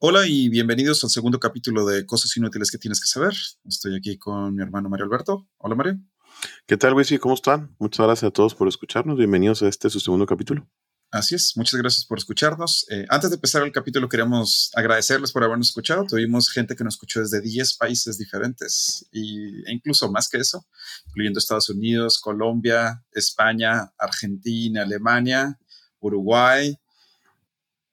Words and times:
Hola 0.00 0.28
y 0.28 0.48
bienvenidos 0.48 1.02
al 1.02 1.10
segundo 1.10 1.40
capítulo 1.40 1.84
de 1.84 2.06
Cosas 2.06 2.36
Inútiles 2.36 2.70
que 2.70 2.78
tienes 2.78 3.00
que 3.00 3.08
saber. 3.08 3.32
Estoy 3.64 3.96
aquí 3.96 4.16
con 4.16 4.54
mi 4.54 4.62
hermano 4.62 4.88
Mario 4.88 5.06
Alberto. 5.06 5.48
Hola 5.56 5.74
Mario. 5.74 5.98
¿Qué 6.66 6.76
tal, 6.76 6.94
Wisi? 6.94 7.18
¿Cómo 7.18 7.34
están? 7.34 7.74
Muchas 7.80 8.06
gracias 8.06 8.28
a 8.28 8.32
todos 8.32 8.54
por 8.54 8.68
escucharnos. 8.68 9.18
Bienvenidos 9.18 9.60
a 9.60 9.68
este 9.68 9.90
su 9.90 9.98
segundo 9.98 10.24
capítulo. 10.24 10.70
Así 11.10 11.34
es, 11.34 11.56
muchas 11.56 11.80
gracias 11.80 12.06
por 12.06 12.16
escucharnos. 12.16 12.86
Eh, 12.90 13.06
antes 13.08 13.30
de 13.30 13.34
empezar 13.34 13.64
el 13.64 13.72
capítulo, 13.72 14.08
queríamos 14.08 14.70
agradecerles 14.76 15.32
por 15.32 15.42
habernos 15.42 15.66
escuchado. 15.66 16.06
Tuvimos 16.06 16.48
gente 16.48 16.76
que 16.76 16.84
nos 16.84 16.94
escuchó 16.94 17.18
desde 17.18 17.40
10 17.40 17.76
países 17.78 18.18
diferentes 18.18 19.04
y, 19.10 19.68
e 19.68 19.72
incluso 19.72 20.12
más 20.12 20.28
que 20.28 20.38
eso, 20.38 20.64
incluyendo 21.08 21.40
Estados 21.40 21.70
Unidos, 21.70 22.20
Colombia, 22.20 23.02
España, 23.10 23.92
Argentina, 23.98 24.82
Alemania, 24.82 25.58
Uruguay 25.98 26.78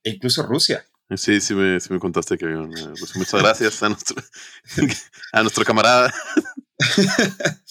e 0.04 0.10
incluso 0.12 0.44
Rusia. 0.44 0.86
Sí, 1.14 1.40
sí 1.40 1.54
me, 1.54 1.80
sí 1.80 1.94
me 1.94 2.00
contaste 2.00 2.38
que 2.38 2.46
había 2.46 2.68
pues 3.00 3.16
muchas 3.16 3.42
gracias 3.42 3.84
a 3.84 3.90
nuestro, 3.90 4.24
a 5.32 5.42
nuestro 5.44 5.64
camarada. 5.64 6.12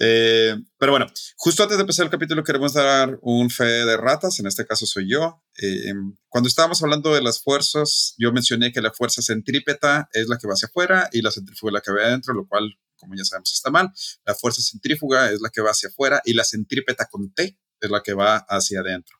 eh, 0.00 0.56
pero 0.78 0.92
bueno, 0.92 1.06
justo 1.36 1.62
antes 1.62 1.76
de 1.76 1.82
empezar 1.82 2.06
el 2.06 2.10
capítulo 2.10 2.42
queremos 2.42 2.72
dar 2.72 3.18
un 3.20 3.50
fe 3.50 3.64
de 3.64 3.98
ratas, 3.98 4.40
en 4.40 4.46
este 4.46 4.64
caso 4.64 4.86
soy 4.86 5.10
yo. 5.10 5.42
Eh, 5.60 5.92
cuando 6.30 6.48
estábamos 6.48 6.82
hablando 6.82 7.14
de 7.14 7.22
las 7.22 7.42
fuerzas, 7.42 8.14
yo 8.16 8.32
mencioné 8.32 8.72
que 8.72 8.80
la 8.80 8.92
fuerza 8.92 9.20
centrípeta 9.20 10.08
es 10.14 10.28
la 10.28 10.38
que 10.38 10.46
va 10.46 10.54
hacia 10.54 10.68
afuera 10.68 11.10
y 11.12 11.20
la 11.20 11.32
centrífuga 11.32 11.70
es 11.70 11.74
la 11.74 11.80
que 11.82 11.92
va 11.92 12.06
adentro, 12.06 12.32
lo 12.32 12.48
cual, 12.48 12.74
como 12.96 13.14
ya 13.16 13.24
sabemos, 13.24 13.52
está 13.52 13.70
mal. 13.70 13.92
La 14.24 14.34
fuerza 14.34 14.62
centrífuga 14.62 15.30
es 15.30 15.42
la 15.42 15.50
que 15.50 15.60
va 15.60 15.72
hacia 15.72 15.90
afuera 15.90 16.22
y 16.24 16.32
la 16.32 16.44
centrípeta 16.44 17.04
con 17.04 17.34
T 17.34 17.58
es 17.80 17.90
la 17.90 18.02
que 18.02 18.14
va 18.14 18.38
hacia 18.48 18.80
adentro. 18.80 19.18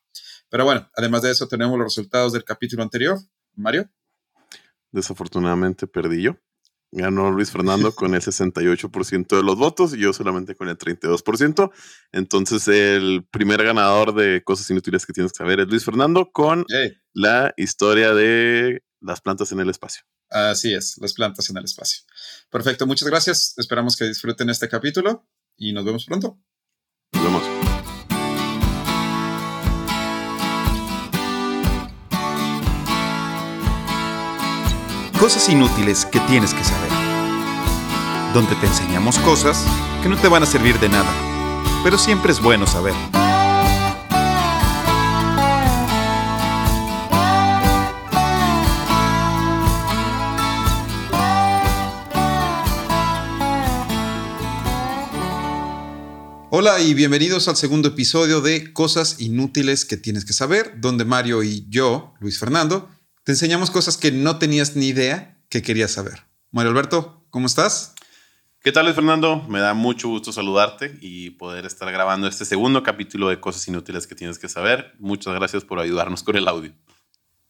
Pero 0.49 0.65
bueno, 0.65 0.89
además 0.95 1.21
de 1.21 1.31
eso 1.31 1.47
tenemos 1.47 1.77
los 1.77 1.87
resultados 1.87 2.33
del 2.33 2.43
capítulo 2.43 2.83
anterior. 2.83 3.17
Mario. 3.55 3.89
Desafortunadamente 4.91 5.87
perdí 5.87 6.23
yo. 6.23 6.37
Ganó 6.91 7.31
Luis 7.31 7.51
Fernando 7.51 7.93
con 7.93 8.15
el 8.15 8.21
68% 8.21 9.35
de 9.35 9.43
los 9.43 9.57
votos 9.57 9.93
y 9.93 9.97
yo 9.97 10.13
solamente 10.13 10.55
con 10.55 10.69
el 10.69 10.77
32%. 10.77 11.71
Entonces 12.13 12.67
el 12.69 13.27
primer 13.29 13.61
ganador 13.63 14.15
de 14.15 14.41
cosas 14.43 14.69
inútiles 14.69 15.05
que 15.05 15.11
tienes 15.11 15.33
que 15.33 15.37
saber 15.37 15.59
es 15.59 15.67
Luis 15.67 15.83
Fernando 15.83 16.31
con 16.31 16.65
la 17.13 17.53
historia 17.57 18.13
de 18.13 18.83
las 19.01 19.19
plantas 19.19 19.51
en 19.51 19.59
el 19.59 19.69
espacio. 19.69 20.03
Así 20.29 20.73
es, 20.73 20.97
las 20.99 21.13
plantas 21.13 21.49
en 21.49 21.57
el 21.57 21.65
espacio. 21.65 22.03
Perfecto, 22.49 22.87
muchas 22.87 23.09
gracias. 23.09 23.53
Esperamos 23.57 23.97
que 23.97 24.05
disfruten 24.05 24.49
este 24.49 24.69
capítulo 24.69 25.27
y 25.57 25.73
nos 25.73 25.83
vemos 25.83 26.05
pronto. 26.05 26.39
Nos 27.13 27.23
vemos. 27.23 27.66
Cosas 35.19 35.49
inútiles 35.49 36.05
que 36.05 36.19
tienes 36.21 36.53
que 36.53 36.63
saber. 36.63 36.91
Donde 38.35 38.55
te 38.57 38.67
enseñamos 38.67 39.17
cosas 39.17 39.65
que 40.03 40.09
no 40.09 40.15
te 40.15 40.27
van 40.27 40.43
a 40.43 40.45
servir 40.45 40.79
de 40.79 40.89
nada, 40.89 41.11
pero 41.83 41.97
siempre 41.97 42.31
es 42.31 42.39
bueno 42.39 42.67
saber. 42.67 42.93
Hola 56.51 56.79
y 56.79 56.93
bienvenidos 56.93 57.47
al 57.47 57.55
segundo 57.55 57.87
episodio 57.87 58.41
de 58.41 58.71
Cosas 58.71 59.19
Inútiles 59.19 59.83
que 59.83 59.97
tienes 59.97 60.25
que 60.25 60.33
saber, 60.33 60.75
donde 60.79 61.05
Mario 61.05 61.41
y 61.41 61.65
yo, 61.69 62.13
Luis 62.19 62.37
Fernando, 62.37 62.87
te 63.27 63.33
enseñamos 63.33 63.71
cosas 63.71 63.97
que 63.97 64.09
no 64.09 64.39
tenías 64.39 64.77
ni 64.77 64.87
idea 64.87 65.37
que 65.49 65.61
querías 65.61 65.91
saber. 65.91 66.23
Mario 66.51 66.71
Alberto, 66.71 67.25
¿cómo 67.29 67.45
estás? 67.45 67.93
¿Qué 68.61 68.71
tal, 68.71 68.93
Fernando? 68.93 69.43
Me 69.49 69.59
da 69.59 69.73
mucho 69.73 70.07
gusto 70.07 70.31
saludarte 70.31 70.97
y 71.01 71.31
poder 71.31 71.65
estar 71.65 71.91
grabando 71.91 72.29
este 72.29 72.45
segundo 72.45 72.83
capítulo 72.83 73.27
de 73.27 73.41
Cosas 73.41 73.67
Inútiles 73.67 74.07
que 74.07 74.15
tienes 74.15 74.39
que 74.39 74.47
saber. 74.47 74.93
Muchas 74.99 75.35
gracias 75.35 75.65
por 75.65 75.81
ayudarnos 75.81 76.23
con 76.23 76.37
el 76.37 76.47
audio. 76.47 76.71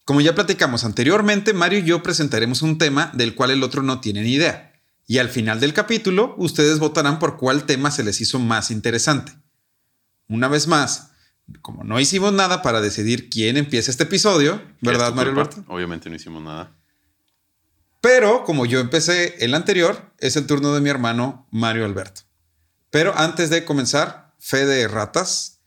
Como 0.04 0.20
ya 0.20 0.34
platicamos 0.34 0.84
anteriormente, 0.84 1.54
Mario 1.54 1.78
y 1.78 1.84
yo 1.84 2.02
presentaremos 2.02 2.64
un 2.64 2.80
tema 2.80 3.12
del 3.14 3.36
cual 3.36 3.52
el 3.52 3.62
otro 3.62 3.84
no 3.84 4.02
tiene 4.02 4.24
ni 4.24 4.34
idea. 4.34 4.74
Y 5.06 5.20
al 5.20 5.30
final 5.30 5.60
del 5.60 5.74
capítulo, 5.74 6.34
ustedes 6.40 6.80
votarán 6.80 7.20
por 7.20 7.38
cuál 7.38 7.66
tema 7.66 7.92
se 7.92 8.04
les 8.04 8.20
hizo 8.20 8.40
más 8.40 8.72
interesante. 8.72 9.32
Una 10.28 10.48
vez 10.48 10.66
más, 10.66 11.12
como 11.62 11.84
no 11.84 12.00
hicimos 12.00 12.34
nada 12.34 12.62
para 12.62 12.82
decidir 12.82 13.30
quién 13.30 13.58
empieza 13.58 13.92
este 13.92 14.04
episodio, 14.04 14.62
¿verdad, 14.82 15.14
Mario 15.14 15.32
Alberto? 15.32 15.64
Obviamente 15.68 16.10
no 16.10 16.16
hicimos 16.16 16.42
nada. 16.42 16.72
Pero 18.02 18.44
como 18.44 18.66
yo 18.66 18.80
empecé 18.80 19.36
el 19.44 19.54
anterior, 19.54 20.14
es 20.20 20.36
el 20.36 20.46
turno 20.46 20.74
de 20.74 20.82
mi 20.82 20.90
hermano 20.90 21.48
Mario 21.52 21.86
Alberto. 21.86 22.22
Pero 22.90 23.18
antes 23.18 23.50
de 23.50 23.66
comenzar, 23.66 24.34
fe 24.40 24.66
de 24.66 24.88
ratas. 24.88 25.60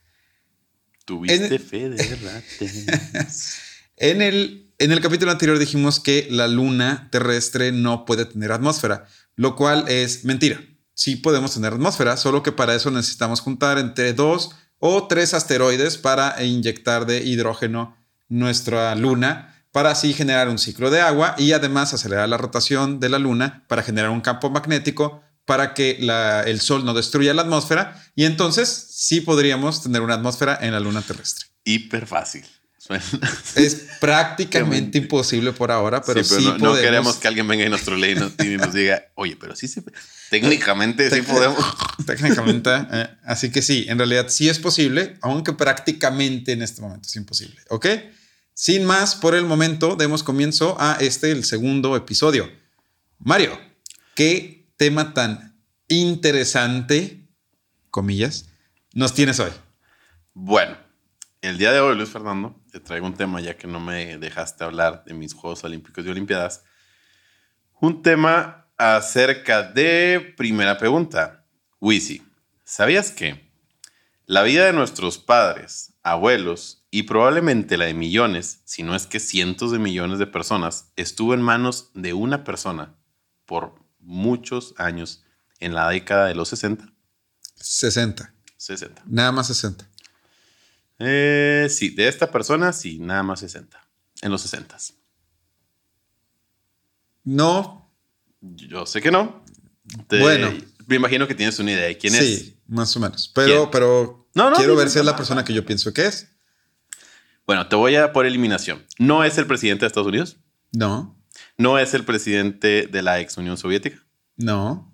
Tuviste 1.05 1.59
fe 1.59 1.91
de 1.91 2.17
ratas. 2.17 3.59
en, 3.97 4.23
el, 4.23 4.73
en 4.79 4.93
el 4.93 5.01
capítulo 5.01 5.33
anterior 5.33 5.59
dijimos 5.59 5.99
que 6.01 6.29
la 6.31 6.47
luna 6.47 7.09
terrestre 7.11 7.73
no 7.73 8.05
puede 8.05 8.27
tener 8.27 8.53
atmósfera, 8.53 9.07
lo 9.35 9.57
cual 9.57 9.87
es 9.89 10.25
mentira. 10.25 10.63
Sí 10.95 11.17
podemos 11.17 11.55
tener 11.55 11.73
atmósfera, 11.73 12.17
solo 12.17 12.43
que 12.43 12.53
para 12.53 12.75
eso 12.75 12.91
necesitamos 12.91 13.41
juntar 13.41 13.79
entre 13.79 14.13
dos 14.13 14.55
o 14.81 15.07
tres 15.07 15.35
asteroides 15.35 15.97
para 15.97 16.43
inyectar 16.43 17.07
de 17.07 17.23
hidrógeno 17.23 17.97
nuestra 18.29 18.95
luna 18.97 19.55
para 19.73 19.91
así 19.93 20.13
generar 20.13 20.49
un 20.49 20.59
ciclo 20.59 20.91
de 20.91 21.01
agua 21.01 21.37
y 21.39 21.53
además 21.53 21.95
acelerar 21.95 22.29
la 22.29 22.37
rotación 22.37 22.99
de 22.99 23.09
la 23.09 23.19
luna 23.19 23.65
para 23.69 23.83
generar 23.83 24.11
un 24.11 24.21
campo 24.21 24.51
magnético 24.51 25.23
para 25.45 25.75
que 25.75 25.99
el 26.47 26.61
Sol 26.61 26.85
no 26.85 26.95
destruya 26.95 27.35
la 27.35 27.43
atmósfera 27.43 28.03
y 28.15 28.25
entonces 28.25 28.69
sí 28.91 29.21
podríamos 29.21 29.83
tener 29.83 30.03
una 30.03 30.15
atmósfera 30.15 30.59
en 30.61 30.73
la 30.73 30.81
luna 30.81 31.03
terrestre. 31.03 31.47
Hiper 31.65 32.07
fácil. 32.07 32.45
Es 33.57 33.75
prácticamente 34.01 34.99
imposible 34.99 35.53
por 35.53 35.71
ahora, 35.71 36.03
pero 36.03 36.25
sí, 36.25 36.35
pero 36.45 36.59
no, 36.59 36.75
queremos 36.75 37.17
que 37.17 37.29
alguien 37.29 37.47
venga 37.47 37.65
y 37.65 37.69
nos 37.69 37.83
trolee 37.83 38.13
y 38.13 38.57
nos 38.57 38.73
diga, 38.73 39.05
oye, 39.15 39.37
pero 39.37 39.55
sí 39.55 39.69
se... 39.69 39.83
Técnicamente 40.31 41.11
sí 41.11 41.23
podemos. 41.23 41.59
Técnicamente. 42.07 42.71
Eh, 42.93 43.09
así 43.25 43.51
que 43.51 43.63
sí, 43.63 43.87
en 43.89 43.99
realidad 43.99 44.27
sí 44.29 44.49
es 44.49 44.59
posible, 44.59 45.19
aunque 45.23 45.53
prácticamente 45.53 46.53
en 46.53 46.63
este 46.63 46.81
momento 46.81 47.09
es 47.09 47.17
imposible. 47.17 47.61
¿Ok? 47.69 47.87
Sin 48.55 48.85
más, 48.85 49.15
por 49.15 49.35
el 49.35 49.45
momento, 49.45 49.97
demos 49.97 50.23
comienzo 50.23 50.77
a 50.79 50.99
este, 51.01 51.31
el 51.33 51.45
segundo 51.45 51.97
episodio. 51.97 52.51
Mario, 53.19 53.59
¿qué 54.15 54.69
tema 54.77 55.15
tan 55.15 55.59
interesante, 55.89 57.27
comillas, 57.91 58.47
nos 58.93 59.15
tienes 59.15 59.41
hoy? 59.41 59.51
Bueno, 60.35 60.77
el 61.43 61.59
día 61.59 61.73
de 61.73 61.81
hoy, 61.81 61.97
Luis 61.97 62.09
Fernando, 62.09 62.60
te 62.71 62.81
traigo 62.81 63.07
un 63.07 63.15
tema 63.15 63.41
ya 63.41 63.57
que 63.57 63.67
no 63.67 63.81
me 63.81 64.17
dejaste 64.19 64.65
hablar 64.65 65.05
de 65.05 65.15
mis 65.15 65.35
Juegos 65.35 65.65
Olímpicos 65.65 66.05
y 66.05 66.09
Olimpiadas. 66.09 66.63
Un 67.81 68.03
tema 68.03 68.69
acerca 68.79 69.63
de 69.63 70.35
primera 70.37 70.79
pregunta. 70.79 71.45
Wisi, 71.81 72.23
¿sabías 72.65 73.11
que 73.11 73.51
la 74.27 74.43
vida 74.43 74.67
de 74.67 74.73
nuestros 74.73 75.19
padres, 75.19 75.95
abuelos 76.03 76.87
y 76.91 77.03
probablemente 77.03 77.77
la 77.77 77.87
de 77.87 77.95
millones, 77.95 78.61
si 78.65 78.83
no 78.83 78.95
es 78.95 79.07
que 79.07 79.19
cientos 79.19 79.73
de 79.73 79.79
millones 79.79 80.19
de 80.19 80.27
personas, 80.27 80.93
estuvo 80.97 81.35
en 81.35 81.43
manos 81.43 81.91
de 81.95 82.13
una 82.13 82.45
persona 82.45 82.95
por 83.45 83.75
muchos 83.99 84.75
años 84.77 85.25
en 85.59 85.75
la 85.75 85.89
década 85.89 86.27
de 86.27 86.37
los 86.37 86.49
60? 86.51 86.93
60. 87.57 88.35
60. 88.57 89.03
Nada 89.07 89.33
más 89.33 89.49
60. 89.49 89.90
Eh, 91.01 91.67
sí, 91.71 91.91
de 91.91 92.09
esta 92.09 92.31
persona, 92.31 92.73
sí, 92.73 92.99
nada 92.99 93.23
más 93.23 93.41
60. 93.41 93.83
En 94.23 94.31
los 94.31 94.43
60. 94.43 94.77
No, 97.25 97.91
yo 98.41 98.87
sé 98.87 99.01
que 99.01 99.11
no. 99.11 99.43
bueno. 100.09 100.53
Me 100.87 100.97
imagino 100.97 101.29
que 101.29 101.37
tienes 101.37 101.59
una 101.59 101.71
idea 101.71 101.85
de 101.85 101.97
quién 101.97 102.15
es. 102.15 102.21
Sí, 102.21 102.61
más 102.67 102.97
o 102.97 103.01
menos. 103.01 103.31
Pero, 103.35 103.71
pero 103.71 104.29
no, 104.35 104.53
quiero 104.55 104.75
ver 104.75 104.91
si 104.91 104.99
es 104.99 105.05
la 105.05 105.17
persona 105.17 105.45
que 105.45 105.55
yo 105.55 105.65
pienso 105.65 105.93
que 105.93 106.07
es. 106.07 106.29
Bueno, 107.47 107.69
te 107.69 107.77
voy 107.77 107.95
a 107.97 108.13
por 108.13 108.27
eliminación. 108.27 108.85
¿No 108.99 109.25
es 109.25 109.39
el 109.39 109.47
presidente 109.47 109.83
de 109.83 109.87
Estados 109.87 110.09
Unidos? 110.09 110.39
No. 110.73 111.17
¿No 111.57 111.79
es 111.79 111.95
el 111.95 112.05
presidente 112.05 112.89
de 112.91 113.03
la 113.03 113.21
ex 113.21 113.37
Unión 113.37 113.57
Soviética? 113.57 114.05
No. 114.37 114.93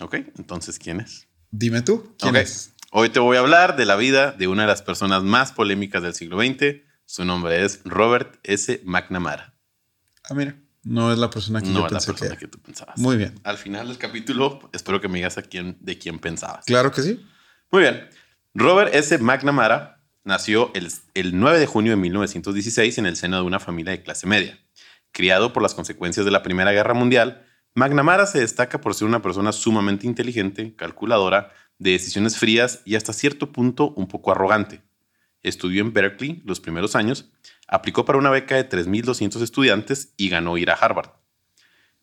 Ok, 0.00 0.14
entonces, 0.36 0.78
¿quién 0.78 1.00
es? 1.00 1.28
Dime 1.50 1.82
tú, 1.82 2.14
¿quién 2.18 2.36
es? 2.36 2.74
Hoy 2.90 3.10
te 3.10 3.20
voy 3.20 3.36
a 3.36 3.40
hablar 3.40 3.76
de 3.76 3.84
la 3.84 3.96
vida 3.96 4.32
de 4.32 4.48
una 4.48 4.62
de 4.62 4.68
las 4.68 4.80
personas 4.80 5.22
más 5.22 5.52
polémicas 5.52 6.02
del 6.02 6.14
siglo 6.14 6.40
XX. 6.40 6.76
Su 7.04 7.26
nombre 7.26 7.62
es 7.62 7.82
Robert 7.84 8.38
S. 8.44 8.80
McNamara. 8.82 9.52
Ah, 10.24 10.32
mira. 10.32 10.56
No 10.84 11.12
es 11.12 11.18
la 11.18 11.28
persona 11.28 11.60
que 11.60 11.70
yo 11.70 11.86
pensé 11.86 12.12
la 12.30 12.36
que, 12.36 12.48
tú 12.48 12.58
pensabas. 12.60 12.98
Muy 12.98 13.18
bien. 13.18 13.38
Al 13.44 13.58
final 13.58 13.88
del 13.88 13.98
capítulo, 13.98 14.70
espero 14.72 15.02
que 15.02 15.08
me 15.08 15.18
digas 15.18 15.36
a 15.36 15.42
quién, 15.42 15.76
de 15.80 15.98
quién 15.98 16.18
pensabas. 16.18 16.64
Claro 16.64 16.90
que 16.90 17.02
sí. 17.02 17.26
Muy 17.70 17.82
bien. 17.82 18.08
Robert 18.54 18.94
S. 18.94 19.18
McNamara 19.18 20.02
nació 20.24 20.70
el, 20.74 20.90
el 21.12 21.38
9 21.38 21.58
de 21.58 21.66
junio 21.66 21.92
de 21.92 21.96
1916 21.96 22.96
en 22.96 23.04
el 23.04 23.16
seno 23.16 23.36
de 23.36 23.42
una 23.42 23.60
familia 23.60 23.92
de 23.92 24.02
clase 24.02 24.26
media. 24.26 24.58
Criado 25.12 25.52
por 25.52 25.62
las 25.62 25.74
consecuencias 25.74 26.24
de 26.24 26.32
la 26.32 26.42
Primera 26.42 26.72
Guerra 26.72 26.94
Mundial, 26.94 27.44
McNamara 27.74 28.24
se 28.24 28.40
destaca 28.40 28.80
por 28.80 28.94
ser 28.94 29.06
una 29.06 29.20
persona 29.20 29.52
sumamente 29.52 30.06
inteligente, 30.06 30.74
calculadora, 30.74 31.52
de 31.78 31.92
decisiones 31.92 32.36
frías 32.36 32.82
y 32.84 32.96
hasta 32.96 33.12
cierto 33.12 33.52
punto 33.52 33.90
un 33.96 34.08
poco 34.08 34.30
arrogante. 34.32 34.82
Estudió 35.42 35.82
en 35.82 35.92
Berkeley 35.92 36.42
los 36.44 36.60
primeros 36.60 36.96
años, 36.96 37.30
aplicó 37.68 38.04
para 38.04 38.18
una 38.18 38.30
beca 38.30 38.56
de 38.56 38.68
3.200 38.68 39.40
estudiantes 39.42 40.12
y 40.16 40.28
ganó 40.28 40.58
ir 40.58 40.70
a 40.70 40.74
Harvard. 40.74 41.10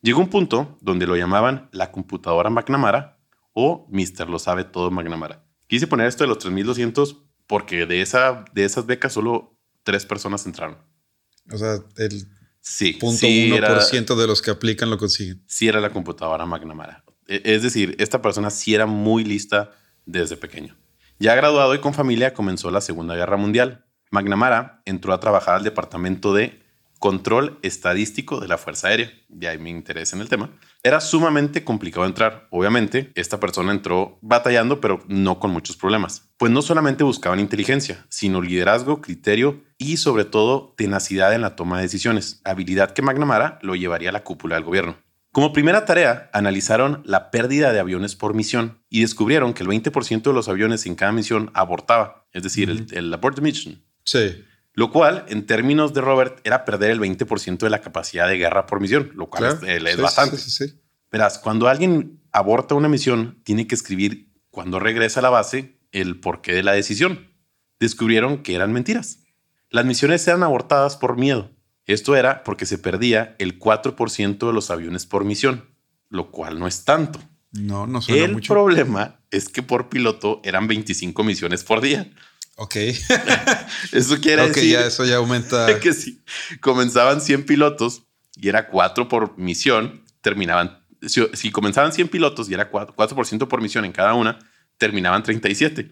Llegó 0.00 0.20
un 0.20 0.28
punto 0.30 0.78
donde 0.80 1.06
lo 1.06 1.16
llamaban 1.16 1.68
la 1.72 1.92
computadora 1.92 2.50
McNamara 2.50 3.18
o 3.52 3.86
Mr. 3.90 4.28
Lo 4.28 4.38
sabe 4.38 4.64
todo 4.64 4.90
McNamara. 4.90 5.44
Quise 5.66 5.86
poner 5.86 6.06
esto 6.06 6.24
de 6.24 6.28
los 6.28 6.38
3.200 6.38 7.22
porque 7.46 7.86
de, 7.86 8.02
esa, 8.02 8.44
de 8.52 8.64
esas 8.64 8.86
becas 8.86 9.12
solo 9.12 9.58
tres 9.82 10.06
personas 10.06 10.46
entraron. 10.46 10.78
O 11.52 11.56
sea, 11.58 11.78
el 11.96 12.26
Sí, 12.68 12.94
punto 12.94 13.18
sí 13.18 13.54
era, 13.54 13.78
1% 13.78 14.16
de 14.16 14.26
los 14.26 14.42
que 14.42 14.50
aplican 14.50 14.90
lo 14.90 14.98
consiguen. 14.98 15.40
sí 15.46 15.68
era 15.68 15.80
la 15.80 15.90
computadora 15.90 16.44
McNamara. 16.46 17.04
E- 17.28 17.42
Es 17.44 17.62
decir, 17.62 17.96
esta 17.98 18.22
persona 18.22 18.50
sí 18.50 18.74
era 18.74 18.86
muy 18.86 19.24
lista 19.24 19.72
desde 20.04 20.36
pequeño. 20.36 20.76
Ya 21.18 21.34
graduado 21.34 21.74
y 21.74 21.80
con 21.80 21.94
familia 21.94 22.34
comenzó 22.34 22.70
la 22.70 22.80
Segunda 22.80 23.16
Guerra 23.16 23.36
Mundial. 23.36 23.86
McNamara 24.10 24.82
entró 24.84 25.12
a 25.12 25.20
trabajar 25.20 25.56
al 25.56 25.64
departamento 25.64 26.34
de 26.34 26.62
control 26.98 27.58
estadístico 27.62 28.40
de 28.40 28.48
la 28.48 28.58
Fuerza 28.58 28.88
Aérea. 28.88 29.10
Ya 29.28 29.50
ahí 29.50 29.58
me 29.58 29.70
interesa 29.70 30.16
en 30.16 30.22
el 30.22 30.28
tema. 30.28 30.50
Era 30.82 31.00
sumamente 31.00 31.64
complicado 31.64 32.06
entrar. 32.06 32.46
Obviamente, 32.50 33.12
esta 33.14 33.38
persona 33.40 33.72
entró 33.72 34.18
batallando, 34.22 34.80
pero 34.80 35.02
no 35.08 35.38
con 35.38 35.50
muchos 35.50 35.76
problemas. 35.76 36.30
Pues 36.38 36.52
no 36.52 36.62
solamente 36.62 37.04
buscaban 37.04 37.40
inteligencia, 37.40 38.06
sino 38.08 38.40
liderazgo, 38.40 39.00
criterio 39.00 39.62
y 39.78 39.98
sobre 39.98 40.24
todo 40.24 40.74
tenacidad 40.76 41.34
en 41.34 41.42
la 41.42 41.56
toma 41.56 41.76
de 41.76 41.82
decisiones, 41.82 42.40
habilidad 42.44 42.92
que 42.92 43.02
McNamara 43.02 43.58
lo 43.62 43.74
llevaría 43.74 44.10
a 44.10 44.12
la 44.12 44.24
cúpula 44.24 44.54
del 44.54 44.64
gobierno. 44.64 44.96
Como 45.36 45.52
primera 45.52 45.84
tarea, 45.84 46.30
analizaron 46.32 47.02
la 47.04 47.30
pérdida 47.30 47.70
de 47.70 47.78
aviones 47.78 48.16
por 48.16 48.32
misión 48.32 48.80
y 48.88 49.02
descubrieron 49.02 49.52
que 49.52 49.64
el 49.64 49.68
20% 49.68 50.22
de 50.22 50.32
los 50.32 50.48
aviones 50.48 50.86
en 50.86 50.94
cada 50.94 51.12
misión 51.12 51.50
abortaba, 51.52 52.26
es 52.32 52.42
decir, 52.42 52.70
el, 52.70 52.86
el 52.92 53.12
abort 53.12 53.38
mission, 53.40 53.84
Sí. 54.02 54.42
lo 54.72 54.90
cual 54.90 55.26
en 55.28 55.44
términos 55.44 55.92
de 55.92 56.00
Robert 56.00 56.40
era 56.44 56.64
perder 56.64 56.90
el 56.90 57.00
20% 57.00 57.58
de 57.58 57.68
la 57.68 57.82
capacidad 57.82 58.26
de 58.26 58.38
guerra 58.38 58.64
por 58.64 58.80
misión, 58.80 59.12
lo 59.14 59.26
cual 59.28 59.58
Claro. 59.58 59.66
es, 59.66 59.82
eh, 59.82 59.86
es 59.90 59.96
Sí, 59.96 60.00
bastante. 60.00 60.38
sí, 60.38 60.50
sí, 60.50 60.68
sí. 60.68 60.80
Verás, 61.12 61.38
cuando 61.38 61.68
alguien 61.68 62.22
aborta 62.32 62.74
una 62.74 62.88
misión, 62.88 63.38
tiene 63.44 63.66
que 63.66 63.74
escribir 63.74 64.32
cuando 64.48 64.80
regresa 64.80 65.20
a 65.20 65.22
la 65.22 65.28
base 65.28 65.78
el 65.92 66.18
porqué 66.18 66.54
de 66.54 66.62
la 66.62 66.72
decisión. 66.72 67.28
Descubrieron 67.78 68.42
que 68.42 68.54
eran 68.54 68.72
mentiras. 68.72 69.18
Las 69.68 69.84
misiones 69.84 70.26
eran 70.26 70.42
abortadas 70.44 70.96
por 70.96 71.18
miedo. 71.18 71.50
Esto 71.86 72.16
era 72.16 72.42
porque 72.44 72.66
se 72.66 72.78
perdía 72.78 73.36
el 73.38 73.58
4% 73.58 74.46
de 74.46 74.52
los 74.52 74.70
aviones 74.70 75.06
por 75.06 75.24
misión, 75.24 75.64
lo 76.10 76.30
cual 76.30 76.58
no 76.58 76.66
es 76.66 76.84
tanto. 76.84 77.20
No, 77.52 77.86
no 77.86 78.02
suena 78.02 78.24
el 78.24 78.32
mucho. 78.32 78.52
problema 78.52 79.20
es 79.30 79.48
que 79.48 79.62
por 79.62 79.88
piloto 79.88 80.40
eran 80.44 80.66
25 80.66 81.22
misiones 81.24 81.64
por 81.64 81.80
día. 81.80 82.10
Ok. 82.56 82.76
Eso 83.92 84.18
quiere 84.20 84.42
ok, 84.42 84.48
decir 84.48 84.72
ya 84.72 84.86
eso 84.86 85.04
ya 85.04 85.16
aumenta. 85.16 85.78
que 85.80 85.92
si 85.92 86.22
comenzaban 86.60 87.20
100 87.20 87.44
pilotos 87.46 88.02
y 88.34 88.48
era 88.48 88.68
4 88.68 89.08
por 89.08 89.38
misión, 89.38 90.02
terminaban. 90.20 90.78
Si, 91.06 91.22
si 91.34 91.50
comenzaban 91.50 91.92
100 91.92 92.08
pilotos 92.08 92.48
y 92.50 92.54
era 92.54 92.70
4%, 92.70 92.94
4% 92.94 93.48
por 93.48 93.60
misión 93.62 93.84
en 93.84 93.92
cada 93.92 94.14
una, 94.14 94.38
terminaban 94.78 95.22
37. 95.22 95.90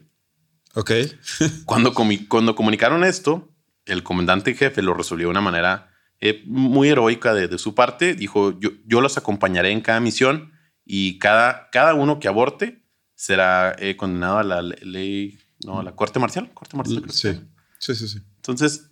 Ok. 0.75 0.91
Cuando, 1.65 1.93
comi- 1.95 2.27
cuando 2.29 2.55
comunicaron 2.55 3.05
esto, 3.05 3.54
el 3.87 4.03
comandante 4.03 4.51
en 4.51 4.57
jefe 4.57 4.83
lo 4.83 4.95
resolvió 4.95 5.27
de 5.27 5.31
una 5.33 5.41
manera 5.41 5.91
eh, 6.21 6.43
muy 6.47 6.89
heroica 6.89 7.35
de, 7.35 7.49
de 7.49 7.59
su 7.59 7.75
parte. 7.75 8.15
Dijo: 8.15 8.59
yo, 8.61 8.71
yo 8.87 9.01
los 9.01 9.17
acompañaré 9.19 9.71
en 9.71 9.81
cada 9.81 10.01
misión 10.01 10.53
y 10.85 11.19
cada, 11.19 11.69
cada 11.71 11.95
uno 11.95 12.19
que 12.21 12.29
aborte 12.29 12.83
será 13.15 13.75
eh, 13.79 13.97
condenado 13.97 14.39
a 14.39 14.45
la 14.45 14.63
le- 14.63 14.77
ley, 14.85 15.39
no, 15.65 15.81
a 15.81 15.83
la 15.83 15.95
corte 15.95 16.19
marcial. 16.19 16.51
Corte 16.55 16.77
marcial 16.77 17.03
creo 17.03 17.13
Sí. 17.15 17.41
Sí, 17.79 17.95
sí, 17.95 18.09
sí. 18.09 18.19
Entonces, 18.37 18.91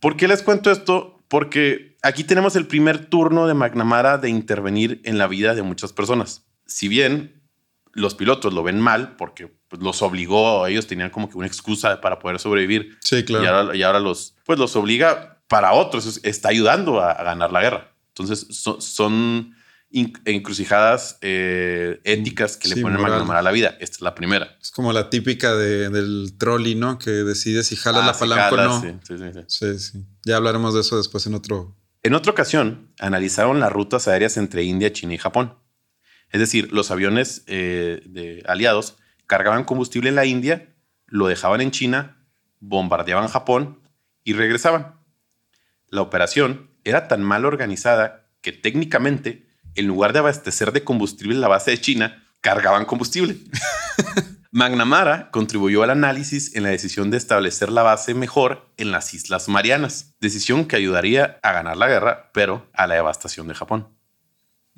¿por 0.00 0.16
qué 0.16 0.28
les 0.28 0.42
cuento 0.42 0.70
esto? 0.70 1.22
Porque 1.28 1.96
aquí 2.02 2.24
tenemos 2.24 2.56
el 2.56 2.66
primer 2.66 3.06
turno 3.06 3.46
de 3.46 3.54
McNamara 3.54 4.18
de 4.18 4.28
intervenir 4.28 5.00
en 5.04 5.16
la 5.16 5.26
vida 5.26 5.54
de 5.54 5.62
muchas 5.62 5.92
personas. 5.92 6.44
Si 6.66 6.88
bien 6.88 7.39
los 7.92 8.14
pilotos 8.14 8.52
lo 8.54 8.62
ven 8.62 8.80
mal 8.80 9.16
porque 9.16 9.52
pues, 9.68 9.82
los 9.82 10.02
obligó, 10.02 10.66
ellos 10.66 10.86
tenían 10.86 11.10
como 11.10 11.28
que 11.28 11.36
una 11.38 11.46
excusa 11.46 12.00
para 12.00 12.18
poder 12.18 12.38
sobrevivir 12.38 12.98
Sí, 13.02 13.24
claro. 13.24 13.44
y, 13.44 13.46
ahora, 13.46 13.76
y 13.76 13.82
ahora 13.82 14.00
los, 14.00 14.36
pues 14.44 14.58
los 14.58 14.74
obliga 14.76 15.42
para 15.48 15.72
otros, 15.72 16.06
es- 16.06 16.20
está 16.22 16.48
ayudando 16.50 17.00
a, 17.00 17.10
a 17.12 17.24
ganar 17.24 17.50
la 17.52 17.60
guerra. 17.60 17.92
Entonces, 18.08 18.46
so- 18.50 18.80
son 18.80 19.54
encrucijadas 20.24 21.18
eh, 21.20 22.00
éticas 22.04 22.56
que 22.56 22.68
Sí, 22.68 22.74
le 22.76 22.82
ponen. 22.82 23.00
McNamara 23.00 23.40
a 23.40 23.42
la 23.42 23.50
vida. 23.50 23.76
Esta 23.80 23.96
es 23.96 24.00
la 24.02 24.14
primera. 24.14 24.56
Es 24.60 24.70
como 24.70 24.92
la 24.92 25.10
típica 25.10 25.54
de- 25.54 25.88
del 25.90 26.34
trolley, 26.38 26.74
¿no? 26.74 26.98
Que 26.98 27.10
decide 27.10 27.62
si 27.64 27.76
jala 27.76 28.02
Ah, 28.04 28.06
la 28.06 28.12
palanca 28.18 28.50
o 28.52 28.56
no. 28.56 28.80
sí. 28.80 28.94
Sí, 29.48 29.78
sí. 29.78 30.04
Ya 30.24 30.36
hablaremos 30.36 30.74
de 30.74 30.80
eso 30.80 30.96
después 30.96 31.26
en 31.26 31.34
otro. 31.34 31.76
En 32.02 32.14
otra 32.14 32.32
ocasión, 32.32 32.92
analizaron 32.98 33.60
las 33.60 33.72
rutas 33.72 34.08
aéreas 34.08 34.36
entre 34.36 34.62
India, 34.64 34.92
China 34.92 35.14
y 35.14 35.18
Japón. 35.18 35.54
Es 36.30 36.40
decir, 36.40 36.72
los 36.72 36.90
aviones 36.90 37.44
eh, 37.46 38.02
de 38.06 38.42
aliados 38.46 38.96
cargaban 39.26 39.64
combustible 39.64 40.08
en 40.08 40.14
la 40.14 40.26
India, 40.26 40.74
lo 41.06 41.26
dejaban 41.26 41.60
en 41.60 41.70
China, 41.70 42.24
bombardeaban 42.60 43.28
Japón 43.28 43.80
y 44.24 44.32
regresaban. 44.32 44.94
La 45.88 46.02
operación 46.02 46.70
era 46.84 47.08
tan 47.08 47.22
mal 47.22 47.44
organizada 47.44 48.28
que 48.42 48.52
técnicamente, 48.52 49.48
en 49.74 49.86
lugar 49.86 50.12
de 50.12 50.20
abastecer 50.20 50.72
de 50.72 50.84
combustible 50.84 51.34
la 51.34 51.48
base 51.48 51.72
de 51.72 51.80
China, 51.80 52.24
cargaban 52.40 52.84
combustible. 52.84 53.36
McNamara 54.52 55.30
contribuyó 55.30 55.84
al 55.84 55.90
análisis 55.90 56.56
en 56.56 56.64
la 56.64 56.70
decisión 56.70 57.10
de 57.10 57.16
establecer 57.16 57.70
la 57.70 57.82
base 57.82 58.14
mejor 58.14 58.68
en 58.76 58.90
las 58.90 59.14
Islas 59.14 59.48
Marianas, 59.48 60.16
decisión 60.20 60.64
que 60.64 60.76
ayudaría 60.76 61.38
a 61.42 61.52
ganar 61.52 61.76
la 61.76 61.86
guerra, 61.86 62.30
pero 62.32 62.68
a 62.72 62.88
la 62.88 62.96
devastación 62.96 63.46
de 63.46 63.54
Japón. 63.54 63.99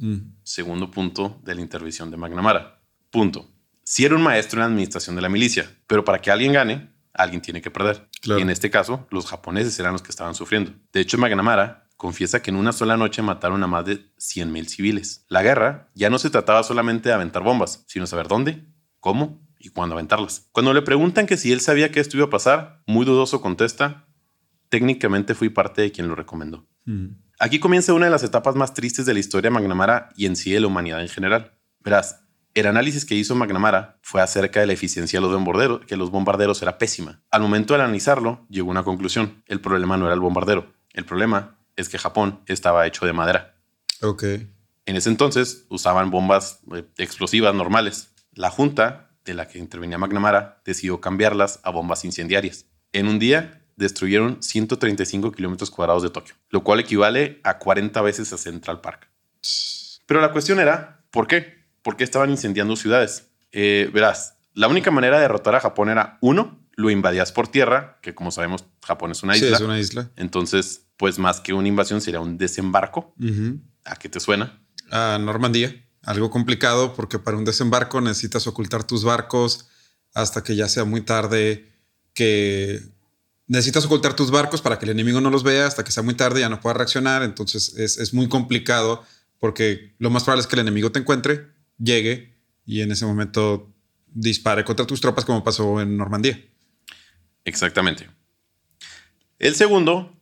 Mm. 0.03 0.35
Segundo 0.43 0.91
punto 0.91 1.41
de 1.45 1.55
la 1.55 1.61
intervención 1.61 2.11
de 2.11 2.17
McNamara. 2.17 2.83
Punto. 3.11 3.49
Si 3.85 4.05
era 4.05 4.17
un 4.17 4.23
maestro 4.23 4.59
en 4.59 4.61
la 4.61 4.67
administración 4.67 5.15
de 5.17 5.23
la 5.23 5.29
milicia, 5.29 5.71
pero 5.87 6.05
para 6.05 6.21
que 6.21 6.31
alguien 6.31 6.53
gane, 6.53 6.91
alguien 7.15 7.41
tiene 7.41 7.63
que 7.63 7.71
perder. 7.71 8.09
Claro. 8.21 8.41
Y 8.41 8.43
en 8.43 8.51
este 8.51 8.69
caso, 8.69 9.07
los 9.11 9.27
japoneses 9.27 9.79
eran 9.79 9.93
los 9.93 10.03
que 10.03 10.11
estaban 10.11 10.35
sufriendo. 10.35 10.73
De 10.93 11.01
hecho, 11.01 11.19
McNamara 11.19 11.89
confiesa 11.97 12.43
que 12.43 12.51
en 12.51 12.57
una 12.57 12.73
sola 12.73 12.97
noche 12.97 13.23
mataron 13.23 13.63
a 13.63 13.69
más 13.69 13.85
de 13.85 14.13
100.000 14.17 14.67
civiles. 14.67 15.25
La 15.29 15.43
guerra 15.43 15.89
ya 15.95 16.11
no 16.11 16.19
se 16.19 16.31
trataba 16.31 16.65
solamente 16.65 17.09
de 17.09 17.15
aventar 17.15 17.45
bombas, 17.45 17.85
sino 17.87 18.09
saber 18.09 18.27
dónde, 18.27 18.67
cómo 18.99 19.41
y 19.61 19.69
cuándo 19.69 19.95
aventarlas. 19.95 20.49
Cuando 20.51 20.75
le 20.75 20.83
preguntan 20.83 21.27
que 21.27 21.37
si 21.37 21.53
él 21.53 21.61
sabía 21.61 21.93
que 21.93 22.01
esto 22.01 22.17
iba 22.17 22.27
a 22.27 22.31
pasar, 22.31 22.83
muy 22.87 23.07
dudoso 23.07 23.41
contesta, 23.41 24.09
técnicamente 24.69 25.37
fui 25.37 25.49
parte 25.49 25.83
de 25.83 25.93
quien 25.93 26.09
lo 26.09 26.17
recomendó. 26.17 26.67
Mm. 26.87 27.09
Aquí 27.43 27.59
comienza 27.59 27.93
una 27.93 28.05
de 28.05 28.13
las 28.13 28.23
etapas 28.23 28.55
más 28.55 28.73
tristes 28.73 29.05
de 29.05 29.15
la 29.15 29.19
historia 29.19 29.51
de 29.51 29.55
McNamara 29.59 30.11
y 30.17 30.27
en 30.27 30.37
sí 30.37 30.53
de 30.53 30.61
la 30.61 30.69
humanidad 30.69 31.01
en 31.01 31.09
general. 31.09 31.59
Verás, 31.81 32.21
el 32.55 32.69
análisis 32.69 33.05
que 33.05 33.17
hizo 33.17 33.35
McNamara 33.35 33.99
fue 34.01 34.23
acerca 34.23 34.61
de 34.61 34.67
la 34.67 34.75
eficiencia 34.75 35.19
de 35.19 35.27
los 35.27 35.33
bombarderos, 35.33 35.85
que 35.85 35.97
los 35.97 36.13
bombarderos 36.13 36.63
era 36.63 36.79
pésima. 36.79 37.21
Al 37.33 37.43
momento 37.43 37.75
de 37.75 37.83
analizarlo, 37.83 38.47
llegó 38.49 38.69
a 38.69 38.71
una 38.71 38.85
conclusión. 38.85 39.43
El 39.47 39.61
problema 39.61 39.97
no 39.97 40.05
era 40.05 40.15
el 40.15 40.21
bombardero. 40.21 40.73
El 40.93 41.05
problema 41.05 41.59
es 41.75 41.89
que 41.89 41.99
Japón 41.99 42.39
estaba 42.47 42.87
hecho 42.87 43.07
de 43.07 43.13
madera. 43.13 43.57
Ok. 44.03 44.23
En 44.87 44.95
ese 44.95 45.09
entonces 45.09 45.67
usaban 45.69 46.13
bombas 46.13 46.61
eh, 46.73 46.85
explosivas 46.97 47.57
normales. 47.57 48.13
La 48.35 48.51
junta 48.51 49.11
de 49.25 49.35
la 49.35 49.49
que 49.49 49.59
intervenía 49.59 49.99
McNamara 49.99 50.63
decidió 50.65 51.01
cambiarlas 51.01 51.59
a 51.65 51.71
bombas 51.71 52.05
incendiarias. 52.05 52.67
En 52.93 53.09
un 53.09 53.19
día 53.19 53.62
destruyeron 53.83 54.43
135 54.43 55.33
kilómetros 55.33 55.71
cuadrados 55.71 56.03
de 56.03 56.11
Tokio, 56.11 56.35
lo 56.51 56.65
cual 56.65 56.81
equivale 56.81 57.41
a 57.45 57.59
40 57.59 58.01
veces 58.03 58.33
a 58.33 58.39
Central 58.39 58.81
Park. 58.81 59.09
Pero 60.07 60.21
la 60.21 60.33
cuestión 60.33 60.59
era, 60.61 61.05
¿por 61.11 61.27
qué? 61.27 61.63
¿Por 61.83 61.97
qué 61.97 62.05
estaban 62.05 62.31
incendiando 62.31 62.77
ciudades? 62.77 63.29
Eh, 63.53 63.91
verás, 63.93 64.35
la 64.55 64.69
única 64.69 64.91
manera 64.91 65.17
de 65.17 65.23
derrotar 65.23 65.55
a 65.55 65.61
Japón 65.61 65.89
era, 65.91 66.19
uno, 66.21 66.59
lo 66.75 66.91
invadías 66.91 67.33
por 67.33 67.49
tierra, 67.49 67.99
que 68.03 68.15
como 68.15 68.31
sabemos, 68.31 68.65
Japón 68.83 69.11
es 69.11 69.23
una 69.23 69.35
Sí, 69.35 69.45
isla. 69.45 69.57
es 69.57 69.63
una 69.63 69.79
isla. 69.79 70.11
Entonces, 70.17 70.87
pues 70.97 71.19
más 71.19 71.41
que 71.41 71.53
una 71.53 71.69
invasión 71.69 72.01
sería 72.01 72.21
un 72.21 72.39
desembarco. 72.39 73.15
¿A 73.85 73.97
qué 73.97 74.09
te 74.09 74.21
suena? 74.21 74.59
a 74.91 75.19
Normandía. 75.19 75.75
Algo 76.03 76.31
complicado 76.31 76.95
porque 76.95 77.19
para 77.19 77.37
un 77.39 77.45
desembarco 77.47 78.01
necesitas 78.03 78.47
ocultar 78.47 78.85
tus 78.85 79.05
barcos 79.05 79.69
hasta 80.15 80.43
que 80.43 80.55
ya 80.55 80.69
sea 80.69 80.85
muy 80.85 81.01
tarde, 81.01 81.73
que 82.13 82.83
necesitas 83.47 83.85
ocultar 83.85 84.15
tus 84.15 84.31
barcos 84.31 84.63
para 84.63 84.79
que 84.79 84.85
el 84.85 84.91
enemigo 84.93 85.21
no 85.21 85.31
los 85.31 85.43
vea 85.43 85.67
hasta 85.67 85.85
que 85.85 85.93
sea 85.93 86.03
muy 86.03 86.15
tarde 86.15 86.41
y 86.41 86.43
ya 86.43 86.49
no 86.49 86.61
pueda 86.61 86.75
reaccionar. 86.75 87.23
Entonces 87.23 87.75
es, 87.77 87.99
es 87.99 88.15
muy 88.15 88.29
complicado 88.29 89.05
porque 89.39 89.95
lo 89.99 90.11
más 90.11 90.25
probable 90.25 90.43
es 90.43 90.47
que 90.47 90.57
el 90.57 90.61
enemigo 90.61 90.93
te 90.93 91.01
encuentre, 91.01 91.49
llegue 91.79 92.37
y 92.65 92.81
en 92.81 92.93
ese 92.93 93.07
momento 93.07 93.73
dispare 94.07 94.65
contra 94.65 94.87
tus 94.87 95.01
tropas 95.01 95.25
como 95.25 95.43
pasó 95.43 95.81
en 95.81 95.97
Normandía. 95.97 96.41
Exactamente. 97.45 98.09
El 99.39 99.55
segundo 99.55 100.17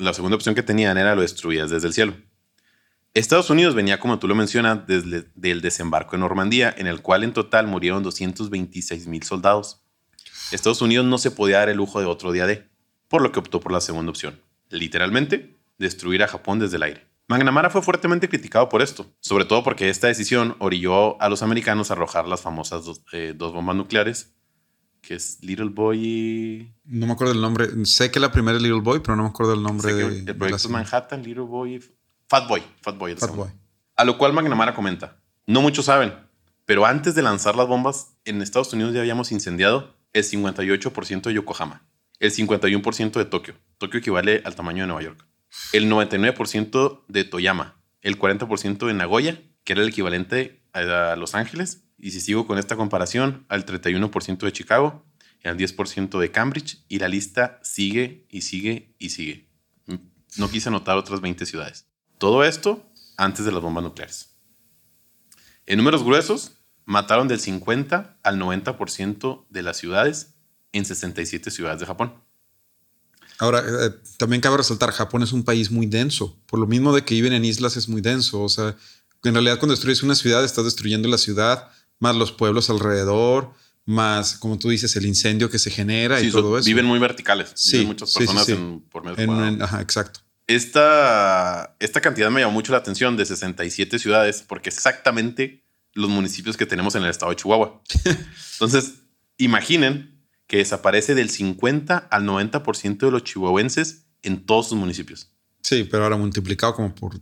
la 0.00 0.14
segunda 0.14 0.36
opción 0.36 0.54
que 0.54 0.62
tenían 0.62 0.98
era 0.98 1.14
lo 1.14 1.22
destruías 1.22 1.70
desde 1.70 1.86
el 1.86 1.92
cielo. 1.94 2.14
Estados 3.12 3.50
Unidos 3.50 3.74
venía, 3.74 3.98
como 3.98 4.18
tú 4.18 4.28
lo 4.28 4.34
mencionas, 4.34 4.86
desde 4.86 5.26
el 5.42 5.60
desembarco 5.60 6.14
en 6.14 6.20
Normandía, 6.20 6.74
en 6.76 6.86
el 6.86 7.02
cual 7.02 7.24
en 7.24 7.32
total 7.32 7.66
murieron 7.66 8.02
226 8.02 9.08
mil 9.08 9.22
soldados. 9.24 9.82
Estados 10.52 10.82
Unidos 10.82 11.06
no 11.06 11.18
se 11.18 11.30
podía 11.30 11.58
dar 11.58 11.68
el 11.68 11.76
lujo 11.76 12.00
de 12.00 12.06
otro 12.06 12.32
día 12.32 12.46
de, 12.46 12.68
por 13.08 13.22
lo 13.22 13.32
que 13.32 13.38
optó 13.38 13.60
por 13.60 13.72
la 13.72 13.80
segunda 13.80 14.10
opción. 14.10 14.40
Literalmente, 14.68 15.56
destruir 15.78 16.22
a 16.22 16.28
Japón 16.28 16.58
desde 16.58 16.76
el 16.76 16.82
aire. 16.82 17.06
McNamara 17.28 17.70
fue 17.70 17.80
fuertemente 17.80 18.28
criticado 18.28 18.68
por 18.68 18.82
esto, 18.82 19.06
sobre 19.20 19.44
todo 19.44 19.62
porque 19.62 19.88
esta 19.88 20.08
decisión 20.08 20.56
orilló 20.58 21.20
a 21.22 21.28
los 21.28 21.42
americanos 21.42 21.90
a 21.90 21.94
arrojar 21.94 22.26
las 22.26 22.40
famosas 22.40 22.84
dos, 22.84 23.02
eh, 23.12 23.34
dos 23.36 23.52
bombas 23.52 23.76
nucleares, 23.76 24.34
que 25.00 25.14
es 25.14 25.38
Little 25.42 25.68
Boy 25.68 26.04
y... 26.04 26.74
No 26.84 27.06
me 27.06 27.12
acuerdo 27.12 27.32
del 27.32 27.40
nombre. 27.42 27.68
Sé 27.84 28.10
que 28.10 28.18
la 28.18 28.32
primera 28.32 28.56
es 28.56 28.62
Little 28.62 28.80
Boy, 28.80 28.98
pero 28.98 29.14
no 29.14 29.22
me 29.22 29.28
acuerdo 29.28 29.52
del 29.52 29.62
nombre 29.62 29.90
Sé 29.90 29.96
que 29.96 30.02
de, 30.02 30.18
el 30.18 30.24
de 30.24 30.34
proyecto 30.34 30.56
es 30.56 30.62
segunda. 30.62 30.82
Manhattan, 30.82 31.22
Little 31.22 31.44
Boy, 31.44 31.76
y 31.76 31.80
Fat 32.28 32.48
Boy. 32.48 32.62
Fat 32.80 32.98
Boy. 32.98 33.12
el 33.12 33.18
Fat. 33.18 33.34
Boy. 33.34 33.48
A 33.94 34.04
lo 34.04 34.18
cual 34.18 34.32
McNamara 34.32 34.74
comenta, 34.74 35.16
no 35.46 35.62
muchos 35.62 35.84
saben, 35.84 36.12
pero 36.64 36.84
antes 36.84 37.14
de 37.14 37.22
lanzar 37.22 37.54
las 37.54 37.68
bombas, 37.68 38.16
en 38.24 38.42
Estados 38.42 38.72
Unidos 38.72 38.92
ya 38.92 39.00
habíamos 39.00 39.30
incendiado 39.30 39.94
el 40.12 40.24
58% 40.24 41.22
de 41.22 41.34
Yokohama, 41.34 41.86
el 42.18 42.32
51% 42.32 43.12
de 43.12 43.24
Tokio, 43.24 43.54
Tokio 43.78 44.00
equivale 44.00 44.42
al 44.44 44.54
tamaño 44.54 44.82
de 44.82 44.88
Nueva 44.88 45.02
York, 45.02 45.26
el 45.72 45.90
99% 45.90 47.04
de 47.08 47.24
Toyama, 47.24 47.80
el 48.02 48.18
40% 48.18 48.86
de 48.86 48.94
Nagoya, 48.94 49.40
que 49.64 49.72
era 49.72 49.82
el 49.82 49.88
equivalente 49.88 50.62
a 50.72 51.16
Los 51.16 51.34
Ángeles, 51.34 51.84
y 51.98 52.12
si 52.12 52.20
sigo 52.20 52.46
con 52.46 52.58
esta 52.58 52.76
comparación, 52.76 53.44
al 53.48 53.66
31% 53.66 54.38
de 54.38 54.52
Chicago, 54.52 55.04
al 55.44 55.56
10% 55.56 56.18
de 56.18 56.30
Cambridge, 56.30 56.84
y 56.88 56.98
la 56.98 57.08
lista 57.08 57.60
sigue 57.62 58.26
y 58.28 58.42
sigue 58.42 58.94
y 58.98 59.10
sigue. 59.10 59.48
No 60.36 60.50
quise 60.50 60.68
anotar 60.68 60.96
otras 60.96 61.20
20 61.20 61.44
ciudades. 61.44 61.88
Todo 62.18 62.44
esto 62.44 62.90
antes 63.16 63.44
de 63.44 63.52
las 63.52 63.60
bombas 63.60 63.84
nucleares. 63.84 64.36
En 65.66 65.78
números 65.78 66.04
gruesos, 66.04 66.59
mataron 66.90 67.28
del 67.28 67.38
50 67.40 68.18
al 68.22 68.38
90% 68.38 69.46
de 69.48 69.62
las 69.62 69.76
ciudades 69.76 70.34
en 70.72 70.84
67 70.84 71.50
ciudades 71.50 71.80
de 71.80 71.86
Japón. 71.86 72.14
Ahora, 73.38 73.60
eh, 73.60 73.90
también 74.18 74.42
cabe 74.42 74.58
resaltar, 74.58 74.90
Japón 74.92 75.22
es 75.22 75.32
un 75.32 75.44
país 75.44 75.70
muy 75.70 75.86
denso. 75.86 76.36
Por 76.46 76.58
lo 76.58 76.66
mismo 76.66 76.94
de 76.94 77.04
que 77.04 77.14
viven 77.14 77.32
en 77.32 77.44
islas 77.44 77.76
es 77.76 77.88
muy 77.88 78.00
denso. 78.02 78.42
O 78.42 78.48
sea, 78.48 78.76
en 79.24 79.32
realidad 79.34 79.58
cuando 79.58 79.74
destruyes 79.74 80.02
una 80.02 80.14
ciudad 80.14 80.44
estás 80.44 80.64
destruyendo 80.64 81.08
la 81.08 81.16
ciudad, 81.18 81.68
más 82.00 82.16
los 82.16 82.32
pueblos 82.32 82.68
alrededor, 82.70 83.52
más, 83.86 84.34
como 84.36 84.58
tú 84.58 84.68
dices, 84.68 84.94
el 84.96 85.06
incendio 85.06 85.48
que 85.48 85.58
se 85.58 85.70
genera 85.70 86.20
y 86.20 86.26
Sí, 86.26 86.30
todo 86.32 86.58
eso. 86.58 86.66
Viven 86.66 86.84
muy 86.86 86.98
verticales. 86.98 87.52
Sí, 87.54 87.72
viven 87.78 87.88
muchas 87.88 88.12
sí, 88.12 88.18
personas 88.18 88.46
sí. 88.46 88.52
en- 88.52 88.80
por 88.90 89.04
metro 89.04 89.22
En- 89.22 89.30
en- 89.54 89.62
ajá, 89.62 89.80
exacto. 89.80 90.20
Esta, 90.46 91.76
esta 91.78 92.00
cantidad 92.00 92.30
me 92.30 92.40
llamó 92.40 92.52
mucho 92.52 92.72
la 92.72 92.78
atención 92.78 93.16
de 93.16 93.24
67 93.24 93.98
ciudades, 93.98 94.42
porque 94.46 94.68
exactamente 94.68 95.62
los 95.94 96.08
municipios 96.10 96.56
que 96.56 96.66
tenemos 96.66 96.94
en 96.94 97.02
el 97.02 97.10
estado 97.10 97.30
de 97.30 97.36
Chihuahua. 97.36 97.82
Entonces, 98.54 98.94
imaginen 99.38 100.20
que 100.46 100.58
desaparece 100.58 101.14
del 101.14 101.30
50 101.30 101.96
al 101.96 102.24
90% 102.24 102.98
de 102.98 103.10
los 103.10 103.22
chihuahuenses 103.24 104.06
en 104.22 104.44
todos 104.46 104.68
sus 104.68 104.78
municipios. 104.78 105.30
Sí, 105.62 105.84
pero 105.90 106.04
ahora 106.04 106.16
multiplicado 106.16 106.74
como 106.74 106.94
por 106.94 107.20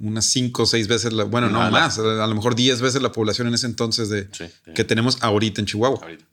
unas 0.00 0.26
cinco 0.26 0.64
o 0.64 0.66
seis 0.66 0.88
veces, 0.88 1.12
la, 1.12 1.24
bueno, 1.24 1.48
no 1.50 1.60
Ah, 1.60 1.66
la- 1.66 1.70
más, 1.70 1.98
a 1.98 2.26
lo 2.26 2.34
mejor 2.34 2.54
10 2.56 2.80
veces 2.80 3.00
la 3.00 3.12
población 3.12 3.46
en 3.46 3.54
ese 3.54 3.66
entonces 3.66 4.08
de, 4.08 4.28
Sí, 4.32 4.46
que 4.74 4.82
tenemos 4.84 5.22
ahorita 5.22 5.60
en 5.60 5.66
Chihuahua. 5.66 6.00
ahorita. 6.02 6.24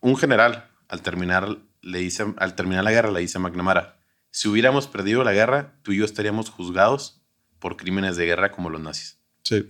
Un 0.00 0.16
general, 0.16 0.68
al 0.88 1.02
terminar, 1.02 1.58
le 1.82 1.98
dice, 2.00 2.24
al 2.38 2.54
terminar 2.56 2.82
la 2.84 2.90
guerra, 2.90 3.10
le 3.12 3.20
dice 3.20 3.38
a 3.38 3.40
McNamara, 3.40 3.98
si 4.32 4.48
hubiéramos 4.48 4.88
perdido 4.88 5.22
la 5.24 5.32
guerra, 5.32 5.78
tú 5.82 5.92
y 5.92 5.98
yo 5.98 6.04
estaríamos 6.04 6.50
juzgados 6.50 7.22
por 7.60 7.76
crímenes 7.76 8.16
de 8.16 8.26
guerra 8.26 8.50
como 8.52 8.68
los 8.68 8.80
nazis. 8.80 9.18
Sí, 9.44 9.64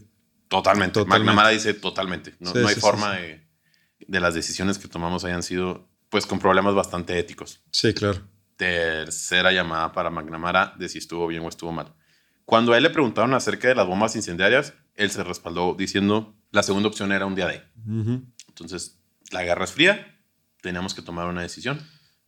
Totalmente. 0.48 0.94
Totalmente. 0.94 1.24
McNamara 1.24 1.48
dice 1.50 1.74
totalmente. 1.74 2.34
No, 2.40 2.52
Sí, 2.52 2.58
no 2.60 2.68
hay 2.68 2.74
sí, 2.74 2.80
forma 2.80 3.14
sí. 3.16 3.22
De, 3.22 3.46
de 4.06 4.20
las 4.20 4.34
decisiones 4.34 4.78
que 4.78 4.88
tomamos 4.88 5.24
hayan 5.24 5.42
sido 5.42 5.88
pues 6.08 6.24
con 6.26 6.38
problemas 6.38 6.74
bastante 6.74 7.18
éticos. 7.18 7.60
sí, 7.70 7.92
claro. 7.94 8.20
Tercera 8.56 9.52
llamada 9.52 9.92
para 9.92 10.08
McNamara 10.10 10.74
de 10.78 10.88
si 10.88 10.98
estuvo 10.98 11.26
bien 11.26 11.42
o 11.44 11.48
estuvo 11.48 11.72
mal. 11.72 11.94
Cuando 12.46 12.72
a 12.72 12.76
él 12.76 12.84
le 12.84 12.90
preguntaron 12.90 13.34
acerca 13.34 13.68
de 13.68 13.74
las 13.74 13.86
bombas 13.86 14.16
incendiarias, 14.16 14.72
él 14.94 15.10
se 15.10 15.22
respaldó 15.24 15.74
diciendo 15.78 16.34
la 16.52 16.62
segunda 16.62 16.88
opción 16.88 17.12
era 17.12 17.26
un 17.26 17.34
día 17.34 17.48
de. 17.48 17.62
Entonces, 18.48 18.98
la 19.30 19.42
guerra 19.44 19.64
es 19.64 19.72
fría, 19.72 20.18
teníamos 20.62 20.94
que 20.94 21.02
tomar 21.02 21.26
una 21.28 21.42
decisión. 21.42 21.80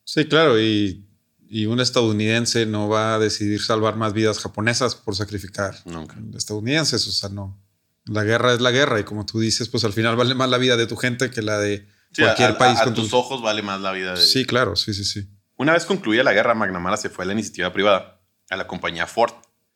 Sí, 0.04 0.26
claro, 0.26 0.60
y, 0.60 1.06
y 1.48 1.66
un 1.66 1.80
estadounidense 1.80 2.66
no 2.66 2.88
va 2.88 3.14
a 3.14 3.18
decidir 3.18 3.62
salvar 3.62 3.96
más 3.96 4.12
vidas 4.12 4.38
japonesas 4.38 4.94
por 4.96 5.14
sacrificar 5.16 5.76
Nunca. 5.86 6.16
estadounidenses, 6.36 7.06
o 7.06 7.12
sea, 7.12 7.28
no. 7.30 7.58
La 8.08 8.24
guerra 8.24 8.52
es 8.54 8.60
la 8.60 8.70
guerra 8.70 9.00
y 9.00 9.04
como 9.04 9.24
tú 9.26 9.38
dices, 9.40 9.68
pues 9.68 9.84
al 9.84 9.92
final 9.92 10.16
vale 10.16 10.34
más 10.34 10.48
la 10.48 10.58
vida 10.58 10.76
de 10.76 10.86
tu 10.86 10.96
gente 10.96 11.30
que 11.30 11.42
la 11.42 11.58
de 11.58 11.86
Sí, 12.12 12.22
cualquier 12.22 12.50
a, 12.50 12.54
a- 12.54 12.58
país. 12.58 12.80
a 12.80 12.84
con 12.84 12.94
tus 12.94 13.04
tus- 13.04 13.14
ojos 13.14 13.42
vale 13.42 13.62
más 13.62 13.80
la 13.80 13.92
vida 13.92 14.14
de... 14.14 14.20
Sí, 14.20 14.44
claro, 14.44 14.76
sí, 14.76 14.94
sí, 14.94 15.04
sí. 15.04 15.28
Una 15.56 15.72
vez 15.72 15.84
concluida 15.84 16.22
la 16.22 16.32
guerra, 16.32 16.54
McNamara 16.54 16.96
se 16.96 17.10
fue 17.10 17.24
a 17.24 17.26
la 17.26 17.32
iniciativa 17.34 17.72
privada, 17.72 18.20
a 18.48 18.56
la 18.56 18.66
compañía 18.66 19.06
Ford, 19.06 19.32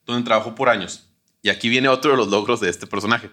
donde 0.06 0.24
trabajó 0.24 0.54
por 0.54 0.68
años. 0.68 1.08
Y 1.42 1.50
aquí 1.50 1.68
viene 1.68 1.88
otro 1.88 2.12
de 2.12 2.16
los 2.16 2.28
logros 2.28 2.60
de 2.60 2.70
este 2.70 2.86
personaje. 2.86 3.30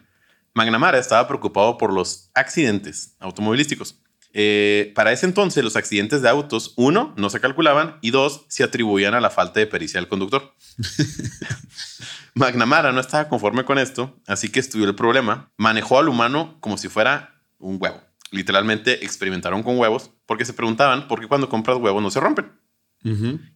McNamara 0.55 0.97
estaba 0.97 1.27
preocupado 1.27 1.77
por 1.77 1.93
los 1.93 2.29
accidentes 2.33 3.15
automovilísticos. 3.19 4.01
Eh, 4.33 4.91
para 4.95 5.11
ese 5.11 5.25
entonces, 5.25 5.63
los 5.63 5.75
accidentes 5.75 6.21
de 6.21 6.29
autos, 6.29 6.73
uno, 6.75 7.13
no 7.17 7.29
se 7.29 7.39
calculaban 7.39 7.97
y 8.01 8.11
dos, 8.11 8.45
se 8.47 8.63
atribuían 8.63 9.13
a 9.13 9.21
la 9.21 9.29
falta 9.29 9.59
de 9.59 9.67
pericia 9.67 9.99
del 9.99 10.07
conductor. 10.07 10.53
McNamara 12.35 12.91
no 12.91 13.01
estaba 13.01 13.27
conforme 13.27 13.65
con 13.65 13.79
esto, 13.79 14.19
así 14.27 14.49
que 14.49 14.59
estudió 14.59 14.85
el 14.85 14.95
problema, 14.95 15.51
manejó 15.57 15.99
al 15.99 16.09
humano 16.09 16.57
como 16.59 16.77
si 16.77 16.87
fuera 16.87 17.41
un 17.57 17.77
huevo. 17.79 18.01
Literalmente 18.31 19.03
experimentaron 19.03 19.63
con 19.63 19.77
huevos 19.77 20.11
porque 20.25 20.45
se 20.45 20.53
preguntaban 20.53 21.07
por 21.07 21.19
qué 21.19 21.27
cuando 21.27 21.49
compras 21.49 21.77
huevos 21.77 22.01
no 22.01 22.11
se 22.11 22.19
rompen. 22.19 22.51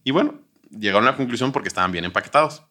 Y 0.02 0.10
bueno, 0.10 0.40
llegaron 0.70 1.06
a 1.06 1.12
la 1.12 1.16
conclusión 1.16 1.52
porque 1.52 1.68
estaban 1.68 1.92
bien 1.92 2.04
empaquetados. 2.04 2.64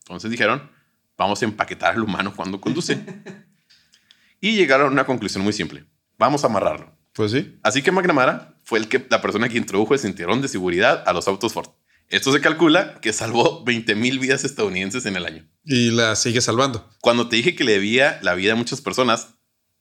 Entonces 0.00 0.30
dijeron, 0.30 0.70
vamos 1.16 1.40
a 1.42 1.44
empaquetar 1.44 1.94
al 1.94 2.02
humano 2.02 2.32
cuando 2.34 2.60
conduce. 2.60 3.04
y 4.40 4.56
llegaron 4.56 4.88
a 4.88 4.90
una 4.90 5.06
conclusión 5.06 5.44
muy 5.44 5.52
simple. 5.52 5.84
Vamos 6.18 6.42
a 6.42 6.48
amarrarlo. 6.48 6.95
Pues 7.16 7.32
sí. 7.32 7.58
Así 7.62 7.82
que 7.82 7.90
McNamara 7.90 8.54
fue 8.62 8.78
el 8.78 8.88
que, 8.88 9.04
la 9.08 9.22
persona 9.22 9.48
que 9.48 9.56
introdujo 9.56 9.94
el 9.94 10.00
cinturón 10.00 10.42
de 10.42 10.48
seguridad 10.48 11.02
a 11.06 11.12
los 11.14 11.26
autos 11.26 11.54
Ford. 11.54 11.70
Esto 12.08 12.30
se 12.30 12.40
calcula 12.40 13.00
que 13.00 13.12
salvó 13.12 13.64
20 13.64 13.96
mil 13.96 14.18
vidas 14.18 14.44
estadounidenses 14.44 15.06
en 15.06 15.16
el 15.16 15.24
año. 15.24 15.48
Y 15.64 15.90
la 15.90 16.14
sigue 16.14 16.40
salvando. 16.40 16.88
Cuando 17.00 17.28
te 17.28 17.36
dije 17.36 17.56
que 17.56 17.64
le 17.64 17.72
debía 17.72 18.20
la 18.22 18.34
vida 18.34 18.52
a 18.52 18.56
muchas 18.56 18.80
personas, 18.80 19.34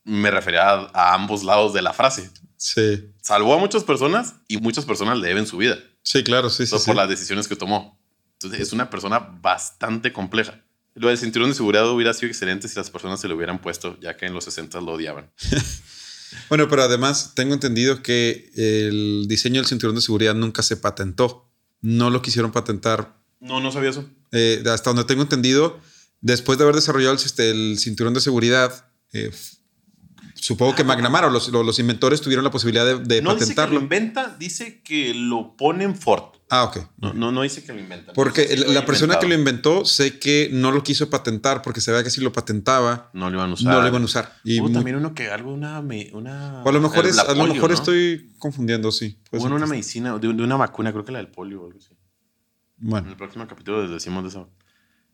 me 0.05 0.31
refería 0.31 0.69
a, 0.69 0.91
a 0.93 1.13
ambos 1.13 1.43
lados 1.43 1.73
de 1.73 1.81
la 1.81 1.93
frase. 1.93 2.31
Sí. 2.57 3.11
Salvó 3.21 3.53
a 3.53 3.57
muchas 3.57 3.83
personas 3.83 4.35
y 4.47 4.57
muchas 4.57 4.85
personas 4.85 5.19
le 5.19 5.27
deben 5.27 5.45
su 5.45 5.57
vida. 5.57 5.77
Sí, 6.01 6.23
claro, 6.23 6.49
sí, 6.49 6.65
sí. 6.65 6.69
Todo 6.69 6.79
sí. 6.79 6.85
por 6.87 6.95
las 6.95 7.09
decisiones 7.09 7.47
que 7.47 7.55
tomó. 7.55 7.99
Entonces 8.33 8.59
es 8.59 8.73
una 8.73 8.89
persona 8.89 9.19
bastante 9.19 10.13
compleja. 10.13 10.63
Lo 10.93 11.09
del 11.09 11.17
cinturón 11.17 11.49
de 11.49 11.55
seguridad 11.55 11.89
hubiera 11.89 12.13
sido 12.13 12.29
excelente 12.29 12.69
si 12.69 12.75
las 12.77 12.89
personas 12.89 13.19
se 13.19 13.27
lo 13.27 13.35
hubieran 13.35 13.59
puesto, 13.59 13.99
ya 13.99 14.15
que 14.15 14.25
en 14.25 14.33
los 14.33 14.45
60 14.45 14.79
lo 14.79 14.93
odiaban. 14.93 15.31
Bueno, 16.49 16.67
pero 16.69 16.83
además 16.83 17.33
tengo 17.35 17.53
entendido 17.53 18.01
que 18.03 18.51
el 18.55 19.25
diseño 19.27 19.55
del 19.61 19.65
cinturón 19.67 19.95
de 19.95 20.01
seguridad 20.01 20.35
nunca 20.35 20.63
se 20.63 20.77
patentó. 20.77 21.49
No 21.81 22.09
lo 22.09 22.21
quisieron 22.21 22.51
patentar. 22.51 23.17
No, 23.39 23.59
no 23.59 23.71
sabía 23.71 23.91
eso. 23.91 24.09
Eh, 24.31 24.63
hasta 24.71 24.89
donde 24.89 25.03
tengo 25.05 25.21
entendido, 25.21 25.79
después 26.21 26.57
de 26.57 26.63
haber 26.63 26.75
desarrollado 26.75 27.15
el, 27.37 27.77
cinturón 27.79 28.13
de 28.13 28.21
seguridad, 28.21 28.87
eh, 29.13 29.31
supongo 30.35 30.75
que 30.75 30.83
McNamara 30.83 31.27
o 31.27 31.29
los, 31.29 31.49
lo- 31.49 31.63
los 31.63 31.79
inventores 31.79 32.21
tuvieron 32.21 32.43
la 32.43 32.51
posibilidad 32.51 32.85
de, 32.85 32.99
de 32.99 33.21
No 33.21 33.33
dice 33.35 33.45
que 33.45 33.51
lo 33.51 33.55
patentarlo. 33.55 33.79
inventa, 33.79 34.35
dice 34.39 34.81
que 34.83 35.13
lo 35.13 35.55
pone 35.57 35.83
en 35.83 35.95
Ford. 35.95 36.34
Ah, 36.49 36.63
ok. 36.65 36.77
No, 36.97 37.13
no, 37.13 37.31
no 37.31 37.41
dice 37.41 37.63
que 37.63 37.73
lo 37.73 37.79
inventa. 37.79 38.13
Porque 38.13 38.55
la 38.55 38.85
persona 38.85 39.17
que 39.17 39.27
lo 39.27 39.33
inventó 39.33 39.83
sé 39.83 40.19
que 40.19 40.49
no 40.53 40.71
lo 40.71 40.83
quiso 40.83 41.09
patentar 41.09 41.63
porque 41.63 41.81
se 41.81 41.91
veía 41.91 42.03
que 42.03 42.11
si 42.11 42.21
lo 42.21 42.31
patentaba 42.31 43.09
No 43.13 43.29
lo 43.31 43.37
iban 43.37 43.49
a 43.49 43.53
usar. 43.53 43.73
no 43.73 43.81
lo 43.81 43.87
iban 43.87 44.01
a 44.03 44.05
usar. 44.05 44.31
Y 44.43 44.59
Hubo 44.59 44.69
también 44.69 44.95
uno 44.97 45.15
que 45.15 45.29
algo, 45.31 45.51
una... 45.53 45.79
una 45.79 46.61
o 46.63 46.69
a 46.69 46.71
lo 46.71 46.81
mejor, 46.81 47.05
el- 47.05 47.09
es, 47.11 47.17
a 47.19 47.33
lo 47.33 47.47
mejor 47.47 47.71
estoy 47.71 48.31
confundiendo, 48.37 48.91
sí. 48.91 49.19
Hubo 49.31 49.41
ser 49.41 49.53
una 49.53 49.65
medicina, 49.65 50.17
de, 50.19 50.33
de 50.33 50.43
una 50.43 50.55
vacuna, 50.55 50.91
creo 50.91 51.03
que 51.03 51.11
la 51.11 51.17
del 51.17 51.29
polio 51.29 51.63
o 51.63 51.65
algo 51.65 51.79
así. 51.79 51.93
En 52.81 52.89
Bueno, 52.89 53.09
el 53.09 53.15
próximo 53.17 53.47
capítulo 53.47 53.81
les 53.81 53.89
decimos 53.91 54.21
de 54.23 54.29
eso. 54.29 54.49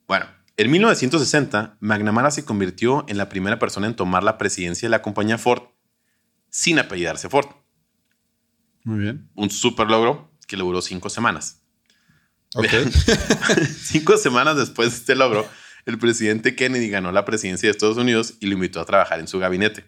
Bueno, 0.08 0.26
en 0.58 0.70
1960, 0.70 1.78
McNamara 1.80 2.30
se 2.32 2.44
convirtió 2.44 3.06
en 3.08 3.18
la 3.18 3.30
primera 3.30 3.58
persona 3.58 3.88
en 3.88 3.96
tomar 3.96 4.24
la 4.24 4.38
presidencia 4.38 4.88
de 4.88 4.92
la 4.92 5.02
compañía 5.02 5.38
Ford 5.38 5.64
sin 6.50 6.78
apellidarse 6.78 7.30
Ford. 7.30 7.48
muy 8.84 9.00
bien. 9.00 9.30
Un 9.36 9.50
super 9.50 9.88
logro 9.90 10.30
que 10.52 10.58
le 10.58 10.64
duró 10.64 10.82
cinco 10.82 11.10
semanas. 11.10 11.62
Cinco 13.82 14.18
semanas 14.18 14.58
después 14.58 14.92
de 14.92 14.98
este 14.98 15.16
logro, 15.16 15.48
el 15.86 15.98
presidente 15.98 16.54
Kennedy 16.54 16.90
ganó 16.90 17.14
la 17.14 17.24
presidencia 17.24 17.68
de 17.68 17.72
Estados 17.72 17.96
Unidos 17.96 18.34
y 18.42 18.48
lo 18.48 18.56
invitó 18.56 18.82
a 18.82 18.86
trabajar 18.86 19.22
en 19.22 19.30
su 19.30 19.40
gabinete. 19.40 19.86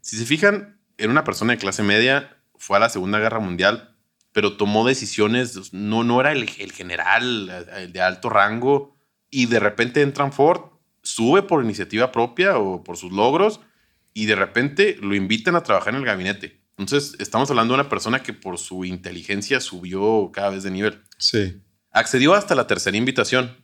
Si 0.00 0.16
se 0.16 0.24
fijan, 0.24 0.78
era 0.96 1.10
una 1.10 1.24
persona 1.24 1.54
de 1.54 1.58
clase 1.58 1.82
media, 1.82 2.36
fue 2.56 2.76
a 2.76 2.80
la 2.80 2.88
Segunda 2.88 3.18
Guerra 3.18 3.40
Mundial 3.40 3.94
pero 4.34 4.56
tomó 4.56 4.84
decisiones, 4.84 5.72
no, 5.72 6.02
no 6.02 6.20
era 6.20 6.32
el, 6.32 6.50
el 6.58 6.72
general 6.72 7.68
el 7.76 7.92
de 7.92 8.00
alto 8.00 8.28
rango, 8.28 8.96
y 9.30 9.46
de 9.46 9.60
repente 9.60 10.02
entra 10.02 10.24
en 10.24 10.32
Ford, 10.32 10.72
sube 11.04 11.42
por 11.42 11.62
iniciativa 11.62 12.10
propia 12.10 12.58
o 12.58 12.82
por 12.82 12.96
sus 12.96 13.12
logros, 13.12 13.60
y 14.12 14.26
de 14.26 14.34
repente 14.34 14.96
lo 15.00 15.14
invitan 15.14 15.54
a 15.54 15.62
trabajar 15.62 15.94
en 15.94 16.00
el 16.00 16.04
gabinete. 16.04 16.60
Entonces, 16.76 17.14
estamos 17.20 17.50
hablando 17.50 17.74
de 17.74 17.80
una 17.80 17.88
persona 17.88 18.22
que 18.22 18.32
por 18.32 18.58
su 18.58 18.84
inteligencia 18.84 19.60
subió 19.60 20.30
cada 20.32 20.50
vez 20.50 20.62
de 20.64 20.70
nivel. 20.70 21.02
Sí. 21.18 21.62
Accedió 21.90 22.34
hasta 22.34 22.54
la 22.54 22.66
tercera 22.66 22.96
invitación. 22.96 23.56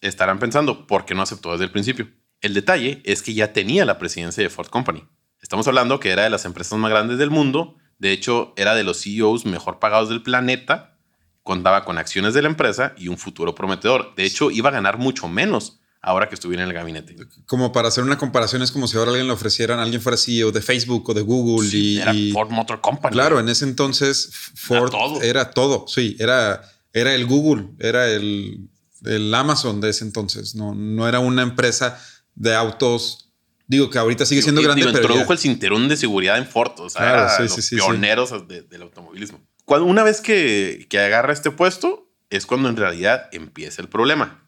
Estarán 0.00 0.38
pensando, 0.38 0.86
¿por 0.86 1.04
qué 1.04 1.14
no 1.14 1.22
aceptó 1.22 1.52
desde 1.52 1.64
el 1.64 1.72
principio? 1.72 2.08
El 2.40 2.54
detalle 2.54 3.02
es 3.04 3.22
que 3.22 3.34
ya 3.34 3.52
tenía 3.52 3.84
la 3.84 3.98
presidencia 3.98 4.42
de 4.42 4.50
Ford 4.50 4.68
Company. 4.68 5.04
Estamos 5.40 5.66
hablando 5.66 5.98
que 5.98 6.10
era 6.10 6.24
de 6.24 6.30
las 6.30 6.44
empresas 6.44 6.78
más 6.78 6.90
grandes 6.90 7.18
del 7.18 7.30
mundo. 7.30 7.76
De 7.98 8.12
hecho, 8.12 8.52
era 8.56 8.74
de 8.74 8.84
los 8.84 9.02
CEOs 9.02 9.46
mejor 9.46 9.78
pagados 9.78 10.08
del 10.08 10.22
planeta. 10.22 10.96
Contaba 11.42 11.84
con 11.84 11.98
acciones 11.98 12.34
de 12.34 12.42
la 12.42 12.48
empresa 12.48 12.94
y 12.96 13.08
un 13.08 13.18
futuro 13.18 13.54
prometedor. 13.54 14.14
De 14.14 14.24
hecho, 14.24 14.50
iba 14.50 14.68
a 14.68 14.72
ganar 14.72 14.98
mucho 14.98 15.28
menos 15.28 15.80
ahora 16.06 16.28
que 16.28 16.34
estuviera 16.34 16.62
en 16.62 16.68
el 16.68 16.74
gabinete. 16.74 17.16
Como 17.46 17.72
para 17.72 17.88
hacer 17.88 18.04
una 18.04 18.18
comparación, 18.18 18.62
es 18.62 18.70
como 18.70 18.86
si 18.86 18.96
ahora 18.98 19.10
alguien 19.10 19.26
le 19.26 19.32
ofrecieran, 19.32 19.78
alguien 19.78 20.00
fuera 20.02 20.16
CEO 20.18 20.52
de 20.52 20.60
Facebook 20.60 21.08
o 21.08 21.14
de 21.14 21.22
Google. 21.22 21.68
y, 21.72 21.98
era 21.98 22.12
y- 22.14 22.30
Ford 22.32 22.50
Motor 22.50 22.80
Company. 22.80 23.12
Claro, 23.14 23.40
en 23.40 23.48
ese 23.48 23.64
entonces 23.64 24.30
Ford 24.54 24.90
todo. 24.90 25.22
era 25.22 25.50
todo. 25.50 25.86
Sí, 25.88 26.16
era, 26.20 26.60
era 26.92 27.14
el 27.14 27.24
Google, 27.26 27.68
era 27.78 28.08
el, 28.10 28.68
el 29.04 29.34
Amazon 29.34 29.80
de 29.80 29.90
ese 29.90 30.04
entonces. 30.04 30.54
No, 30.54 30.74
no 30.74 31.08
era 31.08 31.20
una 31.20 31.42
empresa 31.42 31.98
de 32.34 32.54
autos. 32.54 33.30
Digo 33.66 33.88
que 33.88 33.98
ahorita 33.98 34.26
sigue 34.26 34.42
siendo 34.42 34.60
Digo, 34.60 34.74
grande, 34.74 34.84
pero 34.92 35.04
introdujo 35.04 35.28
ya- 35.28 35.32
el 35.32 35.38
cinturón 35.38 35.88
de 35.88 35.96
seguridad 35.96 36.36
en 36.36 36.46
Ford. 36.46 36.72
O 36.80 36.90
sea, 36.90 37.00
Claro, 37.00 37.18
era 37.22 37.36
sí, 37.38 37.42
los 37.44 37.52
sí, 37.54 37.62
sí, 37.62 37.68
sí. 37.68 37.76
pioneros 37.76 38.46
de- 38.46 38.60
del 38.62 38.82
automovilismo. 38.82 39.40
Cuando, 39.64 39.86
una 39.86 40.02
vez 40.02 40.20
que, 40.20 40.86
que 40.90 40.98
agarra 40.98 41.32
este 41.32 41.50
puesto, 41.50 42.10
es 42.28 42.44
cuando 42.44 42.68
en 42.68 42.76
realidad 42.76 43.30
empieza 43.32 43.80
el 43.80 43.88
problema. 43.88 44.43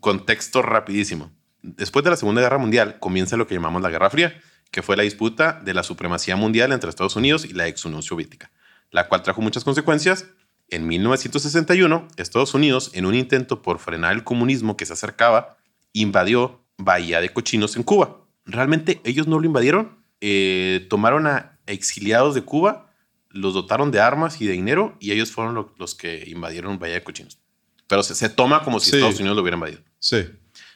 Contexto 0.00 0.62
rapidísimo. 0.62 1.30
Después 1.62 2.04
de 2.04 2.10
la 2.10 2.16
Segunda 2.16 2.40
Guerra 2.40 2.58
Mundial 2.58 2.98
comienza 2.98 3.36
lo 3.36 3.46
que 3.46 3.54
llamamos 3.54 3.82
la 3.82 3.90
Guerra 3.90 4.10
Fría, 4.10 4.40
que 4.70 4.82
fue 4.82 4.96
la 4.96 5.02
disputa 5.02 5.60
de 5.64 5.74
la 5.74 5.82
supremacía 5.82 6.34
mundial 6.36 6.72
entre 6.72 6.88
Estados 6.90 7.16
Unidos 7.16 7.44
y 7.44 7.52
la 7.52 7.68
ex 7.68 7.84
Unión 7.84 8.02
Soviética, 8.02 8.50
la 8.90 9.08
cual 9.08 9.22
trajo 9.22 9.42
muchas 9.42 9.64
consecuencias. 9.64 10.26
En 10.68 10.86
1961, 10.86 12.08
Estados 12.16 12.54
Unidos, 12.54 12.90
en 12.94 13.04
un 13.04 13.14
intento 13.14 13.60
por 13.62 13.78
frenar 13.78 14.12
el 14.14 14.24
comunismo 14.24 14.76
que 14.76 14.86
se 14.86 14.94
acercaba, 14.94 15.58
invadió 15.92 16.64
Bahía 16.78 17.20
de 17.20 17.28
Cochinos 17.28 17.76
en 17.76 17.82
Cuba. 17.82 18.22
Realmente 18.46 19.00
ellos 19.04 19.26
no 19.26 19.38
lo 19.38 19.46
invadieron, 19.46 19.98
eh, 20.22 20.86
tomaron 20.88 21.26
a 21.26 21.58
exiliados 21.66 22.34
de 22.34 22.42
Cuba, 22.42 22.90
los 23.28 23.52
dotaron 23.54 23.90
de 23.90 24.00
armas 24.00 24.40
y 24.40 24.46
de 24.46 24.52
dinero 24.54 24.96
y 25.00 25.12
ellos 25.12 25.30
fueron 25.30 25.54
lo- 25.54 25.74
los 25.78 25.94
que 25.94 26.24
invadieron 26.26 26.78
Bahía 26.78 26.94
de 26.94 27.02
Cochinos. 27.04 27.38
Pero 27.86 28.02
se, 28.02 28.14
se 28.14 28.28
toma 28.28 28.62
como 28.64 28.80
si 28.80 28.90
Sí. 28.90 28.96
Estados 28.96 29.18
Unidos 29.20 29.36
lo 29.36 29.42
hubiera 29.42 29.56
invadido. 29.56 29.80
Sí. 29.98 30.24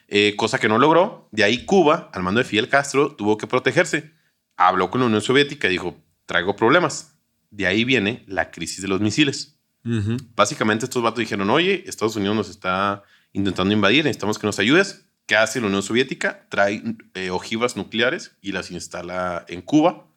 Eh, 0.07 0.35
cosa 0.35 0.59
que 0.59 0.67
no 0.69 0.77
logró. 0.79 1.27
De 1.31 1.43
ahí 1.43 1.65
Cuba, 1.65 2.09
al 2.13 2.23
mando 2.23 2.39
de 2.39 2.45
Fidel 2.45 2.69
Castro, 2.69 3.15
tuvo 3.15 3.37
que 3.37 3.47
protegerse. 3.47 4.13
Habló 4.55 4.89
con 4.89 5.01
la 5.01 5.07
Unión 5.07 5.21
Soviética 5.21 5.67
y 5.67 5.71
dijo, 5.71 5.97
traigo 6.25 6.55
problemas. 6.55 7.13
De 7.49 7.67
ahí 7.67 7.83
viene 7.83 8.23
la 8.27 8.51
crisis 8.51 8.81
de 8.81 8.87
los 8.87 9.01
misiles. 9.01 9.57
Ujú. 9.85 10.17
Básicamente 10.35 10.85
estos 10.85 11.01
vatos 11.03 11.19
dijeron, 11.19 11.49
oye, 11.49 11.83
Estados 11.87 12.15
Unidos 12.15 12.35
nos 12.35 12.49
está 12.49 13.03
intentando 13.33 13.73
invadir, 13.73 14.03
necesitamos 14.03 14.37
que 14.39 14.47
nos 14.47 14.59
ayudes. 14.59 15.05
¿Qué 15.25 15.35
hace 15.35 15.59
la 15.59 15.67
Unión 15.67 15.83
Soviética? 15.83 16.47
Trae 16.49 16.81
eh, 17.13 17.29
ojivas 17.29 17.75
nucleares 17.75 18.31
y 18.41 18.53
las 18.53 18.71
instala 18.71 19.45
en 19.49 19.61
Cuba. 19.61 20.07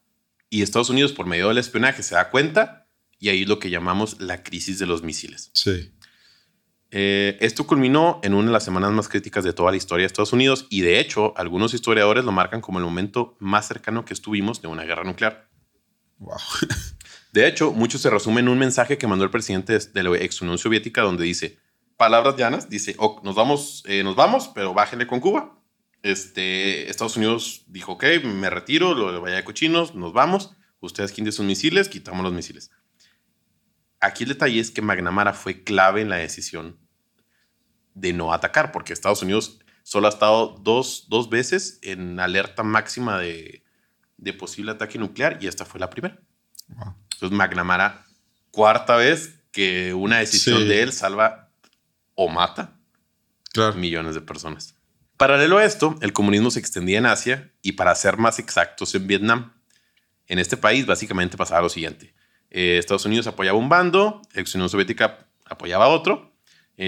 Y 0.49 0.62
Estados 0.62 0.90
Unidos, 0.90 1.12
por 1.12 1.26
medio 1.26 1.49
del 1.49 1.59
espionaje, 1.59 2.02
se 2.02 2.14
da 2.14 2.30
cuenta 2.30 2.87
y 3.18 3.28
ahí 3.28 3.42
es 3.42 3.49
lo 3.49 3.59
que 3.59 3.70
llamamos 3.70 4.20
la 4.20 4.42
crisis 4.42 4.78
de 4.78 4.87
los 4.87 5.02
misiles. 5.02 5.50
Sí. 5.52 5.92
Eh, 6.92 7.37
esto 7.40 7.66
culminó 7.66 8.18
en 8.23 8.35
una 8.35 8.47
de 8.47 8.52
las 8.52 8.64
semanas 8.64 8.90
más 8.90 9.09
críticas 9.09 9.44
de 9.44 9.52
toda 9.52 9.70
la 9.70 9.76
historia 9.76 10.02
de 10.02 10.09
Estados 10.09 10.32
Unidos 10.32 10.66
y 10.70 10.80
de 10.80 10.99
hecho 10.99 11.32
algunos 11.37 11.72
historiadores 11.72 12.24
lo 12.24 12.33
marcan 12.33 12.61
como 12.61 12.79
el 12.79 12.85
momento 12.85 13.37
más 13.38 13.68
cercano 13.68 14.05
que 14.05 14.12
estuvimos 14.12 14.61
de 14.61 14.68
una 14.68 14.83
guerra 14.83 15.05
nuclear. 15.05 15.48
Wow. 16.18 16.37
De 17.33 17.46
hecho, 17.46 17.70
mucho 17.70 17.96
se 17.96 18.11
resume 18.11 18.40
en 18.40 18.48
un 18.48 18.59
mensaje 18.59 18.98
que 18.98 19.07
mandó 19.07 19.24
el 19.24 19.31
presidente 19.31 19.79
de 19.79 20.03
la 20.03 20.16
ex 20.18 20.42
Unión 20.42 20.59
Soviética 20.59 21.03
donde 21.03 21.24
dice, 21.24 21.59
palabras 21.96 22.37
llanas, 22.37 22.68
dice, 22.68 22.96
"Ok, 22.98 23.22
nos 23.22 23.37
vamos, 23.37 23.85
eh, 23.87 24.03
nos 24.03 24.16
vamos, 24.16 24.50
pero 24.53 24.74
bájenle 24.74 25.07
con 25.07 25.20
Cuba. 25.20 25.57
Este, 26.03 26.90
Estados 26.90 27.16
Unidos 27.16 27.64
dijo, 27.68 27.92
ok, 27.92 28.05
me 28.24 28.50
retiro, 28.50 28.94
lo 28.94 29.12
de 29.12 29.18
Bahía 29.18 29.37
de 29.37 29.44
Cochinos, 29.44 29.94
nos 29.94 30.12
vamos, 30.12 30.57
ustedes 30.81 31.12
quiten 31.12 31.31
sus 31.31 31.44
misiles, 31.44 31.88
quitamos 31.88 32.24
los 32.24 32.33
misiles. 32.33 32.70
Aquí 34.00 34.24
el 34.24 34.31
detalle 34.31 34.59
es 34.59 34.70
que 34.70 34.81
McNamara 34.81 35.35
fue 35.35 35.62
clave 35.62 36.00
en 36.00 36.09
la 36.09 36.16
decisión 36.16 36.80
de 37.94 38.12
no 38.12 38.33
atacar, 38.33 38.72
porque 38.72 38.92
Estados 38.92 39.22
Unidos 39.22 39.61
solo 39.83 40.07
ha 40.07 40.11
estado 40.11 40.57
dos, 40.61 41.07
dos 41.09 41.29
veces 41.31 41.79
en 41.83 42.20
alerta 42.20 42.62
máxima 42.62 43.18
de, 43.18 43.62
de 44.18 44.33
posible 44.33 44.72
ataque 44.72 44.98
nuclear 44.98 45.38
y 45.40 45.46
esta 45.46 45.64
fue 45.64 45.81
la 45.81 45.90
primera. 45.90 46.18
Wow. 46.68 46.94
Entonces 47.14 47.37
McNamara, 47.37 48.05
cuarta 48.50 48.96
vez 48.96 49.40
que 49.53 49.92
una 49.94 50.18
decisión 50.18 50.59
Sí. 50.62 50.68
de 50.68 50.83
él 50.83 50.92
salva 50.92 51.50
o 52.14 52.29
mata 52.29 52.76
Claro. 53.53 53.74
millones 53.74 54.14
de 54.14 54.20
personas. 54.20 54.76
Paralelo 55.16 55.59
a 55.59 55.64
esto, 55.64 55.96
el 56.00 56.12
comunismo 56.12 56.50
se 56.50 56.61
extendía 56.61 56.98
en 56.98 57.07
Asia 57.07 57.50
y 57.62 57.72
para 57.72 57.94
ser 57.94 58.16
más 58.16 58.38
exactos 58.38 58.94
en 58.94 59.07
Vietnam. 59.07 59.53
En 60.29 60.38
este 60.38 60.57
país 60.57 60.87
básicamente 60.87 61.37
pasaba 61.37 61.61
lo 61.62 61.68
siguiente. 61.68 62.14
Eh, 62.50 62.79
Estados 62.79 63.05
Unidos 63.05 63.26
apoyaba 63.26 63.59
un 63.59 63.68
bando, 63.68 64.22
ex 64.35 64.55
Unión 64.55 64.68
Soviética 64.70 65.26
apoyaba 65.44 65.87
a 65.87 65.88
otro. 65.88 66.30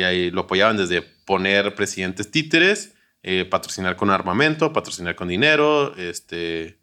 Eh, 0.00 0.31
lo 0.33 0.42
apoyaban 0.42 0.76
desde 0.78 1.02
poner 1.02 1.74
presidentes 1.74 2.31
títeres, 2.31 2.94
eh, 3.22 3.44
patrocinar 3.44 3.94
con 3.96 4.11
armamento, 4.11 4.72
patrocinar 4.72 5.14
con 5.14 5.28
dinero, 5.28 5.94
este, 5.96 6.78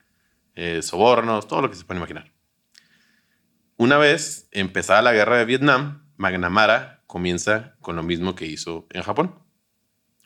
eh, 0.55 0.81
sobornos, 0.83 1.47
todo 1.47 1.63
lo 1.63 1.69
que 1.69 1.75
se 1.75 1.85
puede 1.85 1.97
imaginar. 1.99 2.31
Una 3.77 3.97
vez 3.97 4.47
empezada 4.51 5.01
la 5.01 5.13
guerra 5.13 5.37
de 5.37 5.45
Vietnam, 5.45 6.05
McNamara 6.17 7.01
comienza 7.07 7.75
con 7.81 7.95
lo 7.95 8.03
mismo 8.03 8.35
que 8.35 8.45
hizo 8.45 8.85
en 8.91 9.01
Japón. 9.01 9.39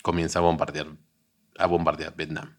Comienza 0.02 0.39
a 0.39 0.41
bombardear, 0.41 0.88
a 1.58 1.65
bombardear 1.67 2.15
Vietnam. 2.15 2.58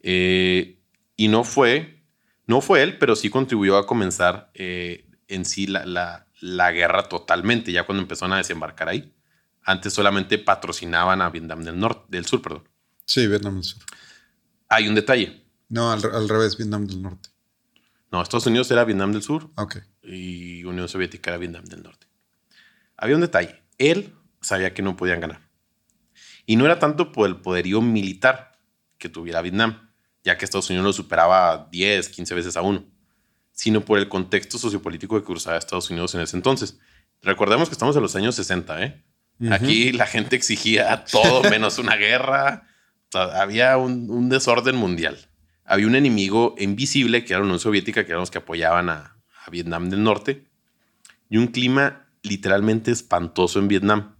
Eh, 0.00 0.78
y 1.16 1.28
no 1.28 1.42
fue, 1.44 2.02
no 2.46 2.60
fue 2.60 2.82
él, 2.82 2.98
pero 2.98 3.16
sí 3.16 3.30
contribuyó 3.30 3.76
a 3.76 3.86
comenzar 3.86 4.50
eh, 4.54 5.06
en 5.28 5.44
sí 5.44 5.66
la, 5.66 5.84
la- 5.86 6.26
la 6.42 6.72
guerra 6.72 7.04
totalmente, 7.08 7.70
ya 7.72 7.84
cuando 7.86 8.02
empezaron 8.02 8.32
a 8.32 8.38
desembarcar 8.38 8.88
ahí. 8.88 9.14
Antes 9.64 9.92
solamente 9.94 10.38
patrocinaban 10.38 11.22
a 11.22 11.30
Vietnam 11.30 11.62
del, 11.62 11.78
norte, 11.78 12.04
del 12.08 12.26
sur, 12.26 12.42
perdón. 12.42 12.68
Sí, 13.04 13.26
Vietnam 13.28 13.54
del 13.54 13.64
Sur. 13.64 13.82
Hay 14.68 14.88
un 14.88 14.94
detalle. 14.96 15.44
No, 15.68 15.92
al, 15.92 16.04
al 16.04 16.28
revés, 16.28 16.56
Vietnam 16.56 16.86
del 16.86 17.00
Norte. 17.00 17.28
No, 18.10 18.20
Estados 18.20 18.46
Unidos 18.46 18.70
era 18.72 18.84
Vietnam 18.84 19.12
del 19.12 19.22
sur, 19.22 19.50
Ok. 19.56 19.76
y 20.02 20.64
Unión 20.64 20.88
Soviética 20.88 21.30
era 21.30 21.38
Vietnam 21.38 21.64
del 21.64 21.82
Norte. 21.82 22.06
Había 22.96 23.14
un 23.14 23.20
detalle. 23.22 23.62
Él 23.78 24.12
sabía 24.40 24.74
que 24.74 24.82
no 24.82 24.96
podían 24.96 25.20
ganar. 25.20 25.40
Y 26.44 26.56
no 26.56 26.64
era 26.66 26.78
tanto 26.80 27.12
por 27.12 27.28
el 27.28 27.36
poderío 27.36 27.80
militar 27.80 28.58
que 28.98 29.08
tuviera 29.08 29.42
Vietnam, 29.42 29.90
ya 30.24 30.36
que 30.36 30.44
Estados 30.44 30.68
Unidos 30.70 30.84
lo 30.86 30.92
superaba 30.92 31.68
10, 31.70 32.08
15 32.08 32.34
veces 32.34 32.56
a 32.56 32.62
uno, 32.62 32.84
sino 33.52 33.84
por 33.84 33.98
el 33.98 34.08
contexto 34.08 34.58
sociopolítico 34.58 35.18
que 35.18 35.24
cruzaba 35.24 35.56
Estados 35.56 35.90
Unidos 35.90 36.14
en 36.14 36.22
ese 36.22 36.36
entonces. 36.36 36.78
Recordemos 37.22 37.68
que 37.68 37.74
estamos 37.74 37.94
en 37.96 38.02
los 38.02 38.16
años 38.16 38.34
60, 38.34 38.82
¿eh? 38.82 39.04
Aquí 39.50 39.92
la 39.92 40.06
gente 40.06 40.36
exigía 40.36 41.04
todo 41.04 41.42
menos 41.50 41.78
una 41.78 41.96
guerra. 41.96 42.66
O 43.08 43.12
sea, 43.12 43.40
había 43.40 43.76
un, 43.76 44.10
un 44.10 44.28
desorden 44.28 44.76
mundial. 44.76 45.18
Había 45.64 45.86
un 45.86 45.96
enemigo 45.96 46.54
invisible 46.58 47.24
que 47.24 47.32
era 47.32 47.40
la 47.40 47.44
Unión 47.44 47.60
Soviética, 47.60 48.04
que 48.04 48.12
eran 48.12 48.20
los 48.20 48.30
que 48.30 48.38
apoyaban 48.38 48.88
a, 48.88 49.16
a 49.44 49.50
Vietnam 49.50 49.90
del 49.90 50.02
Norte, 50.02 50.44
y 51.28 51.36
un 51.36 51.48
clima 51.48 52.08
literalmente 52.22 52.90
espantoso 52.90 53.58
en 53.58 53.68
Vietnam. 53.68 54.16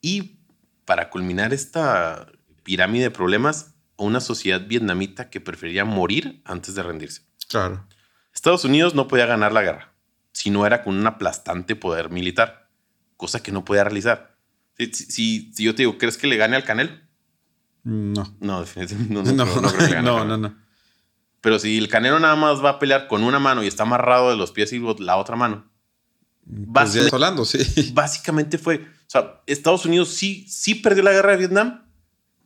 Y 0.00 0.38
para 0.84 1.10
culminar 1.10 1.52
esta 1.52 2.26
pirámide 2.62 3.04
de 3.04 3.10
problemas, 3.10 3.74
una 3.96 4.20
sociedad 4.20 4.66
vietnamita 4.66 5.30
que 5.30 5.40
prefería 5.40 5.84
morir 5.84 6.42
antes 6.44 6.74
de 6.74 6.82
rendirse. 6.82 7.22
Claro. 7.48 7.86
Estados 8.38 8.64
Unidos 8.64 8.94
no 8.94 9.08
podía 9.08 9.26
ganar 9.26 9.50
la 9.52 9.62
guerra 9.62 9.92
si 10.32 10.50
no 10.50 10.64
era 10.64 10.84
con 10.84 10.96
un 10.96 11.04
aplastante 11.06 11.74
poder 11.74 12.10
militar, 12.10 12.68
cosa 13.16 13.42
que 13.42 13.50
no 13.50 13.64
podía 13.64 13.82
realizar. 13.82 14.36
Si, 14.76 14.92
si- 14.94 15.52
si 15.52 15.64
yo 15.64 15.74
te 15.74 15.82
digo, 15.82 15.98
¿crees 15.98 16.16
que 16.16 16.28
le 16.28 16.36
gane 16.36 16.54
al 16.54 16.62
Canel? 16.62 17.02
No. 17.82 18.36
No, 18.38 18.60
definitivamente 18.60 19.12
no. 19.34 19.44
No, 19.44 19.60
no, 19.60 19.72
creo 19.72 19.72
que 19.72 19.84
le 19.88 19.94
gane 19.94 19.98
al 19.98 20.04
no, 20.04 20.16
Canelo. 20.18 20.36
no, 20.38 20.48
no. 20.48 20.56
Pero 21.40 21.58
si 21.58 21.76
el 21.78 21.88
Canelo 21.88 22.20
nada 22.20 22.36
más 22.36 22.62
va 22.64 22.70
a 22.70 22.78
pelear 22.78 23.08
con 23.08 23.24
una 23.24 23.40
mano 23.40 23.64
y 23.64 23.66
está 23.66 23.82
amarrado 23.82 24.30
de 24.30 24.36
los 24.36 24.52
pies 24.52 24.72
y 24.72 24.78
la 25.00 25.16
otra 25.16 25.34
mano, 25.34 25.68
Pues 26.44 26.66
Básicamente- 26.68 27.14
hablando, 27.16 27.44
sí. 27.44 27.90
básicamente 27.94 28.58
fue, 28.58 28.76
o 28.76 29.08
sea, 29.10 29.40
Estados 29.46 29.84
Unidos 29.84 30.10
sí, 30.10 30.46
sí 30.48 30.76
perdió 30.76 31.02
la 31.02 31.12
guerra 31.12 31.32
de 31.32 31.38
Vietnam, 31.38 31.84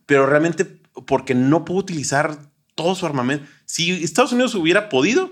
pero 0.07 0.25
realmente 0.25 0.65
porque 1.05 1.35
no 1.35 1.63
pudo 1.65 1.77
utilizar 1.77 2.37
todo 2.73 2.95
su 2.95 3.05
armamento. 3.05 3.45
Si 3.65 3.91
Estados 4.03 4.31
Unidos 4.31 4.55
hubiera 4.55 4.89
podido, 4.89 5.31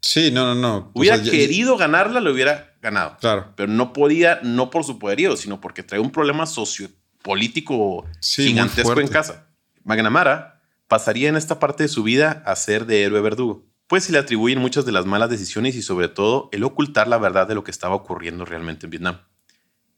Sí, 0.00 0.30
no, 0.30 0.44
no, 0.46 0.54
no. 0.54 0.76
O 0.94 1.00
hubiera 1.00 1.16
ya- 1.16 1.30
querido 1.30 1.76
ganarla, 1.76 2.20
lo 2.20 2.32
hubiera 2.32 2.76
ganado. 2.80 3.16
Claro. 3.20 3.52
Pero 3.56 3.70
no 3.72 3.92
podía, 3.92 4.40
no 4.42 4.70
por 4.70 4.84
su 4.84 4.98
poderío, 4.98 5.36
sino 5.36 5.60
porque 5.60 5.82
trae 5.82 6.00
un 6.00 6.10
problema 6.12 6.46
sociopolítico 6.46 8.06
Sí, 8.20 8.48
gigantesco 8.48 8.98
en 9.00 9.08
casa. 9.08 9.48
McNamara 9.84 10.60
pasaría 10.86 11.28
en 11.28 11.36
esta 11.36 11.58
parte 11.58 11.82
de 11.84 11.88
su 11.88 12.02
vida 12.02 12.42
a 12.46 12.54
ser 12.56 12.86
de 12.86 13.02
héroe 13.02 13.20
verdugo, 13.20 13.66
pues 13.86 14.04
se 14.04 14.12
le 14.12 14.18
atribuyen 14.18 14.58
muchas 14.58 14.84
de 14.86 14.92
las 14.92 15.06
malas 15.06 15.30
decisiones 15.30 15.74
y 15.76 15.82
sobre 15.82 16.08
todo 16.08 16.48
el 16.52 16.62
ocultar 16.64 17.08
la 17.08 17.18
verdad 17.18 17.46
de 17.48 17.54
lo 17.54 17.64
que 17.64 17.70
estaba 17.70 17.94
ocurriendo 17.94 18.44
realmente 18.44 18.86
en 18.86 18.90
Vietnam, 18.90 19.20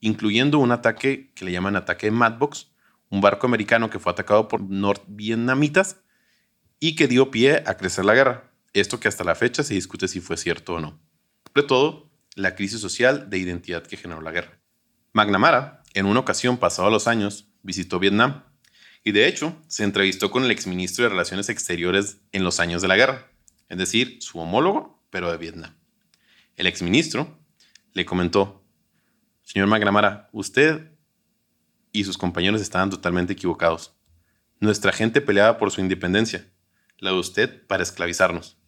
incluyendo 0.01 0.59
un 0.59 0.73
ataque 0.73 1.33
que 1.35 1.45
le 1.45 1.53
llaman 1.53 1.77
ataque 1.77 2.07
de 2.07 2.13
Madbox, 2.13 2.69
un 3.11 3.21
barco 3.21 3.47
americano 3.47 3.91
que 3.91 3.99
fue 3.99 4.13
atacado 4.13 4.49
por 4.49 4.63
norvietnamitas 4.63 5.97
y 6.79 6.95
que 6.97 7.09
dio 7.09 7.31
pie 7.31 7.63
a 7.67 7.77
crecer 7.77 8.05
la 8.05 8.15
guerra. 8.15 8.50
Esto 8.73 9.01
que 9.01 9.09
hasta 9.09 9.25
la 9.25 9.35
fecha 9.35 9.63
se 9.63 9.75
discute 9.75 10.07
si 10.07 10.21
fue 10.21 10.37
cierto 10.37 10.75
o 10.75 10.81
no. 10.81 11.01
Sobre 11.47 11.67
todo, 11.67 12.11
la 12.37 12.55
crisis 12.55 12.81
social 12.81 13.29
de 13.29 13.39
identidad 13.39 13.85
que 13.85 13.97
generó 13.97 14.21
la 14.21 14.31
guerra. 14.31 14.61
McNamara, 15.13 15.83
en 15.95 16.07
una 16.07 16.21
ocasión 16.21 16.57
pasados 16.57 16.93
los 16.93 17.09
años, 17.09 17.49
visitó 17.63 17.99
Vietnam 17.99 18.45
y 19.03 19.13
de 19.13 19.27
hecho 19.27 19.57
se 19.67 19.83
entrevistó 19.83 20.31
con 20.31 20.45
el 20.45 20.51
exministro 20.53 21.03
de 21.03 21.09
Relaciones 21.09 21.49
Exteriores 21.49 22.19
en 22.31 22.45
los 22.45 22.61
años 22.61 22.81
de 22.81 22.89
la 22.89 22.97
guerra, 22.97 23.29
es 23.69 23.79
decir, 23.79 24.19
su 24.21 24.39
homólogo, 24.39 25.03
pero 25.11 25.31
de 25.31 25.39
Vietnam. 25.39 25.77
El 26.57 26.67
exministro 26.67 27.41
le 27.93 28.05
comentó, 28.05 28.65
señor 29.43 29.67
McNamara, 29.67 30.29
usted 30.33 30.93
y 31.91 32.05
sus 32.05 32.19
compañeros 32.19 32.61
estaban 32.61 32.91
totalmente 32.91 33.33
equivocados. 33.33 33.97
Nuestra 34.61 34.93
gente 34.93 35.21
peleaba 35.21 35.59
por 35.59 35.73
su 35.73 35.81
independencia, 35.81 36.47
la 36.99 37.11
de 37.11 37.19
usted 37.19 37.67
para 37.67 37.83
esclavizarnos. 37.83 38.60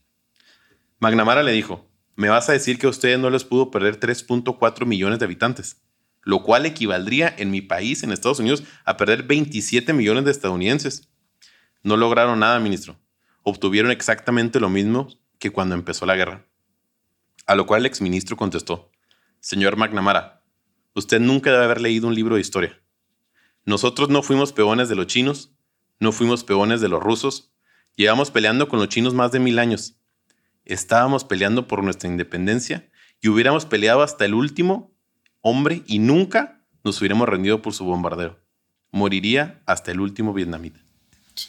McNamara 1.03 1.43
le 1.43 1.51
dijo, 1.51 1.91
me 2.15 2.29
vas 2.29 2.49
a 2.49 2.53
decir 2.53 2.79
que 2.79 2.87
ustedes 2.87 3.19
no 3.19 3.29
les 3.29 3.43
pudo 3.43 3.73
perder 3.73 3.99
3.4 3.99 4.87
millones 4.87 5.19
de 5.19 5.25
habitantes, 5.25 5.83
lo 6.23 6.45
cual 6.45 6.65
equivaldría 6.65 7.35
en 7.39 7.51
mi 7.51 7.61
país, 7.61 8.05
en 8.05 8.13
Estados 8.13 8.39
Unidos, 8.39 8.63
a 8.85 8.97
perder 8.97 9.25
27 9.25 9.93
millones 9.95 10.25
de 10.25 10.31
estadounidenses. 10.31 11.11
No 11.83 11.97
lograron 11.97 12.39
nada, 12.39 12.61
ministro. 12.61 13.01
Obtuvieron 13.43 13.91
exactamente 13.91 14.61
lo 14.61 14.69
mismo 14.69 15.09
que 15.41 15.51
cuando 15.51 15.75
empezó 15.75 16.07
la 16.07 16.15
guerra. 16.15 16.47
A 17.47 17.57
lo 17.57 17.67
cual 17.67 17.81
el 17.81 17.87
exministro 17.87 18.37
contestó, 18.37 18.93
señor 19.41 19.77
McNamara, 19.77 20.45
usted 20.95 21.19
nunca 21.19 21.51
debe 21.51 21.65
haber 21.65 21.81
leído 21.81 22.07
un 22.07 22.15
libro 22.15 22.37
de 22.37 22.43
historia. 22.43 22.81
Nosotros 23.65 24.09
no 24.09 24.23
fuimos 24.23 24.53
peones 24.53 24.89
de 24.89 24.95
los 24.95 25.09
chinos, 25.09 25.53
no 25.99 26.13
fuimos 26.13 26.45
peones 26.45 26.81
de 26.81 26.89
los 26.89 27.03
rusos, 27.03 27.53
llevamos 27.97 28.31
peleando 28.31 28.69
con 28.69 28.79
los 28.79 28.89
chinos 28.89 29.15
más 29.15 29.33
de 29.33 29.41
mil 29.41 29.59
años. 29.59 29.99
Estábamos 30.65 31.25
peleando 31.25 31.67
por 31.69 31.83
nuestra 31.83 32.09
independencia 32.09 32.89
y 33.21 33.29
hubiéramos 33.29 33.67
peleado 33.67 34.03
hasta 34.03 34.25
el 34.25 34.35
último 34.35 34.93
hombre 35.41 35.83
y 35.87 35.99
nunca 35.99 36.61
nos 36.85 37.01
hubiéramos 37.01 37.29
rendido 37.29 37.63
por 37.63 37.73
su 37.75 37.85
bombardero. 37.85 38.39
Moriría 38.91 39.63
hasta 39.67 39.91
el 39.91 40.01
último 40.01 40.33
vietnamita. 40.35 40.81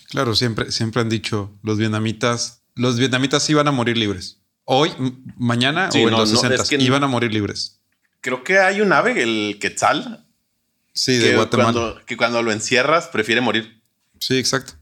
Claro, 0.10 0.34
siempre, 0.36 0.72
siempre 0.72 1.02
han 1.02 1.10
dicho 1.10 1.52
los 1.62 1.78
vietnamitas, 1.78 2.64
los 2.76 2.98
vietnamitas 2.98 3.50
iban 3.50 3.68
a 3.68 3.72
morir 3.72 3.98
libres. 3.98 4.40
Hoy, 4.66 4.92
mañana 5.38 5.92
Sí, 5.92 6.00
o 6.00 6.08
en 6.08 6.12
no, 6.12 6.20
los 6.20 6.32
no, 6.32 6.40
60 6.40 6.64
es 6.64 6.70
que- 6.70 6.78
iban 6.82 7.04
a 7.04 7.08
morir 7.08 7.34
libres. 7.34 7.82
Creo 8.22 8.44
que 8.44 8.60
hay 8.60 8.80
un 8.80 8.94
ave, 8.94 9.22
el 9.22 9.58
quetzal, 9.60 10.26
Sí, 10.94 11.18
de 11.18 11.36
Guatemala. 11.36 11.72
cuando, 11.74 12.06
que 12.06 12.16
cuando 12.16 12.42
lo 12.42 12.52
encierras 12.54 13.08
prefiere 13.10 13.42
morir. 13.42 13.82
Sí, 14.20 14.38
exacto. 14.38 14.74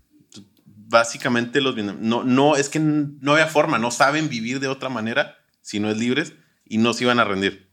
Básicamente 0.91 1.62
los 1.62 1.73
no, 1.77 2.23
no, 2.25 2.58
es 2.58 2.67
que 2.67 2.80
no 2.80 3.32
había 3.32 3.47
forma, 3.47 3.80
no 3.80 3.91
saben 3.91 4.27
vivir 4.27 4.60
de 4.60 4.67
otra 4.67 4.89
manera 4.89 5.38
si 5.62 5.80
no 5.80 5.89
es 5.89 5.97
libres 5.97 6.34
y 6.65 6.80
no 6.80 6.93
se 6.93 7.06
iban 7.06 7.17
a 7.17 7.23
rendir. 7.23 7.71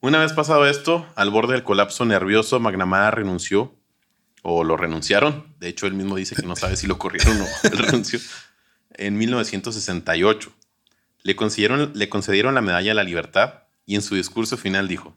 Una 0.00 0.18
vez 0.18 0.32
pasado 0.32 0.66
esto, 0.66 1.06
al 1.14 1.30
borde 1.30 1.52
del 1.52 1.62
colapso 1.62 2.04
nervioso, 2.04 2.58
McNamara 2.58 3.12
renunció 3.12 3.76
o 4.42 4.64
lo 4.64 4.76
renunciaron. 4.76 5.54
De 5.60 5.68
hecho, 5.68 5.86
él 5.86 5.94
mismo 5.94 6.16
dice 6.16 6.34
que 6.34 6.42
no 6.42 6.56
sabe 6.56 6.76
si 6.76 6.88
lo 6.88 6.98
corrieron 6.98 7.36
o 7.36 7.38
no. 7.38 7.46
Renunció 7.76 8.18
en 8.94 9.16
1968. 9.16 10.52
Le 11.22 11.36
concedieron, 11.36 11.92
le 11.94 12.08
concedieron 12.08 12.56
la 12.56 12.60
medalla 12.60 12.90
de 12.90 12.94
la 12.94 13.04
libertad 13.04 13.62
y 13.84 13.94
en 13.94 14.02
su 14.02 14.16
discurso 14.16 14.56
final 14.56 14.88
dijo, 14.88 15.16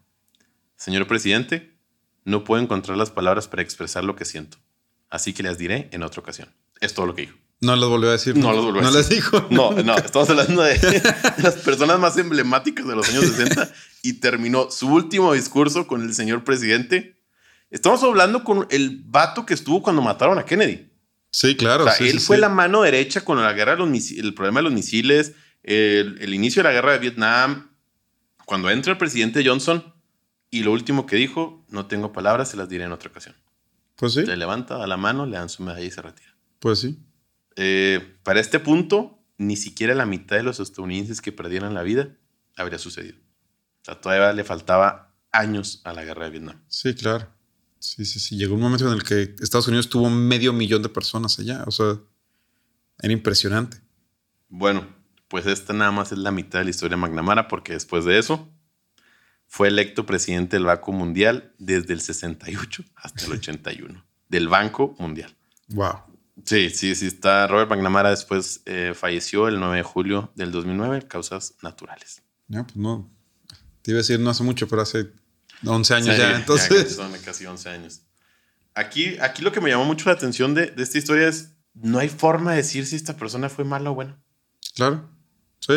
Señor 0.76 1.08
presidente, 1.08 1.76
no 2.24 2.44
puedo 2.44 2.62
encontrar 2.62 3.00
las 3.00 3.10
palabras 3.10 3.48
para 3.48 3.64
expresar 3.64 4.04
lo 4.04 4.16
que 4.16 4.26
siento, 4.26 4.60
así 5.10 5.34
que 5.34 5.44
las 5.44 5.58
diré 5.58 5.90
en 5.92 6.04
otra 6.04 6.22
ocasión. 6.22 6.50
Es 6.82 6.94
todo 6.94 7.06
lo 7.06 7.16
que 7.16 7.24
dijo. 7.24 7.38
No 7.62 7.76
los 7.76 7.90
volvió 7.90 8.10
a 8.10 8.14
decir. 8.14 8.38
No 8.38 8.54
los 8.54 8.64
volvió 8.64 8.82
a 8.82 8.86
No 8.86 8.92
decir. 8.92 9.18
les 9.18 9.24
dijo. 9.24 9.48
No, 9.50 9.72
no, 9.72 9.98
estamos 9.98 10.30
hablando 10.30 10.62
de 10.64 10.80
las 11.38 11.56
personas 11.56 12.00
más 12.00 12.18
emblemáticas 12.18 12.88
de 12.88 12.96
los 12.96 13.10
años 13.10 13.26
60 13.26 13.70
y 14.04 14.14
terminó 14.14 14.72
su 14.72 14.88
último 14.88 15.34
discurso 15.34 15.86
con 15.86 16.02
el 16.04 16.14
señor 16.14 16.44
presidente. 16.44 17.18
Estamos 17.70 18.02
hablando 18.04 18.44
con 18.44 18.66
el 18.70 19.02
vato 19.06 19.46
que 19.46 19.54
estuvo 19.54 19.84
cuando 19.84 20.02
mataron 20.02 20.40
a 20.40 20.46
Kennedy. 20.46 20.90
Sí, 21.32 21.56
claro. 21.56 21.84
O 21.84 21.88
sea, 21.88 21.96
sí, 21.96 22.06
él 22.08 22.20
sí, 22.20 22.26
fue 22.26 22.38
sí. 22.38 22.42
la 22.42 22.50
mano 22.50 22.82
derecha 22.82 23.22
con 23.22 23.42
la 23.42 23.54
guerra 23.54 23.74
de 23.74 23.80
los 23.80 23.90
misiles, 23.90 24.24
el 24.24 24.34
problema 24.34 24.60
de 24.60 24.64
los 24.64 24.74
misiles, 24.74 25.34
el, 25.62 26.18
el 26.22 26.34
inicio 26.34 26.64
de 26.64 26.70
la 26.70 26.74
guerra 26.74 26.94
de 26.94 27.00
Vietnam, 27.00 27.70
cuando 28.46 28.70
entra 28.72 28.94
el 28.94 28.98
presidente 28.98 29.44
Johnson 29.46 29.94
y 30.50 30.64
lo 30.64 30.72
último 30.72 31.06
que 31.06 31.18
dijo, 31.18 31.64
no 31.70 31.86
tengo 31.86 32.12
palabras, 32.12 32.50
se 32.50 32.58
las 32.58 32.68
diré 32.70 32.86
en 32.86 32.92
otra 32.94 33.10
ocasión. 33.12 33.36
Pues 34.00 34.14
sí, 34.14 34.24
Le 34.26 34.38
levanta 34.38 34.82
a 34.82 34.88
la 34.88 34.96
mano, 34.98 35.26
le 35.26 35.38
dan 35.38 35.50
su 35.50 35.62
medalla 35.62 35.86
y 35.86 35.92
se 35.92 36.02
retira. 36.02 36.34
pues 36.60 36.80
sí. 36.80 36.98
Eh, 37.58 38.18
para 38.24 38.40
este 38.40 38.60
punto, 38.60 39.20
ni 39.38 39.58
siquiera 39.58 39.94
la 39.94 40.06
mitad 40.06 40.38
de 40.38 40.44
los 40.44 40.62
estadounidenses 40.62 41.22
que 41.22 41.34
perdieran 41.34 41.74
la 41.74 41.84
vida 41.84 42.16
habría 42.56 42.78
sucedido. 42.80 43.18
O 43.82 43.86
sea, 43.86 44.00
todavía 44.00 44.32
le 44.34 44.44
faltaba 44.46 45.14
años 45.32 45.82
a 45.84 45.94
la 45.94 46.06
guerra 46.06 46.26
de 46.26 46.32
Vietnam. 46.32 46.62
Sí, 46.68 46.94
claro. 46.96 47.28
Sí, 47.80 48.06
sí, 48.06 48.20
sí. 48.20 48.38
Llegó 48.38 48.56
un 48.56 48.62
momento 48.62 48.88
en 48.88 48.94
el 48.94 49.04
que 49.04 49.36
Estados 49.42 49.68
Unidos 49.68 49.90
tuvo 49.90 50.10
medio 50.10 50.54
millón 50.54 50.82
de 50.82 50.90
personas 50.90 51.38
allá. 51.40 51.64
O 51.68 51.72
sea, 51.72 52.00
era 53.02 53.14
impresionante. 53.14 53.82
Bueno, 54.50 54.88
pues 55.28 55.46
esta 55.46 55.74
nada 55.74 55.92
más 55.92 56.12
es 56.12 56.18
la 56.18 56.32
mitad 56.32 56.60
de 56.60 56.66
la 56.66 56.72
historia 56.72 56.96
de 56.98 57.02
McNamara, 57.02 57.48
porque 57.48 57.74
después 57.74 58.04
de 58.06 58.18
eso 58.18 58.50
fue 59.52 59.68
electo 59.68 60.06
presidente 60.06 60.56
del 60.56 60.66
Banco 60.66 60.92
Mundial 60.94 61.54
desde 61.58 61.92
el 61.94 62.02
68 62.02 62.84
hasta 62.96 63.26
el 63.26 63.32
81. 63.34 64.06
del 64.30 64.48
Banco 64.48 64.96
Mundial. 65.00 65.36
Wow. 65.70 66.04
Sí, 66.46 66.70
sí, 66.70 66.96
sí 66.96 67.08
está. 67.08 67.48
Robert 67.48 67.70
McNamara 67.70 68.12
después 68.12 68.62
eh, 68.66 68.94
falleció 68.96 69.48
el 69.50 69.60
9 69.60 69.78
de 69.78 69.84
julio 69.84 70.32
del 70.36 70.52
2009, 70.52 71.08
causas 71.08 71.56
naturales. 71.62 72.22
Ya, 72.48 72.64
pues 72.64 72.78
no. 72.78 73.10
Te 73.82 73.92
iba 73.92 73.98
a 73.98 74.02
decir 74.02 74.20
no 74.20 74.30
hace 74.30 74.44
mucho, 74.44 74.68
pero 74.68 74.84
hace 74.84 75.10
11 75.66 75.94
años 75.96 76.16
Sí, 76.16 76.22
ya. 76.22 76.36
Entonces. 76.38 76.96
son 76.96 77.12
casi 77.26 77.46
11 77.46 77.70
años. 77.70 78.02
Aquí, 78.76 79.18
aquí 79.20 79.42
lo 79.42 79.52
que 79.52 79.60
me 79.62 79.70
llamó 79.70 79.84
mucho 79.86 80.06
la 80.06 80.14
atención 80.16 80.54
de, 80.54 80.68
de 80.68 80.84
esta 80.84 80.98
historia 80.98 81.28
es, 81.28 81.54
no 81.74 81.98
hay 82.00 82.08
forma 82.08 82.52
de 82.52 82.58
decir 82.58 82.86
si 82.86 82.96
esta 82.96 83.18
persona 83.18 83.50
fue 83.50 83.66
mala 83.66 83.90
o 83.92 83.96
buena. 83.96 84.18
Claro. 84.76 85.10
Sí. 85.60 85.74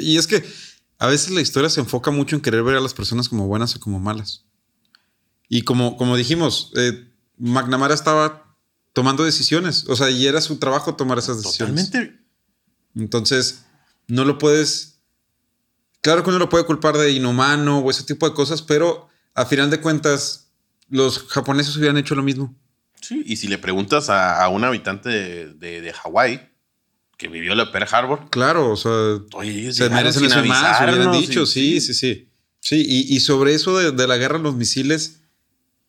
Y 0.00 0.16
es 0.16 0.26
que 0.26 0.42
a 0.98 1.06
veces 1.06 1.30
la 1.30 1.40
historia 1.40 1.70
se 1.70 1.80
enfoca 1.80 2.10
mucho 2.10 2.34
en 2.34 2.42
querer 2.42 2.62
ver 2.62 2.76
a 2.76 2.80
las 2.80 2.94
personas 2.94 3.28
como 3.28 3.46
buenas 3.46 3.74
o 3.76 3.80
como 3.80 4.00
malas. 4.00 4.44
Y 5.48 5.62
como, 5.62 5.96
como 5.96 6.16
dijimos, 6.16 6.72
eh, 6.76 7.08
McNamara 7.38 7.94
estaba 7.94 8.56
tomando 8.92 9.24
decisiones. 9.24 9.86
O 9.88 9.96
sea, 9.96 10.10
y 10.10 10.26
era 10.26 10.40
su 10.40 10.58
trabajo 10.58 10.96
tomar 10.96 11.18
esas 11.18 11.42
decisiones. 11.42 11.86
Totalmente. 11.86 12.20
Entonces, 12.96 13.64
no 14.08 14.24
lo 14.24 14.38
puedes. 14.38 15.00
Claro 16.00 16.22
que 16.22 16.30
uno 16.30 16.38
lo 16.38 16.48
puede 16.48 16.66
culpar 16.66 16.96
de 16.96 17.12
inhumano 17.12 17.78
o 17.78 17.90
ese 17.90 18.02
tipo 18.02 18.28
de 18.28 18.34
cosas, 18.34 18.62
pero 18.62 19.08
a 19.34 19.46
final 19.46 19.70
de 19.70 19.80
cuentas, 19.80 20.50
los 20.88 21.20
japoneses 21.28 21.76
hubieran 21.76 21.96
hecho 21.96 22.14
lo 22.14 22.22
mismo. 22.22 22.56
Sí, 23.00 23.22
y 23.24 23.36
si 23.36 23.46
le 23.46 23.58
preguntas 23.58 24.10
a, 24.10 24.42
a 24.42 24.48
un 24.48 24.64
habitante 24.64 25.08
de, 25.08 25.54
de, 25.54 25.80
de 25.80 25.92
Hawái 25.92 26.47
que 27.18 27.28
vivió 27.28 27.54
la 27.54 27.70
Pearl 27.70 27.88
Harbor, 27.90 28.30
Claro, 28.30 28.70
o 28.70 28.76
sea, 28.76 29.18
oye, 29.32 29.72
se 29.72 29.90
merecen 29.90 30.24
eso 30.24 30.42
más, 30.44 30.80
hubieran 30.80 31.12
dicho, 31.12 31.44
sí, 31.44 31.80
sí, 31.80 31.92
sí. 31.92 32.28
Sí, 32.60 32.84
y, 32.86 33.14
y 33.14 33.20
sobre 33.20 33.54
eso 33.54 33.76
de, 33.76 33.92
de 33.92 34.06
la 34.06 34.16
guerra, 34.16 34.38
los 34.38 34.54
misiles, 34.54 35.20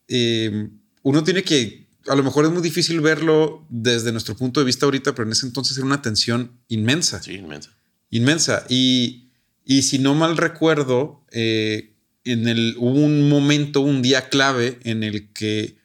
eh, 0.08 0.70
uno 1.04 1.24
tiene 1.24 1.44
que, 1.44 1.88
a 2.08 2.16
lo 2.16 2.24
mejor 2.24 2.46
es 2.46 2.52
muy 2.52 2.62
difícil 2.62 3.00
verlo 3.00 3.66
desde 3.70 4.12
nuestro 4.12 4.36
punto 4.36 4.60
de 4.60 4.66
vista 4.66 4.86
ahorita, 4.86 5.14
pero 5.14 5.28
en 5.28 5.32
ese 5.32 5.46
entonces 5.46 5.78
era 5.78 5.86
una 5.86 6.02
tensión 6.02 6.60
inmensa. 6.68 7.22
Sí, 7.22 7.34
inmensa. 7.34 7.78
inmensa. 8.10 8.66
Y, 8.68 9.30
y 9.66 9.84
si 9.84 10.00
no 10.00 10.16
mal 10.16 10.36
recuerdo, 10.36 11.24
eh, 11.32 11.94
en 12.24 12.48
el, 12.48 12.76
hubo 12.80 13.00
un 13.00 13.30
momento, 13.30 13.82
un 13.82 14.02
día 14.02 14.30
clave 14.30 14.80
en 14.84 15.04
el 15.04 15.32
que 15.32 15.79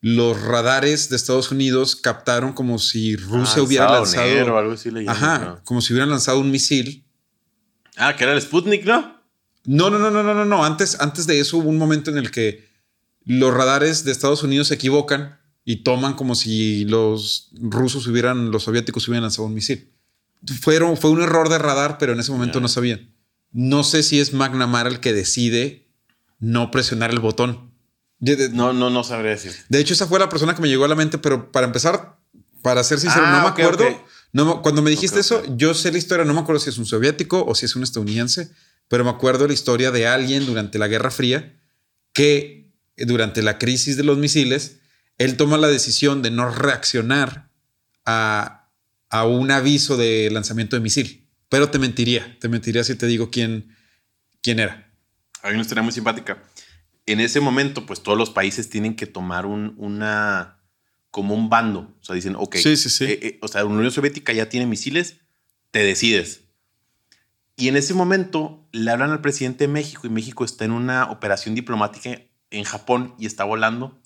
los 0.00 0.40
radares 0.40 1.08
de 1.08 1.16
Estados 1.16 1.50
Unidos 1.50 1.96
captaron 1.96 2.52
como 2.52 2.78
si 2.78 3.16
Rusia 3.16 3.56
Ah, 3.58 3.62
hubiera 3.62 3.90
lanzado. 3.90 4.26
negro 4.26 4.58
algo 4.58 4.72
así 4.72 4.90
Ajá, 5.06 5.38
¿no? 5.38 5.64
como 5.64 5.80
si 5.80 5.92
hubieran 5.92 6.10
lanzado 6.10 6.38
un 6.38 6.50
misil. 6.50 7.04
Ah, 7.96 8.14
que 8.14 8.24
era 8.24 8.32
el 8.32 8.40
Sputnik, 8.40 8.84
¿no? 8.84 9.18
No, 9.64 9.90
no, 9.90 9.98
no, 9.98 10.10
no, 10.10 10.22
no, 10.22 10.34
no, 10.34 10.44
no. 10.44 10.64
Antes, 10.64 11.00
antes 11.00 11.26
de 11.26 11.40
eso 11.40 11.58
hubo 11.58 11.68
un 11.68 11.78
momento 11.78 12.10
en 12.10 12.18
el 12.18 12.30
que 12.30 12.68
los 13.24 13.52
radares 13.52 14.04
de 14.04 14.12
Estados 14.12 14.42
Unidos 14.42 14.68
se 14.68 14.74
equivocan 14.74 15.38
y 15.64 15.82
toman 15.82 16.14
como 16.14 16.34
si 16.34 16.84
los 16.84 17.50
rusos 17.60 18.06
hubieran, 18.06 18.50
los 18.52 18.62
soviéticos 18.62 19.06
hubieran 19.08 19.24
lanzado 19.24 19.46
un 19.48 19.54
misil. 19.54 19.92
Fueron, 20.62 20.96
fue 20.96 21.10
un 21.10 21.20
error 21.20 21.48
de 21.48 21.58
radar, 21.58 21.98
pero 21.98 22.12
en 22.12 22.20
ese 22.20 22.30
momento 22.32 22.60
no 22.60 22.68
sabían. 22.68 23.12
no 23.50 23.82
sé 23.82 24.02
si 24.04 24.20
es 24.20 24.32
McNamara 24.32 24.88
el 24.88 25.00
que 25.00 25.12
decide 25.12 25.90
no 26.38 26.70
presionar 26.70 27.10
el 27.10 27.18
botón. 27.18 27.67
No, 28.20 28.72
no, 28.72 28.90
no 28.90 29.04
sabría 29.04 29.30
decir. 29.32 29.52
de 29.68 29.78
hecho, 29.80 29.94
esa 29.94 30.06
fue 30.06 30.18
la 30.18 30.28
persona 30.28 30.54
que 30.54 30.62
me 30.62 30.68
llegó 30.68 30.84
a 30.84 30.88
la 30.88 30.94
mente, 30.96 31.18
pero 31.18 31.52
para 31.52 31.66
empezar, 31.66 32.16
para 32.62 32.82
ser 32.82 32.98
sincero, 32.98 33.24
Ah, 33.26 33.30
no 33.32 33.40
me 33.42 33.46
ok, 33.48 33.58
acuerdo. 33.60 34.06
No 34.32 34.44
me- 34.56 34.62
cuando 34.62 34.82
me 34.82 34.90
dijiste 34.90 35.20
eso, 35.20 35.42
yo 35.56 35.72
sé 35.74 35.92
la 35.92 35.98
historia, 35.98 36.24
no 36.24 36.34
me 36.34 36.40
acuerdo 36.40 36.60
si 36.60 36.68
es 36.70 36.78
un 36.78 36.86
soviético 36.86 37.44
o 37.46 37.54
si 37.54 37.64
es 37.66 37.76
un 37.76 37.82
estadounidense, 37.82 38.50
pero 38.88 39.04
me 39.04 39.10
acuerdo 39.10 39.46
la 39.46 39.52
historia 39.54 39.90
de 39.90 40.06
alguien 40.06 40.44
durante 40.46 40.78
la 40.78 40.88
Guerra 40.88 41.10
Fría 41.10 41.54
que 42.12 42.72
eh, 42.96 43.04
durante 43.06 43.42
la 43.42 43.58
crisis 43.58 43.96
de 43.96 44.02
los 44.04 44.18
misiles, 44.18 44.78
él 45.18 45.36
toma 45.36 45.56
la 45.56 45.68
decisión 45.68 46.20
de 46.22 46.30
no 46.30 46.50
reaccionar 46.50 47.50
a, 48.04 48.68
a 49.10 49.24
un 49.26 49.50
aviso 49.50 49.96
de 49.96 50.28
lanzamiento 50.32 50.74
de 50.76 50.80
misil. 50.80 51.28
Pero 51.48 51.70
te 51.70 51.78
mentiría, 51.78 52.36
te 52.40 52.48
mentiría 52.48 52.82
si 52.84 52.94
te 52.96 53.06
digo 53.06 53.30
quién, 53.30 53.74
quién 54.42 54.58
era. 54.58 54.90
Hay 55.42 55.52
una 55.54 55.62
historia 55.62 55.82
muy 55.82 55.92
simpática. 55.92 56.42
En 57.12 57.20
ese 57.20 57.40
momento, 57.40 57.86
pues 57.86 58.02
todos 58.02 58.16
los 58.18 58.30
países 58.30 58.68
tienen 58.70 58.94
que 58.96 59.06
tomar 59.06 59.46
un, 59.46 59.74
una, 59.78 60.58
como 61.10 61.34
un 61.34 61.48
bando. 61.48 61.94
O 62.00 62.04
sea, 62.04 62.14
dicen, 62.14 62.34
ok, 62.36 62.56
Sí, 62.56 62.76
sí, 62.76 62.90
sí. 62.90 63.04
eh, 63.04 63.18
eh, 63.22 63.38
o 63.42 63.48
sea, 63.48 63.62
la 63.62 63.66
Unión 63.68 63.90
Soviética 63.90 64.32
ya 64.32 64.48
tiene 64.48 64.66
misiles, 64.66 65.16
te 65.70 65.80
decides. 65.80 66.42
Y 67.56 67.68
en 67.68 67.76
ese 67.76 67.94
momento 67.94 68.68
le 68.72 68.90
hablan 68.90 69.10
al 69.10 69.20
presidente 69.20 69.64
de 69.66 69.68
México 69.72 70.06
y 70.06 70.10
México 70.10 70.44
está 70.44 70.64
en 70.64 70.70
una 70.72 71.10
operación 71.10 71.54
diplomática 71.54 72.20
en 72.50 72.64
Japón 72.64 73.14
y 73.18 73.26
está 73.26 73.44
volando. 73.44 73.98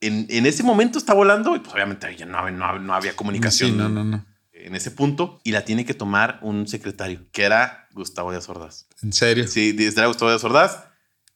En, 0.00 0.26
en 0.28 0.44
ese 0.46 0.62
momento 0.62 0.98
está 0.98 1.14
volando 1.14 1.56
y 1.56 1.60
pues 1.60 1.72
obviamente 1.72 2.14
ya 2.16 2.26
no, 2.26 2.38
había- 2.38 2.56
no, 2.56 2.78
no 2.78 2.94
había 2.94 3.16
comunicación 3.16 3.70
Sí, 3.70 3.76
no, 3.76 3.88
no, 3.88 4.04
no. 4.04 4.26
en 4.52 4.74
ese 4.74 4.90
punto 4.90 5.40
y 5.42 5.52
la 5.52 5.64
tiene 5.64 5.86
que 5.86 5.94
tomar 5.94 6.38
un 6.42 6.68
secretario, 6.68 7.24
que 7.32 7.44
era 7.44 7.88
Gustavo 7.92 8.30
Díaz 8.30 8.46
Ordaz. 8.50 8.86
En 9.02 9.12
serio. 9.14 9.48
Sí, 9.48 9.74
era 9.78 10.06
Gustavo 10.06 10.30
Díaz 10.30 10.44
Ordaz 10.44 10.84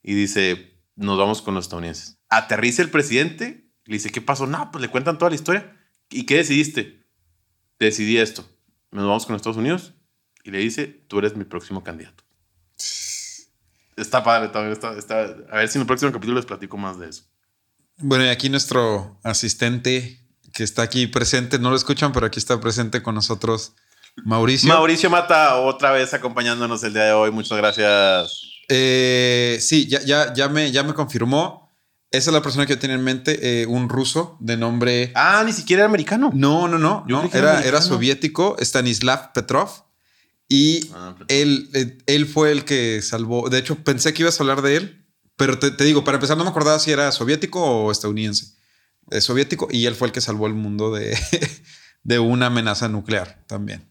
y 0.02 0.12
dice, 0.14 0.69
nos 1.00 1.18
vamos 1.18 1.42
con 1.42 1.54
los 1.54 1.64
estadounidenses. 1.64 2.18
Aterriza 2.28 2.82
el 2.82 2.90
presidente, 2.90 3.70
le 3.86 3.94
dice, 3.94 4.10
¿qué 4.10 4.20
pasó? 4.20 4.46
No, 4.46 4.70
pues 4.70 4.82
le 4.82 4.88
cuentan 4.88 5.18
toda 5.18 5.30
la 5.30 5.34
historia. 5.34 5.76
¿Y 6.10 6.26
qué 6.26 6.36
decidiste? 6.36 7.06
Decidí 7.78 8.18
esto. 8.18 8.46
Nos 8.90 9.04
vamos 9.06 9.26
con 9.26 9.34
Estados 9.36 9.56
Unidos 9.56 9.94
y 10.44 10.50
le 10.50 10.58
dice, 10.58 10.86
tú 11.08 11.18
eres 11.18 11.36
mi 11.36 11.44
próximo 11.44 11.82
candidato. 11.82 12.22
Está 13.96 14.22
padre 14.24 14.48
también. 14.48 14.72
Está, 14.72 14.96
está- 14.96 15.36
a 15.50 15.56
ver 15.56 15.68
si 15.68 15.78
en 15.78 15.82
el 15.82 15.86
próximo 15.86 16.12
capítulo 16.12 16.36
les 16.36 16.46
platico 16.46 16.76
más 16.76 16.98
de 16.98 17.08
eso. 17.08 17.24
Bueno, 17.98 18.24
y 18.24 18.28
aquí 18.28 18.48
nuestro 18.48 19.18
asistente 19.22 20.18
que 20.52 20.64
está 20.64 20.82
aquí 20.82 21.06
presente, 21.06 21.58
no 21.58 21.70
lo 21.70 21.76
escuchan, 21.76 22.12
pero 22.12 22.26
aquí 22.26 22.38
está 22.38 22.58
presente 22.60 23.02
con 23.02 23.14
nosotros 23.14 23.74
Mauricio. 24.24 24.68
Mauricio 24.68 25.08
Mata, 25.10 25.56
otra 25.56 25.92
vez 25.92 26.12
acompañándonos 26.14 26.82
el 26.82 26.92
día 26.94 27.04
de 27.04 27.12
hoy. 27.12 27.30
Muchas 27.30 27.56
gracias. 27.58 28.42
Eh, 28.70 29.58
sí, 29.60 29.86
ya, 29.86 30.00
ya, 30.02 30.32
ya, 30.34 30.48
me, 30.48 30.70
ya 30.72 30.82
me 30.82 30.94
confirmó. 30.94 31.68
Esa 32.12 32.30
es 32.30 32.34
la 32.34 32.42
persona 32.42 32.66
que 32.66 32.72
yo 32.74 32.78
tenía 32.78 32.96
en 32.96 33.04
mente, 33.04 33.62
eh, 33.62 33.66
un 33.66 33.88
ruso 33.88 34.36
de 34.40 34.56
nombre... 34.56 35.12
Ah, 35.14 35.42
ni 35.46 35.52
siquiera 35.52 35.82
era 35.82 35.88
americano. 35.88 36.30
No, 36.34 36.66
no, 36.66 36.76
no, 36.78 37.04
era 37.06 37.18
Era, 37.28 37.38
era 37.38 37.52
americano. 37.58 37.80
soviético, 37.82 38.56
Stanislav 38.60 39.32
Petrov. 39.32 39.68
Y 40.48 40.90
Ah, 40.92 41.14
Petrov. 41.16 41.26
él, 41.28 41.70
eh, 41.74 41.98
él 42.06 42.26
fue 42.26 42.50
el 42.50 42.64
que 42.64 43.00
salvó. 43.02 43.48
De 43.48 43.58
hecho, 43.58 43.76
pensé 43.84 44.12
que 44.12 44.22
ibas 44.22 44.40
a 44.40 44.42
hablar 44.42 44.62
de 44.62 44.76
él, 44.76 45.06
pero 45.36 45.58
te, 45.60 45.70
te 45.70 45.84
digo, 45.84 46.02
para 46.02 46.16
empezar, 46.16 46.36
no 46.36 46.42
me 46.44 46.50
acordaba 46.50 46.78
si 46.80 46.90
era 46.90 47.12
soviético 47.12 47.62
o 47.64 47.92
estadounidense. 47.92 48.54
Es 49.10 49.24
soviético 49.24 49.68
y 49.70 49.86
él 49.86 49.94
fue 49.94 50.08
el 50.08 50.12
que 50.12 50.20
salvó 50.20 50.46
el 50.48 50.54
mundo 50.54 50.92
de, 50.92 51.16
de 52.02 52.18
una 52.18 52.46
amenaza 52.46 52.88
nuclear 52.88 53.44
también. 53.46 53.88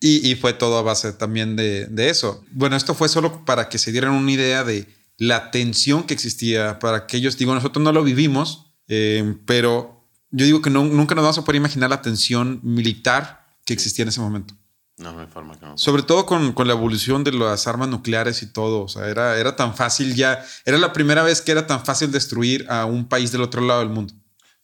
Y, 0.00 0.28
y 0.30 0.34
fue 0.34 0.54
todo 0.54 0.78
a 0.78 0.82
base 0.82 1.12
también 1.12 1.56
de, 1.56 1.86
de 1.86 2.08
eso. 2.08 2.42
Bueno, 2.52 2.74
esto 2.76 2.94
fue 2.94 3.08
solo 3.08 3.44
para 3.44 3.68
que 3.68 3.76
se 3.78 3.92
dieran 3.92 4.12
una 4.12 4.32
idea 4.32 4.64
de 4.64 4.88
la 5.18 5.50
tensión 5.50 6.04
que 6.04 6.14
existía 6.14 6.78
para 6.78 7.06
que 7.06 7.18
ellos, 7.18 7.36
digo, 7.36 7.54
nosotros 7.54 7.82
no 7.84 7.92
lo 7.92 8.02
vivimos, 8.02 8.72
eh, 8.88 9.36
pero 9.44 10.08
yo 10.30 10.46
digo 10.46 10.62
que 10.62 10.70
no- 10.70 10.84
nunca 10.84 11.14
nos 11.14 11.22
vamos 11.22 11.36
a 11.38 11.42
poder 11.44 11.56
imaginar 11.56 11.90
la 11.90 12.00
tensión 12.00 12.60
militar 12.62 13.46
que 13.66 13.74
existía 13.74 14.04
en 14.04 14.08
ese 14.08 14.20
momento. 14.20 14.54
No, 14.96 15.12
no 15.12 15.20
hay 15.20 15.26
forma 15.26 15.58
que 15.58 15.66
no. 15.66 15.76
Sobre 15.78 16.02
todo 16.02 16.24
con, 16.26 16.52
con 16.52 16.66
la 16.66 16.72
evolución 16.74 17.22
de 17.24 17.32
las 17.32 17.66
armas 17.66 17.88
nucleares 17.88 18.42
y 18.42 18.46
todo. 18.46 18.82
O 18.82 18.88
sea, 18.88 19.08
era, 19.08 19.38
era 19.38 19.56
tan 19.56 19.74
fácil 19.74 20.14
ya. 20.14 20.44
Era 20.66 20.76
la 20.78 20.92
primera 20.92 21.22
vez 21.22 21.40
que 21.42 21.52
era 21.52 21.66
tan 21.66 21.84
fácil 21.84 22.10
destruir 22.10 22.66
a 22.68 22.84
un 22.86 23.08
país 23.08 23.32
del 23.32 23.40
otro 23.42 23.60
lado 23.62 23.80
del 23.80 23.88
mundo. 23.90 24.12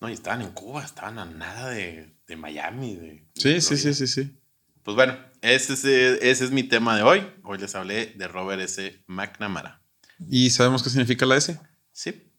No, 0.00 0.10
y 0.10 0.12
estaban 0.12 0.42
en 0.42 0.50
Cuba, 0.52 0.84
estaban 0.84 1.18
a 1.18 1.24
nada 1.24 1.70
de, 1.70 2.14
de 2.26 2.36
Miami. 2.36 2.96
De, 2.96 3.26
Sí, 3.34 3.48
de 3.50 3.60
sí, 3.62 3.76
Florida. 3.76 3.94
sí, 3.94 4.06
sí, 4.06 4.22
sí. 4.24 4.38
Pues 4.86 4.94
bueno, 4.94 5.18
ese 5.42 5.72
es, 5.72 5.84
eh, 5.84 6.30
ese 6.30 6.44
es 6.44 6.52
mi 6.52 6.62
tema 6.62 6.96
de 6.96 7.02
hoy. 7.02 7.26
Hoy 7.42 7.58
les 7.58 7.74
hablé 7.74 8.14
de 8.14 8.28
Robert 8.28 8.62
S. 8.62 9.02
McNamara. 9.08 9.82
¿Y 10.30 10.50
sabemos 10.50 10.80
qué 10.80 10.90
significa 10.90 11.26
la 11.26 11.36
S? 11.36 11.58
Sí. 11.90 12.30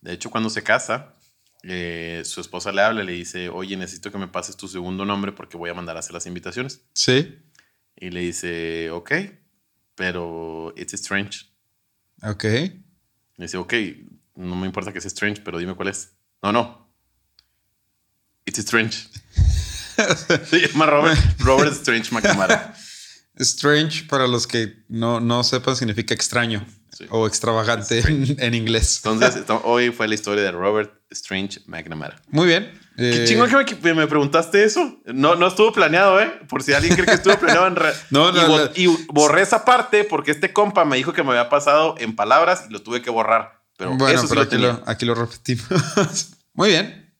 De 0.00 0.12
hecho, 0.12 0.30
cuando 0.30 0.50
se 0.50 0.64
casa, 0.64 1.14
eh, 1.62 2.22
su 2.24 2.40
esposa 2.40 2.72
le 2.72 2.82
habla 2.82 3.04
y 3.04 3.06
le 3.06 3.12
dice, 3.12 3.50
oye, 3.50 3.76
necesito 3.76 4.10
que 4.10 4.18
me 4.18 4.26
pases 4.26 4.56
tu 4.56 4.66
segundo 4.66 5.04
nombre 5.04 5.30
porque 5.30 5.56
voy 5.56 5.70
a 5.70 5.74
mandar 5.74 5.94
a 5.94 6.00
hacer 6.00 6.12
las 6.12 6.26
invitaciones. 6.26 6.80
Sí. 6.92 7.38
Y 7.94 8.10
le 8.10 8.18
dice, 8.18 8.90
ok, 8.90 9.12
pero 9.94 10.74
it's 10.76 10.94
strange. 10.94 11.52
Ok. 12.24 12.42
Le 12.42 12.74
dice, 13.36 13.58
ok, 13.58 13.74
no 14.34 14.56
me 14.56 14.66
importa 14.66 14.92
que 14.92 15.00
sea 15.00 15.06
strange, 15.06 15.40
pero 15.40 15.58
dime 15.58 15.76
cuál 15.76 15.90
es. 15.90 16.16
No, 16.42 16.50
no. 16.50 16.92
It's 18.44 18.58
strange. 18.58 19.08
Se 20.50 20.68
llama 20.68 20.86
Robert, 20.86 21.20
Robert 21.40 21.72
Strange 21.72 22.10
McNamara. 22.12 22.74
Strange, 23.36 24.04
para 24.08 24.26
los 24.26 24.46
que 24.46 24.84
no, 24.88 25.20
no 25.20 25.42
sepan, 25.44 25.76
significa 25.76 26.14
extraño 26.14 26.66
Sí. 26.92 27.06
o 27.08 27.26
extravagante 27.26 28.00
en, 28.00 28.36
en 28.38 28.52
inglés. 28.54 28.96
Entonces, 29.04 29.44
hoy 29.64 29.90
fue 29.90 30.08
la 30.08 30.14
historia 30.16 30.42
de 30.42 30.50
Robert 30.50 30.92
Strange 31.10 31.60
McNamara. 31.66 32.20
Muy 32.28 32.46
bien. 32.48 32.78
Qué 32.96 33.22
Eh, 33.22 33.26
chingón 33.28 33.48
que 33.64 33.76
me, 33.94 34.06
preguntaste 34.08 34.64
eso. 34.64 35.00
No, 35.06 35.36
no 35.36 35.46
estuvo 35.46 35.72
planeado, 35.72 36.20
¿eh? 36.20 36.30
Por 36.48 36.62
si 36.64 36.72
alguien 36.74 36.94
cree 36.94 37.06
que 37.06 37.14
estuvo 37.14 37.38
planeado 37.38 37.68
en 37.68 37.76
No, 38.10 38.30
y, 38.30 38.32
no, 38.34 38.48
bo- 38.48 38.58
la- 38.58 38.70
y 38.74 38.86
borré 39.08 39.40
esa 39.42 39.64
parte 39.64 40.04
porque 40.04 40.32
este 40.32 40.52
compa 40.52 40.84
me 40.84 40.96
dijo 40.96 41.12
que 41.14 41.22
me 41.22 41.30
había 41.30 41.48
pasado 41.48 41.94
en 41.98 42.16
palabras 42.16 42.64
y 42.68 42.72
lo 42.72 42.82
tuve 42.82 43.00
que 43.00 43.08
borrar. 43.10 43.62
Pero 43.78 43.96
bueno, 43.96 44.08
eso 44.18 44.22
sí 44.24 44.28
pero 44.28 44.40
lo 44.40 44.46
aquí, 44.46 44.50
tenía. 44.56 44.72
lo, 44.72 44.82
aquí 44.86 45.06
lo 45.06 45.14
repetimos. 45.14 45.64
Muy 46.52 46.68
bien. 46.70 47.14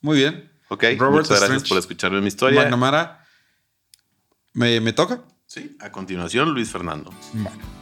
Muy 0.00 0.16
bien. 0.16 0.49
Ok, 0.72 0.84
Robert 0.98 1.26
muchas 1.26 1.40
gracias 1.40 1.68
por 1.68 1.78
escucharme 1.78 2.20
mi 2.20 2.28
historia. 2.28 2.62
McNamara. 2.62 3.24
¿Me, 4.52 4.80
¿Me 4.80 4.92
toca? 4.92 5.22
Sí, 5.46 5.76
a 5.80 5.90
continuación, 5.90 6.50
Luis 6.54 6.70
Fernando. 6.70 7.12
Bueno. 7.32 7.79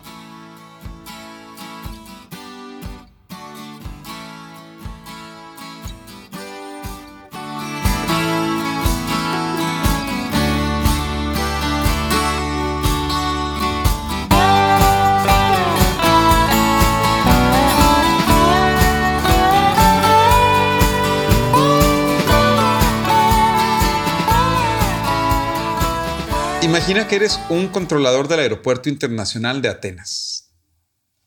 Imagina 26.89 27.07
que 27.07 27.17
eres 27.17 27.39
un 27.51 27.69
controlador 27.69 28.29
del 28.29 28.41
aeropuerto 28.41 28.89
internacional 28.89 29.61
de 29.61 29.69
Atenas. 29.69 30.55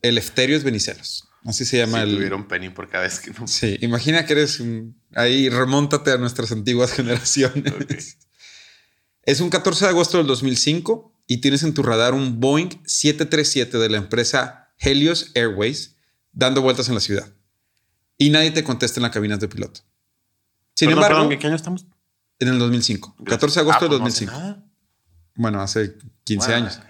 Eleftherios 0.02 0.64
Venizelos. 0.64 1.28
Así 1.44 1.64
se 1.64 1.78
llama 1.78 2.02
el. 2.02 2.16
tuvieron 2.16 2.48
penny 2.48 2.70
por 2.70 2.88
cada 2.88 3.04
vez 3.04 3.20
que 3.20 3.30
no. 3.30 3.46
Sí, 3.46 3.78
imagina 3.80 4.26
que 4.26 4.32
eres 4.32 4.58
un- 4.58 5.00
ahí, 5.14 5.48
remóntate 5.48 6.10
a 6.10 6.16
nuestras 6.18 6.50
antiguas 6.50 6.90
generaciones. 6.96 8.18
Es 9.22 9.40
un 9.40 9.50
14 9.50 9.84
de 9.84 9.90
agosto 9.90 10.18
del 10.18 10.26
2005 10.26 11.14
y 11.28 11.36
tienes 11.36 11.62
en 11.62 11.74
tu 11.74 11.84
radar 11.84 12.12
un 12.14 12.40
Boeing 12.40 12.70
737 12.84 13.78
de 13.78 13.88
la 13.88 13.98
empresa 13.98 14.72
Helios 14.78 15.30
Airways 15.36 15.94
dando 16.32 16.60
vueltas 16.62 16.88
en 16.88 16.94
la 16.94 17.00
ciudad. 17.00 17.32
Y 18.18 18.30
nadie 18.30 18.50
te 18.50 18.64
contesta 18.64 18.98
en 18.98 19.02
la 19.02 19.12
cabina 19.12 19.36
de 19.36 19.46
piloto. 19.46 19.82
Sin 20.74 20.88
Perdón, 20.88 21.04
embargo, 21.04 21.16
perdón, 21.18 21.32
¿en 21.34 21.38
qué 21.38 21.46
año 21.46 21.56
estamos? 21.56 21.86
en 22.40 22.48
el 22.48 22.58
2005, 22.58 23.14
14 23.26 23.54
de 23.54 23.60
agosto 23.60 23.84
Ah, 23.84 23.88
del 23.88 24.00
pues 24.00 24.00
no 24.00 24.06
hace 24.08 24.24
2005. 24.26 24.32
nada. 24.32 24.66
Bueno, 25.34 25.60
hace 25.60 25.96
15 26.24 26.46
Bueno, 26.46 26.66
años. 26.66 26.80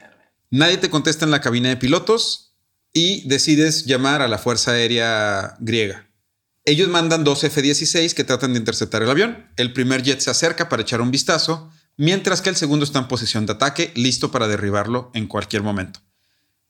Nadie 0.50 0.76
te 0.78 0.90
contesta 0.90 1.24
en 1.24 1.30
la 1.30 1.40
cabina 1.40 1.70
de 1.70 1.76
pilotos 1.76 2.54
y 2.92 3.26
decides 3.28 3.86
llamar 3.86 4.22
a 4.22 4.28
la 4.28 4.38
Fuerza 4.38 4.72
Aérea 4.72 5.56
griega. 5.60 6.08
Ellos 6.64 6.88
mandan 6.88 7.24
dos 7.24 7.42
F-16 7.42 8.14
que 8.14 8.24
tratan 8.24 8.52
de 8.52 8.58
interceptar 8.58 9.02
el 9.02 9.10
avión. 9.10 9.50
El 9.56 9.72
primer 9.72 10.02
jet 10.02 10.20
se 10.20 10.30
acerca 10.30 10.68
para 10.68 10.82
echar 10.82 11.00
un 11.00 11.10
vistazo, 11.10 11.72
mientras 11.96 12.40
que 12.40 12.50
el 12.50 12.56
segundo 12.56 12.84
está 12.84 13.00
en 13.00 13.08
posición 13.08 13.46
de 13.46 13.54
ataque, 13.54 13.92
listo 13.94 14.30
para 14.30 14.46
derribarlo 14.46 15.10
en 15.14 15.26
cualquier 15.26 15.62
momento. 15.62 16.00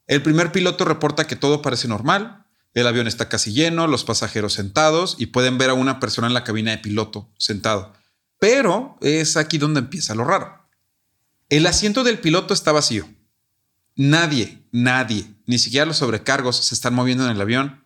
El 0.06 0.22
primer 0.22 0.52
piloto 0.52 0.84
reporta 0.84 1.26
que 1.26 1.36
todo 1.36 1.60
parece 1.60 1.88
normal, 1.88 2.46
el 2.74 2.86
avión 2.86 3.06
está 3.06 3.28
casi 3.28 3.52
lleno, 3.52 3.86
los 3.86 4.04
pasajeros 4.04 4.54
sentados 4.54 5.16
y 5.18 5.26
pueden 5.26 5.58
ver 5.58 5.70
a 5.70 5.74
una 5.74 6.00
persona 6.00 6.26
en 6.26 6.34
la 6.34 6.44
cabina 6.44 6.70
de 6.70 6.78
piloto 6.78 7.30
sentado. 7.36 7.92
Pero 8.38 8.96
es 9.02 9.36
aquí 9.36 9.58
donde 9.58 9.80
empieza 9.80 10.14
lo 10.14 10.24
raro. 10.24 10.61
El 11.52 11.66
asiento 11.66 12.02
del 12.02 12.18
piloto 12.18 12.54
está 12.54 12.72
vacío. 12.72 13.06
nadie, 13.94 14.62
nadie, 14.72 15.26
ni 15.44 15.58
siquiera 15.58 15.84
los 15.84 15.98
sobrecargos 15.98 16.56
se 16.56 16.74
están 16.74 16.94
moviendo 16.94 17.26
en 17.26 17.30
el 17.30 17.40
avión 17.42 17.84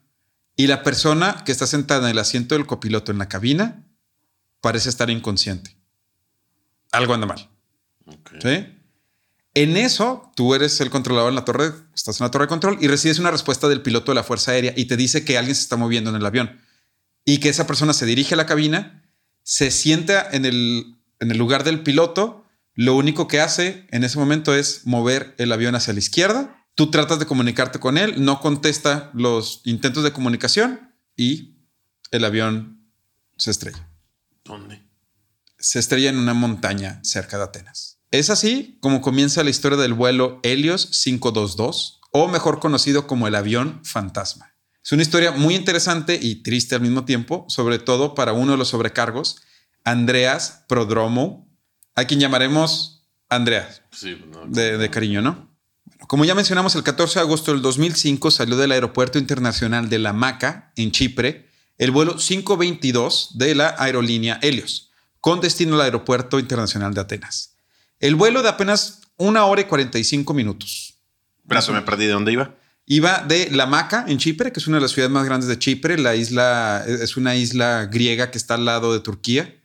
y 0.54 0.68
la 0.68 0.84
persona 0.84 1.42
que 1.44 1.50
está 1.50 1.66
sentada 1.66 2.06
en 2.06 2.12
el 2.12 2.18
asiento 2.20 2.54
del 2.54 2.64
copiloto 2.64 3.10
en 3.10 3.18
la 3.18 3.28
cabina 3.28 3.84
parece 4.60 4.88
estar 4.88 5.10
inconsciente. 5.10 5.76
Algo 6.92 7.14
anda 7.14 7.26
mal. 7.26 7.50
¿Sí? 8.40 8.68
En 9.54 9.76
eso, 9.76 10.30
tú 10.36 10.54
eres 10.54 10.80
el 10.80 10.90
controlador 10.90 11.30
en 11.30 11.34
la 11.34 11.44
torre, 11.44 11.72
estás 11.92 12.20
en 12.20 12.24
la 12.26 12.30
torre 12.30 12.44
de 12.44 12.50
control 12.50 12.78
y 12.80 12.86
recibes 12.86 13.18
una 13.18 13.32
respuesta 13.32 13.66
del 13.66 13.82
piloto 13.82 14.12
de 14.12 14.14
la 14.14 14.22
Fuerza 14.22 14.52
Aérea 14.52 14.74
y 14.76 14.84
te 14.84 14.96
dice 14.96 15.24
que 15.24 15.38
alguien 15.38 15.56
se 15.56 15.62
está 15.62 15.74
moviendo 15.74 16.10
en 16.10 16.16
el 16.16 16.24
avión 16.24 16.60
y 17.24 17.38
que 17.38 17.48
esa 17.48 17.66
persona 17.66 17.94
se 17.94 18.06
dirige 18.06 18.34
a 18.34 18.36
la 18.36 18.46
cabina, 18.46 19.02
se 19.42 19.72
sienta 19.72 20.24
en 20.30 20.44
el, 20.44 20.94
en 21.18 21.32
el 21.32 21.36
lugar 21.36 21.64
del 21.64 21.82
piloto, 21.82 22.45
lo 22.76 22.94
único 22.94 23.26
que 23.26 23.40
hace 23.40 23.86
en 23.90 24.04
ese 24.04 24.18
momento 24.18 24.54
es 24.54 24.86
mover 24.86 25.34
el 25.38 25.50
avión 25.50 25.74
hacia 25.74 25.94
la 25.94 25.98
izquierda, 25.98 26.66
tú 26.74 26.90
tratas 26.90 27.18
de 27.18 27.26
comunicarte 27.26 27.80
con 27.80 27.96
él, 27.96 28.22
no 28.22 28.40
contesta 28.40 29.10
los 29.14 29.62
intentos 29.64 30.04
de 30.04 30.12
comunicación 30.12 30.94
y 31.16 31.56
el 32.10 32.24
avión 32.24 32.86
se 33.38 33.50
estrella. 33.50 33.88
¿Dónde? 34.44 34.82
Se 35.58 35.78
estrella 35.78 36.10
en 36.10 36.18
una 36.18 36.34
montaña 36.34 37.00
cerca 37.02 37.38
de 37.38 37.44
Atenas. 37.44 37.98
Es 38.10 38.28
así 38.28 38.78
como 38.80 39.00
comienza 39.00 39.42
la 39.42 39.50
historia 39.50 39.78
del 39.78 39.94
vuelo 39.94 40.38
Helios 40.42 40.86
522, 41.02 42.00
o 42.12 42.28
mejor 42.28 42.60
conocido 42.60 43.06
como 43.06 43.26
el 43.26 43.34
avión 43.34 43.80
fantasma. 43.84 44.54
Es 44.82 44.92
una 44.92 45.02
historia 45.02 45.32
muy 45.32 45.54
interesante 45.54 46.18
y 46.20 46.42
triste 46.42 46.74
al 46.74 46.80
mismo 46.82 47.04
tiempo, 47.04 47.46
sobre 47.48 47.78
todo 47.78 48.14
para 48.14 48.32
uno 48.32 48.52
de 48.52 48.58
los 48.58 48.68
sobrecargos, 48.68 49.42
Andreas 49.82 50.64
Prodromo, 50.68 51.45
a 51.96 52.04
quien 52.04 52.20
llamaremos 52.20 53.04
Andreas, 53.28 53.82
Sí, 53.90 54.22
no, 54.30 54.46
de, 54.46 54.78
de 54.78 54.90
cariño, 54.90 55.22
¿no? 55.22 55.50
Bueno, 55.84 56.06
como 56.06 56.24
ya 56.24 56.34
mencionamos, 56.34 56.76
el 56.76 56.84
14 56.84 57.18
de 57.18 57.24
agosto 57.24 57.52
del 57.52 57.62
2005 57.62 58.30
salió 58.30 58.56
del 58.56 58.72
Aeropuerto 58.72 59.18
Internacional 59.18 59.88
de 59.88 59.98
La 59.98 60.12
Maca, 60.12 60.72
en 60.76 60.92
Chipre, 60.92 61.48
el 61.78 61.90
vuelo 61.90 62.16
522 62.16 63.38
de 63.38 63.54
la 63.54 63.74
aerolínea 63.78 64.38
Helios, 64.42 64.90
con 65.20 65.40
destino 65.40 65.74
al 65.74 65.80
Aeropuerto 65.82 66.38
Internacional 66.38 66.94
de 66.94 67.00
Atenas. 67.00 67.56
El 67.98 68.14
vuelo 68.14 68.42
de 68.42 68.50
apenas 68.50 69.00
una 69.16 69.44
hora 69.46 69.62
y 69.62 69.64
45 69.64 70.34
minutos. 70.34 70.94
Brazo, 71.44 71.72
me 71.72 71.82
perdí 71.82 72.06
de 72.06 72.12
dónde 72.12 72.32
iba. 72.32 72.54
Iba 72.86 73.24
de 73.26 73.50
La 73.50 73.66
Maca, 73.66 74.04
en 74.06 74.18
Chipre, 74.18 74.52
que 74.52 74.60
es 74.60 74.66
una 74.66 74.76
de 74.76 74.82
las 74.82 74.92
ciudades 74.92 75.12
más 75.12 75.24
grandes 75.24 75.48
de 75.48 75.58
Chipre. 75.58 75.98
La 75.98 76.14
isla 76.14 76.84
es 76.86 77.16
una 77.16 77.34
isla 77.34 77.86
griega 77.90 78.30
que 78.30 78.38
está 78.38 78.54
al 78.54 78.64
lado 78.64 78.92
de 78.92 79.00
Turquía. 79.00 79.56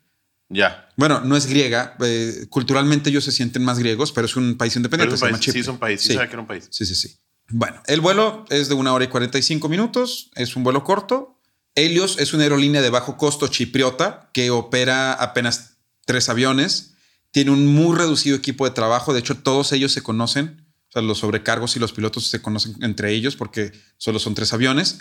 Ya. 0.54 0.90
Bueno, 0.98 1.22
no 1.22 1.36
es 1.38 1.46
griega. 1.48 1.96
eh, 2.04 2.46
culturalmente 2.50 3.10
ellos 3.10 3.24
se 3.24 3.32
sienten 3.32 3.64
más 3.64 3.80
griegos, 3.80 4.12
pero 4.12 4.26
es 4.26 4.36
un 4.36 4.58
país 4.58 4.76
independiente. 4.76 5.16
es 5.16 5.22
un 5.22 5.30
país. 5.32 5.44
Sí, 5.44 5.60
es 5.60 5.68
un 5.68 5.78
país. 5.80 6.02
Sí, 6.02 6.08
Sí. 6.10 6.18
que 6.18 6.24
era 6.24 6.40
un 6.40 6.48
país. 6.48 6.68
Sí, 6.70 6.86
sí, 6.86 6.96
sí. 6.96 7.18
Bueno, 7.50 7.82
el 7.88 8.02
vuelo 8.02 8.46
es 8.50 8.68
de 8.70 8.76
una 8.76 8.94
hora 8.94 9.06
y 9.06 9.08
45 9.08 9.68
minutos. 9.70 10.30
Es 10.36 10.56
un 10.56 10.64
vuelo 10.64 10.84
corto. 10.84 11.40
Helios 11.76 12.18
es 12.20 12.34
una 12.34 12.44
aerolínea 12.44 12.82
de 12.82 12.90
bajo 12.90 13.18
costo 13.18 13.48
chipriota 13.48 14.30
que 14.34 14.52
opera 14.52 15.14
apenas 15.14 15.78
tres 16.06 16.28
aviones. 16.30 16.94
Tiene 17.32 17.52
un 17.52 17.66
muy 17.68 17.96
reducido 17.98 18.36
equipo 18.36 18.66
de 18.66 18.72
trabajo. 18.72 19.14
De 19.14 19.20
hecho, 19.20 19.38
todos 19.38 19.72
ellos 19.72 19.92
se 19.94 20.02
conocen. 20.04 20.66
O 20.90 20.92
sea, 20.92 21.02
los 21.02 21.20
sobrecargos 21.20 21.78
y 21.78 21.80
los 21.80 21.94
pilotos 21.94 22.28
se 22.28 22.42
conocen 22.42 22.76
entre 22.82 23.14
ellos 23.14 23.38
porque 23.38 23.72
solo 23.98 24.20
son 24.20 24.36
tres 24.36 24.52
aviones. 24.52 25.00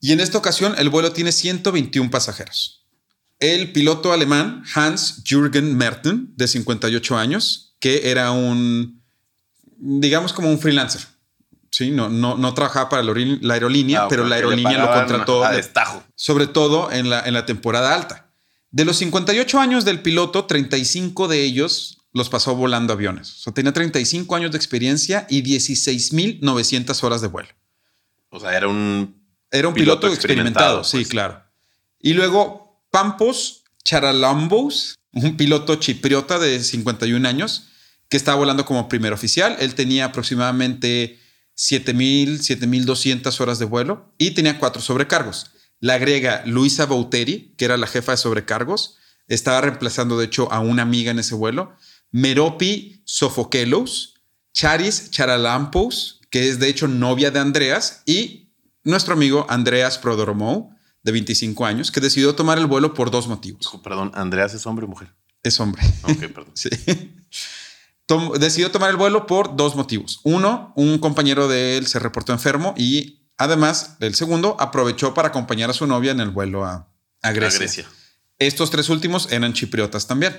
Y 0.00 0.12
en 0.12 0.20
esta 0.20 0.38
ocasión, 0.38 0.74
el 0.78 0.90
vuelo 0.90 1.12
tiene 1.12 1.32
121 1.32 2.10
pasajeros. 2.10 2.85
El 3.38 3.72
piloto 3.72 4.12
alemán 4.12 4.64
Hans 4.74 5.22
Jürgen 5.28 5.76
Merten, 5.76 6.32
de 6.36 6.48
58 6.48 7.16
años, 7.18 7.76
que 7.80 8.10
era 8.10 8.30
un, 8.32 9.02
digamos 9.76 10.32
como 10.32 10.48
un 10.50 10.58
freelancer. 10.58 11.02
Sí, 11.70 11.90
no, 11.90 12.08
no, 12.08 12.36
no 12.38 12.54
trabajaba 12.54 12.88
para 12.88 13.02
la 13.02 13.12
aerolí- 13.12 13.38
la 13.42 13.54
aerolínea, 13.54 14.04
Ah, 14.04 14.08
pero 14.08 14.24
la 14.26 14.36
aerolínea 14.36 14.78
lo 14.78 14.90
contrató 14.92 15.44
a 15.44 15.50
de- 15.50 15.58
destajo. 15.58 16.02
sobre 16.14 16.46
todo 16.46 16.90
en 16.90 17.10
la, 17.10 17.20
en 17.26 17.34
la 17.34 17.44
temporada 17.44 17.94
alta. 17.94 18.30
De 18.70 18.84
los 18.86 18.96
58 18.96 19.60
años 19.60 19.84
del 19.84 20.00
piloto, 20.00 20.46
35 20.46 21.28
de 21.28 21.42
ellos 21.42 21.98
los 22.14 22.30
pasó 22.30 22.54
volando 22.56 22.94
aviones. 22.94 23.30
O 23.32 23.42
sea, 23.42 23.52
tenía 23.52 23.72
35 23.74 24.34
años 24.36 24.50
de 24.52 24.56
experiencia 24.56 25.26
y 25.28 25.42
16.900 25.42 27.02
horas 27.04 27.20
de 27.20 27.28
vuelo. 27.28 27.50
O 28.30 28.40
sea, 28.40 28.56
era 28.56 28.68
un. 28.68 29.14
Era 29.50 29.68
un 29.68 29.74
Piloto 29.74 30.00
piloto, 30.00 30.14
experimentado, 30.14 30.80
experimentado, 30.80 30.84
sí, 30.84 30.96
pues. 30.98 31.08
claro. 31.08 31.42
Y 32.00 32.14
luego 32.14 32.65
Pampos 32.96 33.64
Charalambos, 33.84 34.94
un 35.12 35.36
piloto 35.36 35.74
chipriota 35.74 36.38
de 36.38 36.64
51 36.64 37.28
años 37.28 37.66
que 38.08 38.16
estaba 38.16 38.38
volando 38.38 38.64
como 38.64 38.88
primer 38.88 39.12
oficial. 39.12 39.54
Él 39.60 39.74
tenía 39.74 40.06
aproximadamente 40.06 41.18
7.000, 41.58 42.38
7.200 42.38 43.38
horas 43.42 43.58
de 43.58 43.66
vuelo 43.66 44.14
y 44.16 44.30
tenía 44.30 44.58
cuatro 44.58 44.80
sobrecargos. 44.80 45.50
La 45.78 45.98
griega 45.98 46.42
Luisa 46.46 46.86
Bouteri, 46.86 47.52
que 47.58 47.66
era 47.66 47.76
la 47.76 47.86
jefa 47.86 48.12
de 48.12 48.16
sobrecargos, 48.16 48.96
estaba 49.28 49.60
reemplazando 49.60 50.16
de 50.16 50.24
hecho 50.24 50.50
a 50.50 50.60
una 50.60 50.80
amiga 50.80 51.10
en 51.10 51.18
ese 51.18 51.34
vuelo. 51.34 51.76
Meropi 52.12 53.02
Sofokelos, 53.04 54.14
Charis 54.54 55.10
Charalampos, 55.10 56.22
que 56.30 56.48
es 56.48 56.60
de 56.60 56.70
hecho 56.70 56.88
novia 56.88 57.30
de 57.30 57.40
Andreas, 57.40 58.00
y 58.06 58.48
nuestro 58.84 59.12
amigo 59.12 59.44
Andreas 59.50 59.98
Prodoromou, 59.98 60.74
de 61.06 61.12
25 61.12 61.64
años, 61.64 61.92
que 61.92 62.00
decidió 62.00 62.34
tomar 62.34 62.58
el 62.58 62.66
vuelo 62.66 62.92
por 62.92 63.12
dos 63.12 63.28
motivos. 63.28 63.70
Perdón, 63.84 64.10
Andreas 64.14 64.52
es 64.54 64.66
hombre 64.66 64.86
o 64.86 64.88
mujer. 64.88 65.14
Es 65.44 65.60
hombre. 65.60 65.80
Ok, 66.02 66.18
perdón. 66.34 66.50
Sí. 66.54 66.68
Tom- 68.06 68.32
decidió 68.38 68.70
tomar 68.72 68.90
el 68.90 68.96
vuelo 68.96 69.24
por 69.26 69.56
dos 69.56 69.76
motivos. 69.76 70.20
Uno, 70.24 70.72
un 70.76 70.98
compañero 70.98 71.46
de 71.46 71.76
él 71.76 71.86
se 71.86 72.00
reportó 72.00 72.32
enfermo 72.32 72.74
y 72.76 73.30
además, 73.38 73.96
el 74.00 74.16
segundo, 74.16 74.56
aprovechó 74.58 75.14
para 75.14 75.28
acompañar 75.28 75.70
a 75.70 75.74
su 75.74 75.86
novia 75.86 76.10
en 76.10 76.18
el 76.20 76.30
vuelo 76.30 76.64
a, 76.64 76.88
a 77.22 77.32
Grecia. 77.32 77.56
A 77.56 77.60
Grecia. 77.60 77.86
Estos 78.40 78.70
tres 78.70 78.88
últimos 78.88 79.30
eran 79.30 79.52
chipriotas 79.52 80.08
también. 80.08 80.34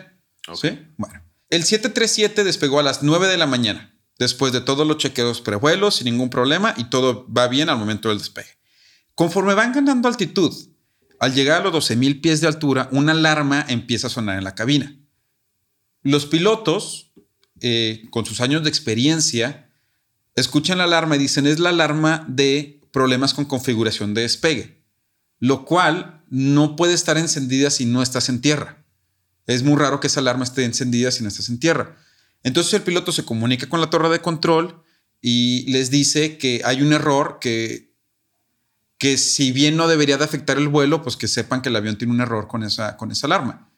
Ok. 0.49 0.57
¿Sí? 0.61 0.79
Bueno. 0.97 1.23
El 1.49 1.63
737 1.63 2.43
despegó 2.43 2.79
a 2.79 2.83
las 2.83 3.03
9 3.03 3.27
de 3.27 3.37
la 3.37 3.47
mañana, 3.47 3.97
después 4.19 4.51
de 4.51 4.59
todos 4.59 4.85
los 4.85 4.97
chequeos 4.97 5.39
prevuelos, 5.39 5.95
sin 5.95 6.05
ningún 6.05 6.29
problema, 6.29 6.73
y 6.75 6.89
todo 6.89 7.25
va 7.33 7.47
bien 7.47 7.69
al 7.69 7.77
momento 7.77 8.09
del 8.09 8.17
despegue. 8.17 8.56
Conforme 9.17 9.55
van 9.55 9.73
ganando 9.73 10.07
altitud, 10.07 10.53
al 11.19 11.33
llegar 11.33 11.61
a 11.61 11.63
los 11.71 11.89
12.000 11.89 12.21
pies 12.21 12.39
de 12.39 12.45
altura, 12.45 12.87
una 12.91 13.13
alarma 13.13 13.65
empieza 13.67 14.05
a 14.05 14.09
sonar 14.11 14.37
en 14.37 14.43
la 14.43 14.53
cabina. 14.53 14.95
Los 16.03 16.27
pilotos, 16.27 17.13
eh, 17.59 18.03
con 18.11 18.27
sus 18.27 18.41
años 18.41 18.61
de 18.61 18.69
experiencia, 18.69 19.71
escuchan 20.35 20.77
la 20.77 20.83
alarma 20.83 21.15
y 21.15 21.17
dicen 21.17 21.47
es 21.47 21.57
la 21.57 21.69
alarma 21.69 22.27
de 22.27 22.79
problemas 22.91 23.33
con 23.33 23.45
configuración 23.45 24.13
de 24.13 24.21
despegue, 24.21 24.83
lo 25.39 25.65
cual 25.65 26.23
no 26.29 26.75
puede 26.75 26.93
estar 26.93 27.17
encendida 27.17 27.71
si 27.71 27.87
no 27.87 28.03
estás 28.03 28.29
en 28.29 28.39
tierra. 28.39 28.85
Es 29.47 29.63
muy 29.63 29.77
raro 29.77 29.99
que 29.99 30.05
esa 30.05 30.19
alarma 30.19 30.43
esté 30.43 30.63
encendida 30.63 31.09
si 31.09 31.23
no 31.23 31.29
estás 31.29 31.49
en 31.49 31.59
tierra. 31.59 31.97
Entonces 32.43 32.71
el 32.75 32.83
piloto 32.83 33.11
se 33.11 33.25
comunica 33.25 33.67
con 33.67 33.81
la 33.81 33.89
torre 33.89 34.09
de 34.09 34.21
control 34.21 34.83
y 35.23 35.65
les 35.71 35.89
dice 35.89 36.37
que 36.37 36.61
hay 36.63 36.83
un 36.83 36.93
error 36.93 37.39
que, 37.41 37.86
que 38.97 39.17
si 39.17 39.51
bien 39.51 39.77
no 39.77 39.87
debería 39.87 40.17
de 40.17 40.23
afectar 40.23 40.57
el 40.57 40.67
vuelo, 40.67 41.03
pues 41.03 41.17
que 41.17 41.27
sepan 41.27 41.61
que 41.61 41.69
el 41.69 41.75
avión 41.75 41.97
tiene 41.97 42.13
un 42.13 42.21
error 42.21 42.47
con 42.47 42.63
esa, 42.63 42.97
con 42.97 43.11
esa 43.11 43.27
alarma. 43.27 43.69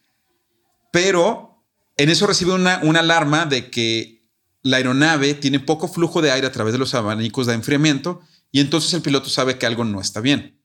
Pero 0.91 1.63
en 1.97 2.09
eso 2.09 2.25
recibe 2.25 2.53
una, 2.53 2.79
una 2.83 3.01
alarma 3.01 3.45
de 3.45 3.69
que 3.69 4.29
la 4.61 4.77
aeronave 4.77 5.33
tiene 5.33 5.59
poco 5.59 5.87
flujo 5.87 6.21
de 6.21 6.31
aire 6.31 6.47
a 6.47 6.51
través 6.51 6.73
de 6.73 6.79
los 6.79 6.93
abanicos 6.93 7.47
de 7.47 7.53
enfriamiento 7.53 8.21
y 8.51 8.59
entonces 8.61 8.93
el 8.93 9.01
piloto 9.01 9.29
sabe 9.29 9.57
que 9.57 9.65
algo 9.65 9.83
no 9.83 10.01
está 10.01 10.21
bien. 10.21 10.61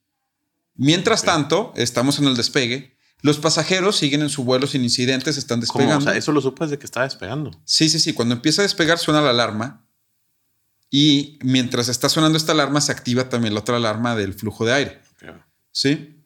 Mientras 0.75 1.23
tanto, 1.23 1.73
estamos 1.77 2.19
en 2.19 2.27
el 2.27 2.37
despegue. 2.37 2.97
Los 3.21 3.39
pasajeros 3.39 3.97
siguen 3.97 4.23
en 4.23 4.29
su 4.29 4.45
vuelo 4.45 4.67
sin 4.67 4.83
incidentes, 4.83 5.37
están 5.37 5.61
¿Cómo? 5.61 5.81
despegando. 5.81 6.05
O 6.05 6.09
sea, 6.09 6.19
eso 6.19 6.33
lo 6.33 6.41
supo 6.41 6.65
desde 6.65 6.79
que 6.79 6.85
estaba 6.85 7.05
despegando. 7.05 7.51
Sí, 7.65 7.89
sí, 7.89 7.99
sí. 7.99 8.13
Cuando 8.13 8.35
empieza 8.35 8.63
a 8.63 8.65
despegar 8.65 8.99
suena 8.99 9.23
la 9.23 9.31
alarma 9.31 9.84
y 10.97 11.41
mientras 11.43 11.89
está 11.89 12.09
sonando 12.09 12.39
esta 12.39 12.53
alarma 12.53 12.81
se 12.81 12.93
activa 12.93 13.29
también 13.29 13.53
la 13.53 13.59
otra 13.61 13.79
alarma 13.79 14.15
del 14.15 14.33
flujo 14.33 14.65
de 14.65 14.73
aire. 14.75 15.03
¿Sí? 15.73 16.23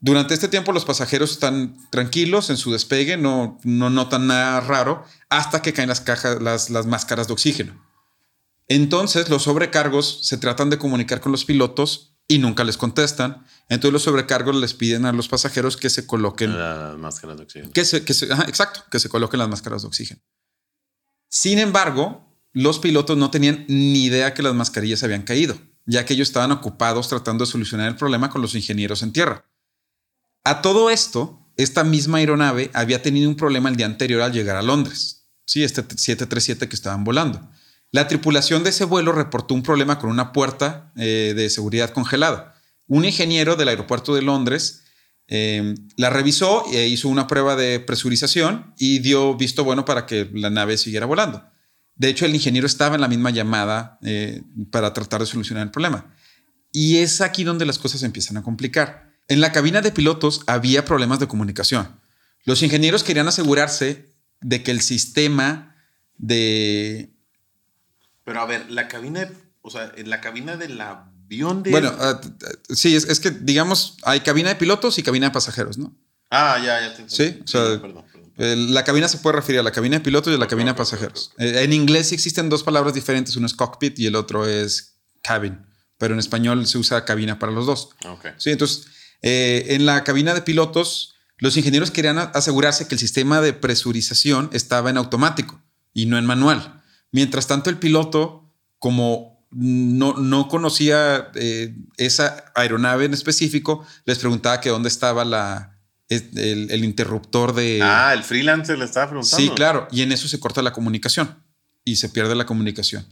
Durante 0.00 0.34
este 0.34 0.48
tiempo 0.48 0.72
los 0.72 0.84
pasajeros 0.84 1.30
están 1.30 1.76
tranquilos 1.90 2.50
en 2.50 2.56
su 2.56 2.72
despegue, 2.72 3.16
no, 3.16 3.60
no 3.62 3.88
notan 3.88 4.26
nada 4.26 4.60
raro 4.60 5.04
hasta 5.28 5.62
que 5.62 5.72
caen 5.72 5.88
las 5.88 6.00
cajas, 6.00 6.42
las, 6.42 6.68
las 6.70 6.86
máscaras 6.86 7.28
de 7.28 7.34
oxígeno. 7.34 7.80
Entonces 8.66 9.28
los 9.28 9.44
sobrecargos 9.44 10.26
se 10.26 10.36
tratan 10.36 10.68
de 10.68 10.78
comunicar 10.78 11.20
con 11.20 11.30
los 11.30 11.44
pilotos 11.44 12.16
y 12.26 12.38
nunca 12.38 12.64
les 12.64 12.76
contestan. 12.76 13.46
Entonces 13.68 13.92
los 13.92 14.02
sobrecargos 14.02 14.56
les 14.56 14.74
piden 14.74 15.06
a 15.06 15.12
los 15.12 15.28
pasajeros 15.28 15.76
que 15.76 15.90
se 15.90 16.08
coloquen 16.08 16.58
Las 16.58 16.98
máscaras 16.98 17.36
de 17.36 17.44
oxígeno. 17.44 17.72
que 17.72 17.84
se, 17.84 18.04
que 18.04 18.14
se- 18.14 18.32
ajá, 18.32 18.46
exacto, 18.48 18.82
que 18.90 18.98
se 18.98 19.08
coloquen 19.08 19.38
las 19.38 19.48
máscaras 19.48 19.82
de 19.82 19.88
oxígeno. 19.88 20.20
Sin 21.28 21.60
embargo, 21.60 22.25
los 22.56 22.78
pilotos 22.78 23.18
no 23.18 23.30
tenían 23.30 23.66
ni 23.68 24.04
idea 24.04 24.32
que 24.32 24.42
las 24.42 24.54
mascarillas 24.54 25.02
habían 25.02 25.24
caído, 25.24 25.58
ya 25.84 26.06
que 26.06 26.14
ellos 26.14 26.28
estaban 26.28 26.52
ocupados 26.52 27.06
tratando 27.06 27.44
de 27.44 27.50
solucionar 27.50 27.86
el 27.86 27.96
problema 27.96 28.30
con 28.30 28.40
los 28.40 28.54
ingenieros 28.54 29.02
en 29.02 29.12
tierra. 29.12 29.44
A 30.42 30.62
todo 30.62 30.88
esto, 30.88 31.46
esta 31.58 31.84
misma 31.84 32.16
aeronave 32.16 32.70
había 32.72 33.02
tenido 33.02 33.28
un 33.28 33.36
problema 33.36 33.68
el 33.68 33.76
día 33.76 33.84
anterior 33.84 34.22
al 34.22 34.32
llegar 34.32 34.56
a 34.56 34.62
Londres. 34.62 35.28
Sí, 35.44 35.64
este 35.64 35.82
737 35.82 36.66
que 36.66 36.74
estaban 36.74 37.04
volando. 37.04 37.46
La 37.92 38.08
tripulación 38.08 38.64
de 38.64 38.70
ese 38.70 38.86
vuelo 38.86 39.12
reportó 39.12 39.52
un 39.52 39.62
problema 39.62 39.98
con 39.98 40.08
una 40.08 40.32
puerta 40.32 40.94
eh, 40.96 41.34
de 41.36 41.50
seguridad 41.50 41.90
congelada. 41.90 42.58
Un 42.86 43.04
ingeniero 43.04 43.56
del 43.56 43.68
aeropuerto 43.68 44.14
de 44.14 44.22
Londres 44.22 44.84
eh, 45.28 45.74
la 45.98 46.08
revisó 46.08 46.64
e 46.72 46.88
hizo 46.88 47.10
una 47.10 47.26
prueba 47.26 47.54
de 47.54 47.80
presurización 47.80 48.72
y 48.78 49.00
dio 49.00 49.36
visto 49.36 49.62
bueno 49.62 49.84
para 49.84 50.06
que 50.06 50.30
la 50.32 50.48
nave 50.48 50.78
siguiera 50.78 51.04
volando. 51.04 51.54
De 51.96 52.08
hecho, 52.08 52.26
el 52.26 52.34
ingeniero 52.34 52.66
estaba 52.66 52.94
en 52.94 53.00
la 53.00 53.08
misma 53.08 53.30
llamada 53.30 53.98
eh, 54.02 54.42
para 54.70 54.92
tratar 54.92 55.20
de 55.20 55.26
solucionar 55.26 55.64
el 55.64 55.70
problema. 55.70 56.14
Y 56.72 56.98
es 56.98 57.20
aquí 57.20 57.42
donde 57.42 57.64
las 57.64 57.78
cosas 57.78 58.02
empiezan 58.02 58.36
a 58.36 58.42
complicar. 58.42 59.14
En 59.28 59.40
la 59.40 59.50
cabina 59.50 59.80
de 59.80 59.92
pilotos 59.92 60.42
había 60.46 60.84
problemas 60.84 61.18
de 61.18 61.26
comunicación. 61.26 62.00
Los 62.44 62.62
ingenieros 62.62 63.02
querían 63.02 63.26
asegurarse 63.26 64.14
de 64.40 64.62
que 64.62 64.70
el 64.70 64.82
sistema 64.82 65.74
de... 66.16 67.14
Pero 68.24 68.40
a 68.40 68.46
ver, 68.46 68.70
la 68.70 68.88
cabina, 68.88 69.30
o 69.62 69.70
sea, 69.70 69.92
en 69.96 70.10
la 70.10 70.20
cabina 70.20 70.56
del 70.56 70.80
avión 70.80 71.62
de... 71.62 71.70
Bueno, 71.70 71.92
uh, 71.92 72.74
sí, 72.74 72.94
es, 72.94 73.04
es, 73.04 73.20
que 73.20 73.30
digamos, 73.30 73.96
hay 74.02 74.20
cabina 74.20 74.50
de 74.50 74.56
pilotos 74.56 74.98
y 74.98 75.02
cabina 75.02 75.26
de 75.28 75.32
pasajeros, 75.32 75.78
¿no? 75.78 75.96
Ah, 76.30 76.58
ya, 76.58 76.80
ya 76.80 76.94
te. 76.94 77.08
Sí, 77.08 77.40
o 77.44 77.46
sea, 77.46 77.80
perdón, 77.80 78.04
perdón. 78.10 78.15
La 78.36 78.84
cabina 78.84 79.08
se 79.08 79.18
puede 79.18 79.36
referir 79.36 79.60
a 79.60 79.62
la 79.62 79.72
cabina 79.72 79.96
de 79.96 80.04
pilotos 80.04 80.32
y 80.32 80.36
a 80.36 80.38
la 80.38 80.46
cabina 80.46 80.72
de 80.72 80.76
pasajeros. 80.76 81.32
Eh, 81.38 81.62
en 81.62 81.72
inglés 81.72 82.12
existen 82.12 82.48
dos 82.48 82.62
palabras 82.62 82.94
diferentes, 82.94 83.36
uno 83.36 83.46
es 83.46 83.54
cockpit 83.54 83.98
y 83.98 84.06
el 84.06 84.14
otro 84.14 84.46
es 84.46 84.98
cabin, 85.22 85.66
pero 85.96 86.12
en 86.14 86.20
español 86.20 86.66
se 86.66 86.78
usa 86.78 87.04
cabina 87.04 87.38
para 87.38 87.52
los 87.52 87.66
dos. 87.66 87.90
Okay. 88.04 88.32
Sí, 88.36 88.50
entonces, 88.50 88.86
eh, 89.22 89.66
en 89.70 89.86
la 89.86 90.04
cabina 90.04 90.34
de 90.34 90.42
pilotos, 90.42 91.14
los 91.38 91.56
ingenieros 91.56 91.90
querían 91.90 92.18
asegurarse 92.18 92.86
que 92.86 92.94
el 92.94 92.98
sistema 92.98 93.40
de 93.40 93.52
presurización 93.54 94.50
estaba 94.52 94.90
en 94.90 94.98
automático 94.98 95.62
y 95.94 96.06
no 96.06 96.18
en 96.18 96.26
manual. 96.26 96.82
Mientras 97.12 97.46
tanto, 97.46 97.70
el 97.70 97.78
piloto, 97.78 98.52
como 98.78 99.46
no, 99.50 100.14
no 100.14 100.48
conocía 100.48 101.30
eh, 101.34 101.74
esa 101.96 102.52
aeronave 102.54 103.06
en 103.06 103.14
específico, 103.14 103.86
les 104.04 104.18
preguntaba 104.18 104.60
que 104.60 104.68
dónde 104.68 104.88
estaba 104.88 105.24
la, 105.24 105.75
el, 106.08 106.70
el, 106.70 106.84
interruptor 106.84 107.54
de... 107.54 107.80
Ah, 107.82 108.12
el 108.14 108.22
freelancer 108.22 108.78
le 108.78 108.84
estaba 108.84 109.08
preguntando. 109.10 109.36
Sí, 109.36 109.50
claro. 109.50 109.88
Y 109.90 110.02
en 110.02 110.12
eso 110.12 110.28
se 110.28 110.38
corta 110.38 110.62
la 110.62 110.72
comunicación 110.72 111.42
y 111.84 111.96
se 111.96 112.08
pierde 112.08 112.34
la 112.34 112.46
comunicación. 112.46 113.06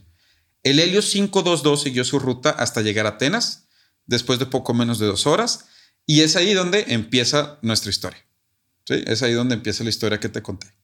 El 0.63 0.79
Helio 0.79 1.01
522 1.01 1.83
siguió 1.83 2.03
su 2.03 2.19
ruta 2.19 2.49
hasta 2.49 2.81
llegar 2.81 3.05
a 3.05 3.09
Atenas, 3.09 3.67
después 4.05 4.39
de 4.39 4.45
poco 4.45 4.73
menos 4.73 4.99
de 4.99 5.05
dos 5.05 5.27
horas, 5.27 5.65
y 6.05 6.21
es 6.21 6.35
ahí 6.35 6.53
donde 6.53 6.85
empieza 6.87 7.59
nuestra 7.61 7.89
historia. 7.89 8.19
¿Sí? 8.85 9.03
Es 9.05 9.23
ahí 9.23 9.33
donde 9.33 9.55
empieza 9.55 9.83
la 9.83 9.89
historia 9.89 10.19
que 10.19 10.29
te 10.29 10.41
conté. 10.41 10.75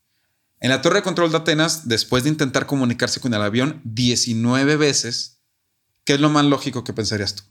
En 0.60 0.70
la 0.70 0.80
torre 0.80 0.96
de 0.96 1.02
control 1.02 1.32
de 1.32 1.38
Atenas, 1.38 1.88
después 1.88 2.22
de 2.22 2.30
intentar 2.30 2.66
comunicarse 2.66 3.18
con 3.20 3.34
el 3.34 3.42
avión 3.42 3.80
19 3.84 4.76
veces, 4.76 5.40
¿qué 6.04 6.14
es 6.14 6.20
lo 6.20 6.30
más 6.30 6.44
lógico 6.44 6.84
que 6.84 6.92
pensarías 6.92 7.34
tú? 7.34 7.42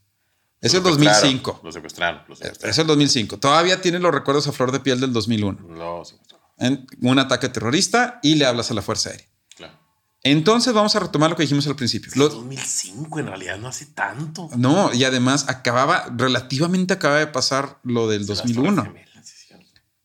Es 0.62 0.76
el 0.76 0.84
2005. 0.84 1.62
Lo 1.64 1.72
secuestraron, 1.72 2.22
lo 2.28 2.36
secuestraron. 2.36 2.70
Es 2.70 2.78
el 2.78 2.88
2005. 2.88 3.40
Todavía 3.40 3.82
tienes 3.82 4.02
los 4.02 4.14
recuerdos 4.14 4.48
a 4.48 4.52
flor 4.52 4.72
de 4.72 4.80
piel 4.80 5.00
del 5.00 5.12
2001. 5.12 5.76
Lo 5.76 6.06
secuestraron. 6.06 6.46
En 6.60 6.88
un 7.02 7.18
ataque 7.18 7.50
terrorista 7.50 8.20
y 8.22 8.36
le 8.36 8.46
hablas 8.46 8.70
a 8.70 8.76
la 8.76 8.84
Fuerza 8.84 9.10
Aérea. 9.10 9.26
Claro. 9.56 9.74
Entonces 10.22 10.72
vamos 10.74 10.96
a 10.96 11.00
retomar 11.00 11.32
lo 11.32 11.36
que 11.36 11.42
dijimos 11.42 11.66
al 11.66 11.76
principio. 11.76 12.12
Lo, 12.16 12.30
2005 12.30 13.20
en 13.20 13.28
realidad 13.28 13.58
no 13.58 13.68
hace 13.68 13.88
tanto. 13.88 14.50
No, 14.56 14.94
y 14.94 15.04
además 15.04 15.46
acababa, 15.50 16.14
relativamente 16.16 16.94
acaba 16.94 17.18
de 17.18 17.28
pasar 17.28 17.80
lo 17.84 18.08
del 18.08 18.28
2001. 18.28 18.94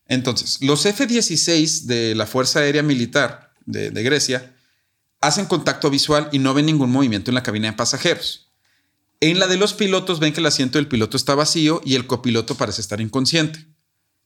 Entonces, 0.08 0.62
los 0.62 0.86
F-16 0.86 1.82
de 1.82 2.14
la 2.14 2.26
Fuerza 2.26 2.60
Aérea 2.60 2.82
Militar 2.82 3.52
de, 3.66 3.90
de, 3.90 4.02
Grecia 4.04 4.54
hacen 5.20 5.46
contacto 5.46 5.90
visual 5.90 6.28
y 6.32 6.38
no 6.38 6.54
ven 6.54 6.64
ningún 6.64 6.92
movimiento 6.92 7.30
en 7.30 7.34
la 7.34 7.42
cabina 7.42 7.68
de 7.68 7.76
pasajeros. 7.76 8.45
En 9.20 9.38
la 9.38 9.46
de 9.46 9.56
los 9.56 9.72
pilotos 9.72 10.20
ven 10.20 10.34
que 10.34 10.40
el 10.40 10.46
asiento 10.46 10.78
del 10.78 10.88
piloto 10.88 11.16
está 11.16 11.34
vacío 11.34 11.80
y 11.84 11.94
el 11.94 12.06
copiloto 12.06 12.54
parece 12.54 12.82
estar 12.82 13.00
inconsciente. 13.00 13.66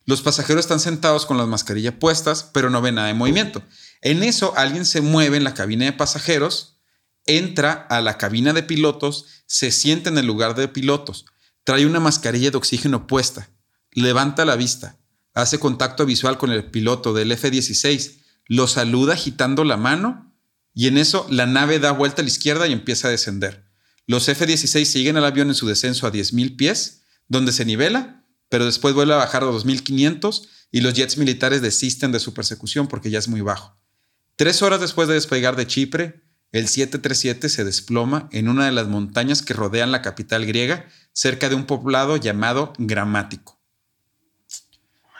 Los 0.05 0.23
pasajeros 0.23 0.65
están 0.65 0.81
sentados 0.81 1.27
con 1.27 1.39
las 1.39 1.47
mascarillas 1.47 1.95
puestas, 1.95 2.51
pero 2.53 2.71
no 2.71 2.83
ven 2.83 2.97
nada 2.97 3.07
de 3.07 3.15
movimiento. 3.15 3.63
En 4.01 4.25
eso, 4.25 4.53
alguien 4.57 4.85
se 4.85 5.01
mueve 5.01 5.37
en 5.37 5.45
la 5.45 5.55
cabina 5.55 5.85
de 5.85 5.93
pasajeros, 5.93 6.81
entra 7.27 7.73
a 7.73 8.01
la 8.01 8.19
cabina 8.19 8.53
de 8.53 8.65
pilotos, 8.65 9.27
se 9.47 9.71
sienta 9.71 10.11
en 10.11 10.19
el 10.19 10.27
lugar 10.27 10.57
de 10.57 10.67
pilotos, 10.67 11.27
trae 11.63 11.87
una 11.87 12.01
mascarilla 12.01 12.51
de 12.51 12.57
oxígeno 12.57 13.07
puesta, 13.07 13.51
levanta 13.93 14.45
la 14.45 14.57
vista, 14.57 14.99
hace 15.35 15.61
contacto 15.61 16.07
visual 16.07 16.39
con 16.39 16.51
el 16.51 16.65
piloto 16.71 17.13
del 17.13 17.31
F-16, 17.31 18.19
lo 18.47 18.67
saluda 18.67 19.13
agitando 19.13 19.63
la 19.63 19.77
mano 19.77 20.35
y 20.75 20.89
en 20.89 20.99
eso 20.99 21.27
la 21.31 21.47
nave 21.47 21.79
da 21.79 21.93
vuelta 21.93 22.23
a 22.23 22.25
la 22.25 22.31
izquierda 22.31 22.67
y 22.67 22.73
empieza 22.73 23.07
a 23.07 23.13
descender. 23.13 23.70
Los 24.11 24.29
F-16 24.29 24.87
siguen 24.87 25.17
al 25.19 25.25
avión 25.25 25.51
en 25.51 25.55
su 25.55 25.69
descenso 25.69 26.05
a 26.05 26.11
10.000 26.11 26.57
pies, 26.57 27.03
donde 27.29 27.53
se 27.53 27.65
nivela, 27.65 28.25
pero 28.49 28.65
después 28.65 28.93
vuelve 28.93 29.15
a 29.15 29.19
bajar 29.19 29.45
a 29.45 29.47
2.500 29.47 30.49
y 30.73 30.81
los 30.81 30.95
jets 30.95 31.17
militares 31.17 31.63
desisten 31.63 32.11
de 32.11 32.19
su 32.19 32.35
persecución 32.35 32.89
porque 32.89 33.11
ya 33.11 33.21
es 33.21 33.29
muy 33.29 33.41
bajo. 33.41 33.79
Tres 34.35 34.63
horas 34.63 34.81
después 34.81 35.07
de 35.07 35.15
despegar 35.15 35.55
de 35.55 35.69
Chipre, 35.69 36.25
el 36.51 36.67
737 36.67 37.49
se 37.49 37.63
desploma 37.63 38.29
en 38.33 38.49
una 38.49 38.67
de 38.67 38.73
las 38.73 38.89
montañas 38.89 39.43
que 39.43 39.55
rodean 39.55 39.93
la 39.93 40.03
capital 40.03 40.45
griega, 40.45 40.89
cerca 41.13 41.49
de 41.49 41.55
un 41.55 41.67
poblado 41.67 42.17
llamado 42.17 42.73
Gramático. 42.79 43.61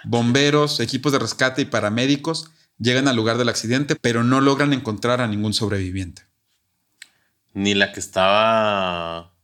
Bomberos, 0.03 0.81
equipos 0.81 1.13
de 1.13 1.21
rescate 1.21 1.63
y 1.63 1.67
paramédicos 1.67 2.51
llegan 2.77 3.07
al 3.07 3.15
lugar 3.15 3.39
del 3.39 3.51
accidente, 3.51 3.95
pero 3.95 4.25
no 4.25 4.41
logran 4.41 4.73
encontrar 4.73 5.21
a 5.21 5.29
ningún 5.29 5.55
sobreviviente. 5.55 6.30
Ni 7.53 7.75
la 7.75 7.93
que 7.93 8.01
estaba 8.01 9.35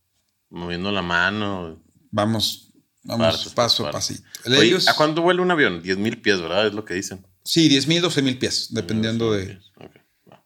moviendo 0.49 0.91
la 0.91 1.01
mano. 1.01 1.81
Vamos, 2.11 2.71
vamos 3.03 3.35
partes, 3.35 3.53
paso 3.53 3.87
a 3.87 3.91
pasito. 3.91 4.23
Oye, 4.45 4.77
¿A 4.87 4.95
cuándo 4.95 5.21
vuela 5.21 5.41
un 5.41 5.51
avión? 5.51 5.81
10 5.81 5.97
mil 5.97 6.21
pies, 6.21 6.41
¿verdad? 6.41 6.67
Es 6.67 6.73
lo 6.73 6.85
que 6.85 6.93
dicen. 6.93 7.25
Sí, 7.43 7.67
10 7.67 7.87
mil, 7.87 8.01
12 8.01 8.21
mil 8.21 8.37
pies, 8.37 8.67
dependiendo 8.71 9.31
de... 9.31 9.59
Okay. 9.75 10.01
Wow. 10.25 10.39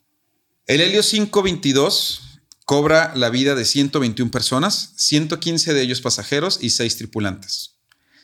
El 0.68 0.82
Helio 0.82 1.02
522 1.02 2.22
cobra 2.66 3.12
la 3.16 3.30
vida 3.30 3.56
de 3.56 3.66
121 3.66 4.32
personas, 4.32 4.94
115 4.98 5.74
de 5.74 5.82
ellos 5.82 6.02
pasajeros 6.02 6.60
y 6.62 6.70
6 6.70 6.98
tripulantes. 6.98 7.80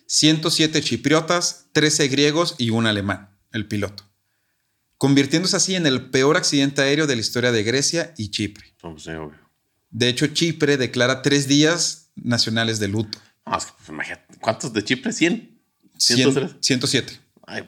107 0.07 0.81
chipriotas, 0.81 1.65
13 1.73 2.07
griegos 2.07 2.55
y 2.57 2.69
un 2.69 2.87
alemán, 2.87 3.37
el 3.51 3.67
piloto. 3.67 4.06
Convirtiéndose 4.97 5.55
así 5.55 5.75
en 5.75 5.85
el 5.85 6.09
peor 6.09 6.37
accidente 6.37 6.81
aéreo 6.81 7.07
de 7.07 7.15
la 7.15 7.21
historia 7.21 7.51
de 7.51 7.63
Grecia 7.63 8.13
y 8.17 8.29
Chipre. 8.29 8.73
Oh, 8.81 8.97
sí, 8.97 9.11
obvio. 9.11 9.39
De 9.91 10.09
hecho, 10.09 10.27
Chipre 10.27 10.77
declara 10.77 11.21
tres 11.21 11.47
días 11.47 12.09
nacionales 12.15 12.79
de 12.79 12.87
luto. 12.87 13.19
No, 13.45 13.57
es 13.57 13.65
que, 13.65 13.71
pues, 13.77 13.89
imagínate, 13.89 14.37
¿cuántos 14.39 14.73
de 14.73 14.83
Chipre? 14.83 15.11
¿100? 15.11 15.49
¿103? 15.97 16.57
107. 16.59 17.19
Ay, 17.45 17.63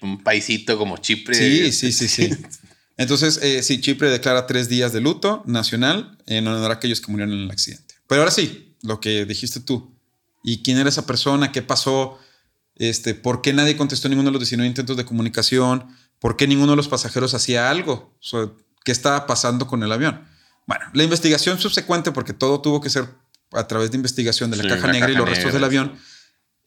un 0.00 0.22
paisito 0.22 0.78
como 0.78 0.96
Chipre. 0.96 1.34
Sí, 1.34 1.72
sí, 1.72 1.92
sí, 1.92 2.08
sí. 2.08 2.30
Entonces, 2.96 3.38
eh, 3.42 3.62
sí, 3.62 3.80
Chipre 3.80 4.10
declara 4.10 4.46
tres 4.46 4.68
días 4.68 4.92
de 4.92 5.00
luto 5.00 5.42
nacional 5.46 6.18
en 6.26 6.46
honor 6.46 6.70
a 6.70 6.74
aquellos 6.74 7.00
que 7.00 7.10
murieron 7.10 7.34
en 7.34 7.44
el 7.44 7.50
accidente. 7.50 7.94
Pero 8.06 8.22
ahora 8.22 8.30
sí, 8.30 8.76
lo 8.82 9.00
que 9.00 9.24
dijiste 9.24 9.60
tú. 9.60 9.94
¿Y 10.42 10.62
quién 10.62 10.78
era 10.78 10.88
esa 10.88 11.06
persona? 11.06 11.52
¿Qué 11.52 11.62
pasó? 11.62 12.18
Este, 12.76 13.14
¿Por 13.14 13.42
qué 13.42 13.52
nadie 13.52 13.76
contestó 13.76 14.08
ninguno 14.08 14.30
de 14.30 14.32
los 14.32 14.40
19 14.40 14.66
intentos 14.66 14.96
de 14.96 15.04
comunicación? 15.04 15.86
¿Por 16.20 16.36
qué 16.36 16.46
ninguno 16.46 16.72
de 16.72 16.76
los 16.76 16.88
pasajeros 16.88 17.34
hacía 17.34 17.70
algo? 17.70 18.14
O 18.20 18.22
sea, 18.22 18.50
¿Qué 18.84 18.92
estaba 18.92 19.26
pasando 19.26 19.66
con 19.66 19.82
el 19.82 19.92
avión? 19.92 20.26
Bueno, 20.66 20.84
la 20.94 21.02
investigación 21.02 21.58
subsecuente, 21.58 22.12
porque 22.12 22.32
todo 22.32 22.60
tuvo 22.60 22.80
que 22.80 22.90
ser 22.90 23.08
a 23.52 23.66
través 23.66 23.90
de 23.90 23.96
investigación 23.96 24.50
de 24.50 24.56
la 24.56 24.62
sí, 24.62 24.68
caja 24.68 24.86
la 24.86 24.92
negra 24.92 25.08
caja 25.08 25.18
y 25.18 25.20
los 25.20 25.28
restos 25.28 25.52
del 25.52 25.64
avión, 25.64 25.98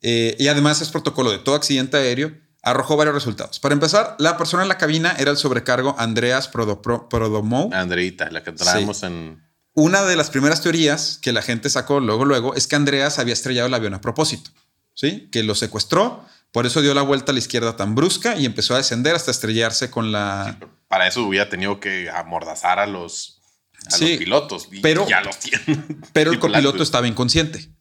eh, 0.01 0.36
y 0.38 0.47
además 0.47 0.82
es 0.82 0.89
protocolo 0.89 1.32
de 1.32 1.39
todo 1.39 1.56
accidente 1.56 1.97
aéreo, 1.97 2.34
arrojó 2.62 2.97
varios 2.97 3.16
resultados. 3.16 3.60
Para 3.60 3.74
empezar, 3.74 4.16
la 4.20 4.38
persona 4.38 4.64
en 4.64 4.70
la 4.70 4.78
cabina 4.78 5.16
era 5.18 5.32
el 5.32 5.38
sobrecargo 5.38 5.95
Andreas 5.97 6.49
Prodomou. 6.49 7.74
Andreita, 7.74 8.30
la 8.30 8.43
que 8.43 8.51
traemos 8.51 8.97
sí. 8.97 9.06
en... 9.08 9.43
Una 9.76 10.04
de 10.04 10.16
las 10.16 10.30
primeras 10.30 10.62
teorías 10.62 11.18
que 11.20 11.32
la 11.32 11.41
gente 11.41 11.70
sacó 11.70 11.99
luego, 11.99 12.26
luego, 12.26 12.54
es 12.54 12.68
que 12.68 12.76
Andreas 12.76 13.18
había 13.18 13.34
estrellado 13.34 13.68
el 13.68 13.74
avión 13.74 13.95
a 13.95 14.01
propósito, 14.01 14.51
¿sí? 14.93 15.30
Que 15.32 15.41
lo 15.41 15.56
secuestró, 15.56 16.24
por 16.54 16.68
eso 16.68 16.84
dio 16.84 16.93
la 16.93 17.01
vuelta 17.01 17.32
a 17.32 17.34
la 17.34 17.39
izquierda 17.39 17.76
tan 17.76 17.95
brusca 17.95 18.38
y 18.38 18.45
empezó 18.45 18.76
a 18.76 18.78
descender 18.78 19.16
hasta 19.16 19.32
estrellarse 19.32 19.89
con 19.89 20.12
la... 20.12 20.56
Sí, 20.60 20.68
para 20.88 21.08
eso 21.08 21.24
hubiera 21.24 21.49
tenido 21.49 21.80
que 21.80 22.12
amordazar 22.12 22.78
a 22.78 22.86
los, 22.86 23.41
a 23.88 23.91
sí, 23.97 24.10
los 24.10 24.18
pilotos. 24.20 24.68
Y 24.72 24.80
pero, 24.80 25.08
ya 25.08 25.22
los 25.22 25.39
tienen. 25.39 26.06
Pero 26.14 26.32
el 26.32 26.38
copiloto 26.38 26.84
estaba 26.84 27.08
inconsciente. 27.08 27.72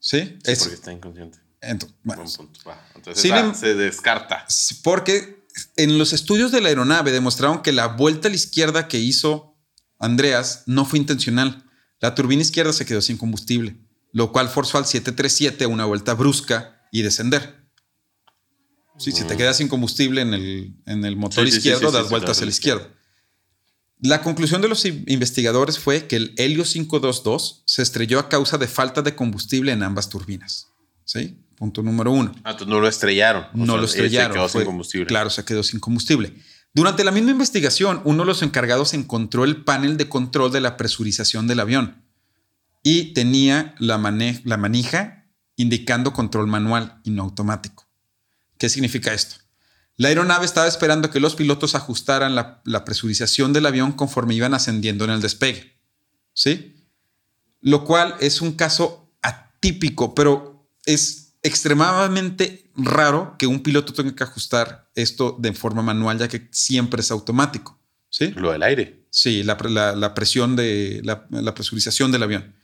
¿Sí? 0.00 0.20
sí 0.22 0.38
es, 0.42 0.58
porque 0.60 0.74
está 0.76 0.90
inconsciente. 0.90 1.38
Entonces, 1.60 1.98
bueno, 2.02 2.24
entonces 2.94 3.20
sí, 3.20 3.28
esa, 3.28 3.52
se 3.52 3.74
descarta. 3.74 4.46
Porque 4.82 5.44
en 5.76 5.98
los 5.98 6.14
estudios 6.14 6.50
de 6.50 6.62
la 6.62 6.70
aeronave 6.70 7.12
demostraron 7.12 7.60
que 7.60 7.72
la 7.72 7.88
vuelta 7.88 8.28
a 8.28 8.30
la 8.30 8.36
izquierda 8.36 8.88
que 8.88 8.98
hizo 8.98 9.54
Andreas 9.98 10.62
no 10.64 10.86
fue 10.86 10.98
intencional. 10.98 11.62
La 12.00 12.14
turbina 12.14 12.40
izquierda 12.40 12.72
se 12.72 12.86
quedó 12.86 13.02
sin 13.02 13.18
combustible, 13.18 13.76
lo 14.12 14.32
cual 14.32 14.48
forzó 14.48 14.78
al 14.78 14.86
737 14.86 15.64
a 15.64 15.68
una 15.68 15.84
vuelta 15.84 16.14
brusca 16.14 16.86
y 16.90 17.02
descender. 17.02 17.57
Sí, 18.98 19.10
mm. 19.10 19.14
Si 19.14 19.24
te 19.24 19.36
quedas 19.36 19.56
sin 19.56 19.68
combustible 19.68 20.20
en 20.20 20.34
el, 20.34 20.74
en 20.86 21.04
el 21.04 21.16
motor 21.16 21.48
sí, 21.48 21.56
izquierdo, 21.56 21.88
sí, 21.88 21.94
das 21.94 22.10
vueltas 22.10 22.40
a 22.40 22.44
la 22.44 22.50
izquierda. 22.50 22.88
La 24.00 24.22
conclusión 24.22 24.62
de 24.62 24.68
los 24.68 24.84
investigadores 24.84 25.78
fue 25.78 26.06
que 26.06 26.16
el 26.16 26.34
Helio 26.36 26.62
522 26.64 27.62
se 27.66 27.82
estrelló 27.82 28.20
a 28.20 28.28
causa 28.28 28.56
de 28.56 28.68
falta 28.68 29.02
de 29.02 29.16
combustible 29.16 29.72
en 29.72 29.82
ambas 29.82 30.08
turbinas. 30.08 30.68
¿Sí? 31.04 31.36
Punto 31.56 31.82
número 31.82 32.12
uno. 32.12 32.32
Ah, 32.44 32.52
entonces 32.52 32.68
no 32.68 32.78
lo 32.80 32.86
estrellaron. 32.86 33.46
O 33.54 33.56
no 33.58 33.66
sea, 33.66 33.76
lo 33.76 33.84
estrellaron. 33.86 34.32
Se 34.32 34.38
quedó 34.38 34.48
fue- 34.48 34.60
sin 34.60 34.66
combustible. 34.66 35.06
Claro, 35.06 35.30
se 35.30 35.44
quedó 35.44 35.62
sin 35.64 35.80
combustible. 35.80 36.34
Durante 36.74 37.02
la 37.02 37.10
misma 37.10 37.32
investigación, 37.32 38.00
uno 38.04 38.22
de 38.22 38.26
los 38.26 38.42
encargados 38.42 38.94
encontró 38.94 39.44
el 39.44 39.64
panel 39.64 39.96
de 39.96 40.08
control 40.08 40.52
de 40.52 40.60
la 40.60 40.76
presurización 40.76 41.48
del 41.48 41.58
avión 41.58 42.04
y 42.84 43.14
tenía 43.14 43.74
la, 43.78 43.96
la 44.44 44.56
manija 44.56 45.26
indicando 45.56 46.12
control 46.12 46.46
manual 46.46 47.00
y 47.02 47.10
no 47.10 47.24
automático. 47.24 47.87
¿Qué 48.58 48.68
significa 48.68 49.12
esto? 49.14 49.36
La 49.96 50.08
aeronave 50.08 50.44
estaba 50.44 50.68
esperando 50.68 51.10
que 51.10 51.18
los 51.20 51.34
pilotos 51.34 51.74
ajustaran 51.74 52.34
la, 52.34 52.60
la 52.64 52.84
presurización 52.84 53.52
del 53.52 53.66
avión 53.66 53.92
conforme 53.92 54.34
iban 54.34 54.54
ascendiendo 54.54 55.04
en 55.04 55.10
el 55.10 55.20
despegue. 55.20 55.76
¿Sí? 56.32 56.86
Lo 57.60 57.84
cual 57.84 58.14
es 58.20 58.40
un 58.40 58.52
caso 58.52 59.12
atípico, 59.22 60.14
pero 60.14 60.70
es 60.86 61.34
extremadamente 61.42 62.70
raro 62.76 63.34
que 63.38 63.46
un 63.48 63.60
piloto 63.62 63.92
tenga 63.92 64.14
que 64.14 64.22
ajustar 64.22 64.88
esto 64.94 65.36
de 65.40 65.52
forma 65.52 65.82
manual, 65.82 66.18
ya 66.18 66.28
que 66.28 66.48
siempre 66.52 67.00
es 67.00 67.10
automático. 67.10 67.80
¿Sí? 68.10 68.28
Lo 68.36 68.52
del 68.52 68.62
aire. 68.62 69.06
Sí, 69.10 69.42
la, 69.42 69.56
la- 69.68 69.96
la 69.96 70.14
presión 70.14 70.54
de 70.54 71.00
la 71.02 71.54
presurización 71.54 72.12
del 72.12 72.22
avión. 72.22 72.54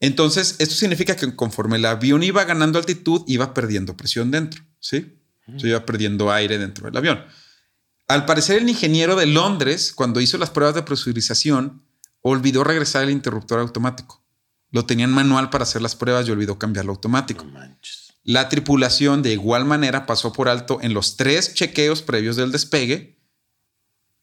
Entonces, 0.00 0.56
esto 0.58 0.74
significa 0.74 1.16
que 1.16 1.34
conforme 1.36 1.76
el 1.76 1.84
avión 1.86 2.22
iba 2.22 2.44
ganando 2.44 2.78
altitud, 2.78 3.22
iba 3.26 3.54
perdiendo 3.54 3.96
presión 3.96 4.30
dentro, 4.30 4.62
¿sí? 4.82 5.18
Se 5.56 5.68
iba 5.68 5.86
perdiendo 5.86 6.30
aire 6.30 6.58
dentro 6.58 6.86
del 6.86 6.96
avión. 6.96 7.24
Al 8.08 8.26
parecer, 8.26 8.60
el 8.60 8.68
ingeniero 8.68 9.16
de 9.16 9.26
Londres, 9.26 9.92
cuando 9.94 10.20
hizo 10.20 10.36
las 10.36 10.50
pruebas 10.50 10.74
de 10.74 10.82
presurización, 10.82 11.82
olvidó 12.20 12.64
regresar 12.64 13.04
el 13.04 13.10
interruptor 13.10 13.60
automático. 13.60 14.22
Lo 14.70 14.84
tenían 14.84 15.12
manual 15.12 15.50
para 15.50 15.64
hacer 15.64 15.80
las 15.80 15.96
pruebas 15.96 16.26
y 16.28 16.30
olvidó 16.30 16.58
cambiarlo 16.58 16.92
automático. 16.92 17.44
No. 17.44 17.60
La 18.24 18.48
tripulación 18.48 19.22
de 19.22 19.32
igual 19.32 19.64
manera 19.64 20.06
pasó 20.06 20.32
por 20.32 20.48
alto 20.48 20.78
en 20.80 20.94
los 20.94 21.16
tres 21.16 21.54
chequeos 21.54 22.02
previos 22.02 22.36
del 22.36 22.52
despegue 22.52 23.18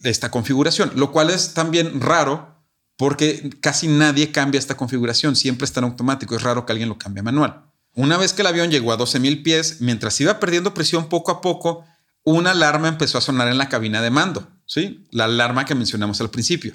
esta 0.02 0.32
configuración, 0.32 0.92
lo 0.96 1.12
cual 1.12 1.30
es 1.30 1.54
también 1.54 2.00
raro 2.00 2.64
porque 2.96 3.50
casi 3.62 3.88
nadie 3.88 4.32
cambia 4.32 4.60
esta 4.60 4.78
configuración, 4.78 5.36
siempre 5.36 5.66
está 5.66 5.80
en 5.80 5.86
automático, 5.86 6.36
es 6.36 6.44
raro 6.44 6.66
que 6.66 6.72
alguien 6.74 6.90
lo 6.90 6.98
cambie 6.98 7.24
manual. 7.24 7.69
Una 8.00 8.18
vez 8.18 8.32
que 8.32 8.44
el 8.44 8.48
avión 8.48 8.72
llegó 8.72 8.94
a 8.94 8.98
12.000 8.98 9.44
pies, 9.44 9.82
mientras 9.82 10.20
iba 10.22 10.40
perdiendo 10.40 10.74
presión 10.74 11.10
poco 11.10 11.32
a 11.32 11.42
poco, 11.42 11.86
una 12.24 12.52
alarma 12.52 12.88
empezó 12.88 13.18
a 13.18 13.22
sonar 13.22 13.50
en 13.50 13.58
la 13.58 13.68
cabina 13.68 14.02
de 14.02 14.10
mando, 14.10 14.50
¿sí? 14.66 15.06
La 15.12 15.26
alarma 15.26 15.66
que 15.66 15.76
mencionamos 15.76 16.22
al 16.22 16.30
principio. 16.30 16.74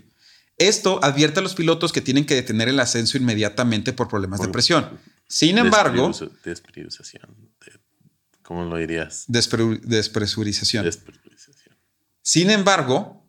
Esto 0.59 1.01
advierte 1.03 1.41
a 1.41 1.43
los 1.43 1.55
pilotos 1.55 1.93
que 1.93 2.03
tienen 2.03 2.27
que 2.27 2.35
detener 2.35 2.69
el 2.69 2.79
ascenso 2.79 3.17
inmediatamente 3.17 3.95
por 3.95 4.07
problemas 4.09 4.41
de 4.41 4.49
presión. 4.49 5.01
Sin 5.27 5.57
embargo, 5.57 6.09
Despresuriza- 6.11 6.31
Despresurización. 6.45 7.37
De- 7.65 7.81
¿Cómo 8.43 8.65
lo 8.67 8.77
dirías? 8.77 9.25
despresurización. 9.27 10.85
Despresurización. 10.85 11.77
Sin 12.21 12.51
embargo, 12.51 13.27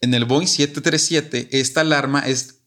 en 0.00 0.14
el 0.14 0.24
Boeing 0.26 0.46
737, 0.46 1.48
esta 1.60 1.80
alarma 1.80 2.20
es, 2.20 2.60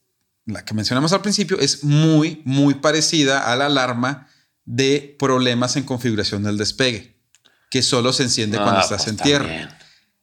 la 0.44 0.64
que 0.66 0.74
mencionamos 0.74 1.14
al 1.14 1.22
principio, 1.22 1.58
es 1.60 1.82
muy, 1.82 2.42
muy 2.44 2.74
parecida 2.74 3.50
a 3.50 3.56
la 3.56 3.66
alarma 3.66 4.28
de 4.66 5.16
problemas 5.18 5.76
en 5.76 5.84
configuración 5.84 6.42
del 6.42 6.58
despegue, 6.58 7.16
que 7.70 7.82
solo 7.82 8.12
se 8.12 8.24
enciende 8.24 8.58
cuando 8.58 8.80
Ah, 8.80 8.82
estás 8.82 9.04
pues, 9.04 9.08
en 9.08 9.16
tierra. 9.16 9.78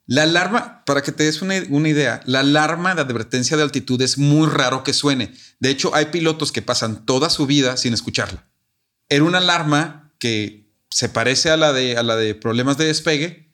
La 0.06 0.24
alarma, 0.24 0.84
para 0.86 1.02
que 1.02 1.14
te 1.14 1.24
des 1.24 1.41
una, 1.41 1.56
una 1.70 1.88
idea, 1.88 2.22
la 2.26 2.41
alarma 2.41 2.94
de 2.94 3.02
advertencia 3.02 3.56
de 3.56 3.64
altitud 3.64 4.02
es 4.02 4.18
muy 4.18 4.48
raro 4.48 4.84
que 4.84 4.94
suene. 4.94 5.34
De 5.60 5.70
hecho, 5.70 5.96
hay 5.96 6.08
pilotos 6.08 6.52
que 6.52 6.62
pasan 6.62 7.06
toda 7.06 7.30
su 7.30 7.48
vida 7.48 7.78
sin 7.78 7.94
escucharla. 7.94 8.46
Era 9.08 9.24
una 9.24 9.38
alarma 9.38 10.14
que 10.20 10.70
se 10.89 11.08
parece 11.08 11.50
a 11.50 11.58
la 11.58 11.72
de, 11.72 11.98
a 11.98 12.04
la 12.04 12.18
de 12.18 12.36
problemas 12.36 12.78
de 12.78 12.86
despegue 12.86 13.54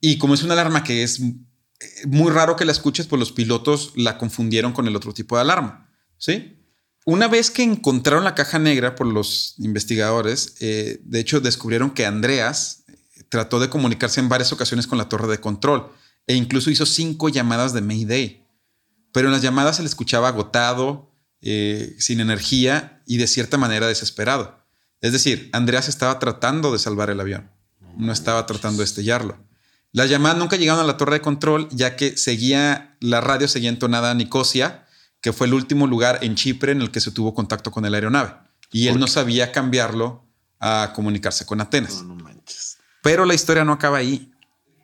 y 0.00 0.18
como 0.18 0.34
es 0.34 0.42
una 0.42 0.52
alarma 0.52 0.84
que 0.84 1.02
es 1.02 1.20
eh, 1.20 2.06
muy 2.06 2.30
raro 2.30 2.54
que 2.54 2.64
la 2.64 2.72
escuches, 2.72 3.06
pues 3.06 3.18
los 3.18 3.32
pilotos 3.32 3.92
la 3.96 4.18
confundieron 4.18 4.72
con 4.72 4.86
el 4.86 4.94
otro 4.94 5.14
tipo 5.14 5.36
de 5.36 5.42
alarma. 5.42 5.90
¿Sí? 6.18 6.57
Una 7.10 7.26
vez 7.26 7.50
que 7.50 7.62
encontraron 7.62 8.24
la 8.24 8.34
caja 8.34 8.58
negra 8.58 8.94
por 8.94 9.06
los 9.06 9.54
investigadores, 9.56 10.56
eh, 10.60 11.00
de 11.04 11.20
hecho 11.20 11.40
descubrieron 11.40 11.92
que 11.92 12.04
Andreas 12.04 12.84
eh, 12.86 13.22
trató 13.30 13.60
de 13.60 13.70
comunicarse 13.70 14.20
en 14.20 14.28
varias 14.28 14.52
ocasiones 14.52 14.86
con 14.86 14.98
la 14.98 15.08
torre 15.08 15.26
de 15.26 15.40
control 15.40 15.90
e 16.26 16.34
incluso 16.34 16.70
hizo 16.70 16.84
cinco 16.84 17.30
llamadas 17.30 17.72
de 17.72 17.80
Mayday. 17.80 18.44
Pero 19.10 19.28
en 19.28 19.32
las 19.32 19.40
llamadas 19.40 19.76
se 19.76 19.82
le 19.82 19.88
escuchaba 19.88 20.28
agotado, 20.28 21.10
eh, 21.40 21.96
sin 21.98 22.20
energía 22.20 23.00
y 23.06 23.16
de 23.16 23.26
cierta 23.26 23.56
manera 23.56 23.86
desesperado. 23.86 24.66
Es 25.00 25.12
decir, 25.12 25.48
Andreas 25.54 25.88
estaba 25.88 26.18
tratando 26.18 26.74
de 26.74 26.78
salvar 26.78 27.08
el 27.08 27.20
avión, 27.20 27.50
no 27.96 28.12
estaba 28.12 28.44
tratando 28.44 28.80
de 28.80 28.84
estrellarlo. 28.84 29.38
Las 29.92 30.10
llamadas 30.10 30.36
nunca 30.36 30.56
llegaron 30.56 30.82
a 30.82 30.86
la 30.86 30.98
torre 30.98 31.14
de 31.14 31.22
control, 31.22 31.70
ya 31.70 31.96
que 31.96 32.18
seguía, 32.18 32.98
la 33.00 33.22
radio 33.22 33.48
seguía 33.48 33.70
entonada 33.70 34.10
a 34.10 34.14
Nicosia, 34.14 34.84
que 35.20 35.32
fue 35.32 35.46
el 35.46 35.54
último 35.54 35.86
lugar 35.86 36.18
en 36.22 36.34
Chipre 36.34 36.72
en 36.72 36.80
el 36.80 36.90
que 36.90 37.00
se 37.00 37.10
tuvo 37.10 37.34
contacto 37.34 37.70
con 37.70 37.84
el 37.84 37.94
aeronave. 37.94 38.34
Y 38.70 38.86
él 38.86 38.94
¿Por 38.94 39.00
no 39.00 39.06
sabía 39.06 39.52
cambiarlo 39.52 40.28
a 40.60 40.92
comunicarse 40.94 41.46
con 41.46 41.60
Atenas. 41.60 42.02
No, 42.02 42.14
no 42.14 42.24
manches. 42.24 42.78
Pero 43.02 43.24
la 43.24 43.34
historia 43.34 43.64
no 43.64 43.72
acaba 43.72 43.98
ahí. 43.98 44.32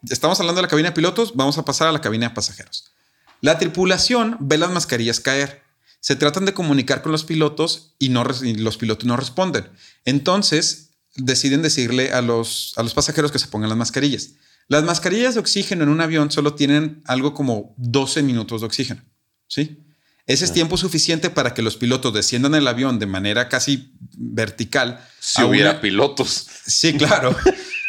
Estamos 0.09 0.39
hablando 0.41 0.59
de 0.59 0.62
la 0.62 0.68
cabina 0.68 0.91
de 0.91 0.95
pilotos, 0.95 1.35
vamos 1.35 1.59
a 1.59 1.64
pasar 1.64 1.89
a 1.89 1.93
la 1.93 2.01
cabina 2.01 2.28
de 2.28 2.35
pasajeros. 2.35 2.93
La 3.41 3.59
tripulación 3.59 4.37
ve 4.41 4.59
las 4.59 4.70
mascarillas 4.70 5.20
caer. 5.20 5.62
Se 6.01 6.16
tratan 6.16 6.45
de 6.45 6.55
comunicar 6.55 7.03
con 7.03 7.12
los 7.12 7.24
pilotos 7.24 7.95
y, 7.99 8.11
no, 8.11 8.24
y 8.43 8.55
los 8.55 8.76
pilotos 8.76 9.07
no 9.07 9.16
responden. 9.16 9.70
Entonces 10.05 10.91
deciden 11.16 11.62
decirle 11.62 12.12
a 12.12 12.20
los, 12.20 12.74
a 12.76 12.82
los 12.82 12.95
pasajeros 12.95 13.32
que 13.32 13.39
se 13.39 13.49
pongan 13.49 13.70
las 13.70 13.78
mascarillas. 13.78 14.30
Las 14.68 14.85
mascarillas 14.85 15.35
de 15.35 15.41
oxígeno 15.41 15.85
en 15.85 15.91
un 15.91 16.01
avión 16.01 16.30
solo 16.30 16.55
tienen 16.55 17.03
algo 17.07 17.35
como 17.35 17.74
12 17.78 18.22
minutos 18.22 18.61
de 18.61 18.66
oxígeno. 18.66 19.03
¿Sí? 19.47 19.84
Ese 20.27 20.45
es 20.47 20.53
tiempo 20.53 20.77
suficiente 20.79 21.29
para 21.29 21.53
que 21.53 21.61
los 21.62 21.77
pilotos 21.77 22.14
desciendan 22.14 22.55
el 22.55 22.66
avión 22.66 22.99
de 22.99 23.07
manera 23.07 23.49
casi 23.51 23.93
vertical. 24.16 25.01
Si 25.20 25.43
hubiera 25.43 25.72
una- 25.72 25.81
pilotos. 25.81 26.47
Sí, 26.66 26.95
claro. 26.95 27.37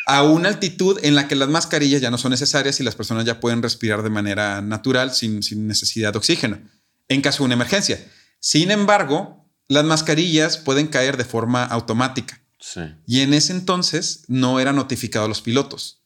a 0.08 0.22
una 0.24 0.50
altitud 0.50 1.00
en 1.04 1.16
la 1.16 1.28
que 1.28 1.36
las 1.36 1.48
mascarillas 1.50 2.02
ya 2.02 2.12
no 2.12 2.18
son 2.18 2.32
necesarias 2.32 2.80
y 2.80 2.84
las 2.84 2.96
personas 2.96 3.24
ya 3.26 3.40
pueden 3.40 3.64
respirar 3.64 4.04
de 4.04 4.10
manera 4.10 4.62
natural 4.62 5.14
sin, 5.14 5.42
sin 5.44 5.66
necesidad 5.68 6.12
de 6.14 6.18
oxígeno 6.20 6.60
en 7.08 7.22
caso 7.22 7.40
de 7.40 7.46
una 7.46 7.54
emergencia. 7.56 8.06
Sin 8.40 8.70
embargo, 8.70 9.48
las 9.68 9.86
mascarillas 9.86 10.58
pueden 10.58 10.88
caer 10.88 11.18
de 11.18 11.26
forma 11.26 11.64
automática 11.64 12.42
Sí. 12.60 12.82
y 13.08 13.22
en 13.22 13.34
ese 13.34 13.54
entonces 13.54 14.26
no 14.28 14.60
era 14.60 14.74
notificado 14.74 15.26
a 15.26 15.28
los 15.30 15.42
pilotos. 15.42 16.02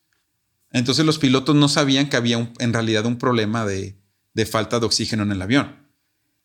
Entonces 0.72 1.06
los 1.06 1.18
pilotos 1.18 1.56
no 1.56 1.68
sabían 1.70 2.08
que 2.10 2.18
había 2.18 2.38
un- 2.38 2.54
en 2.60 2.72
realidad 2.74 3.06
un 3.06 3.18
problema 3.18 3.66
de, 3.66 3.98
de 4.34 4.46
falta 4.46 4.80
de 4.80 4.86
oxígeno 4.86 5.24
en 5.24 5.32
el 5.32 5.42
avión. 5.42 5.79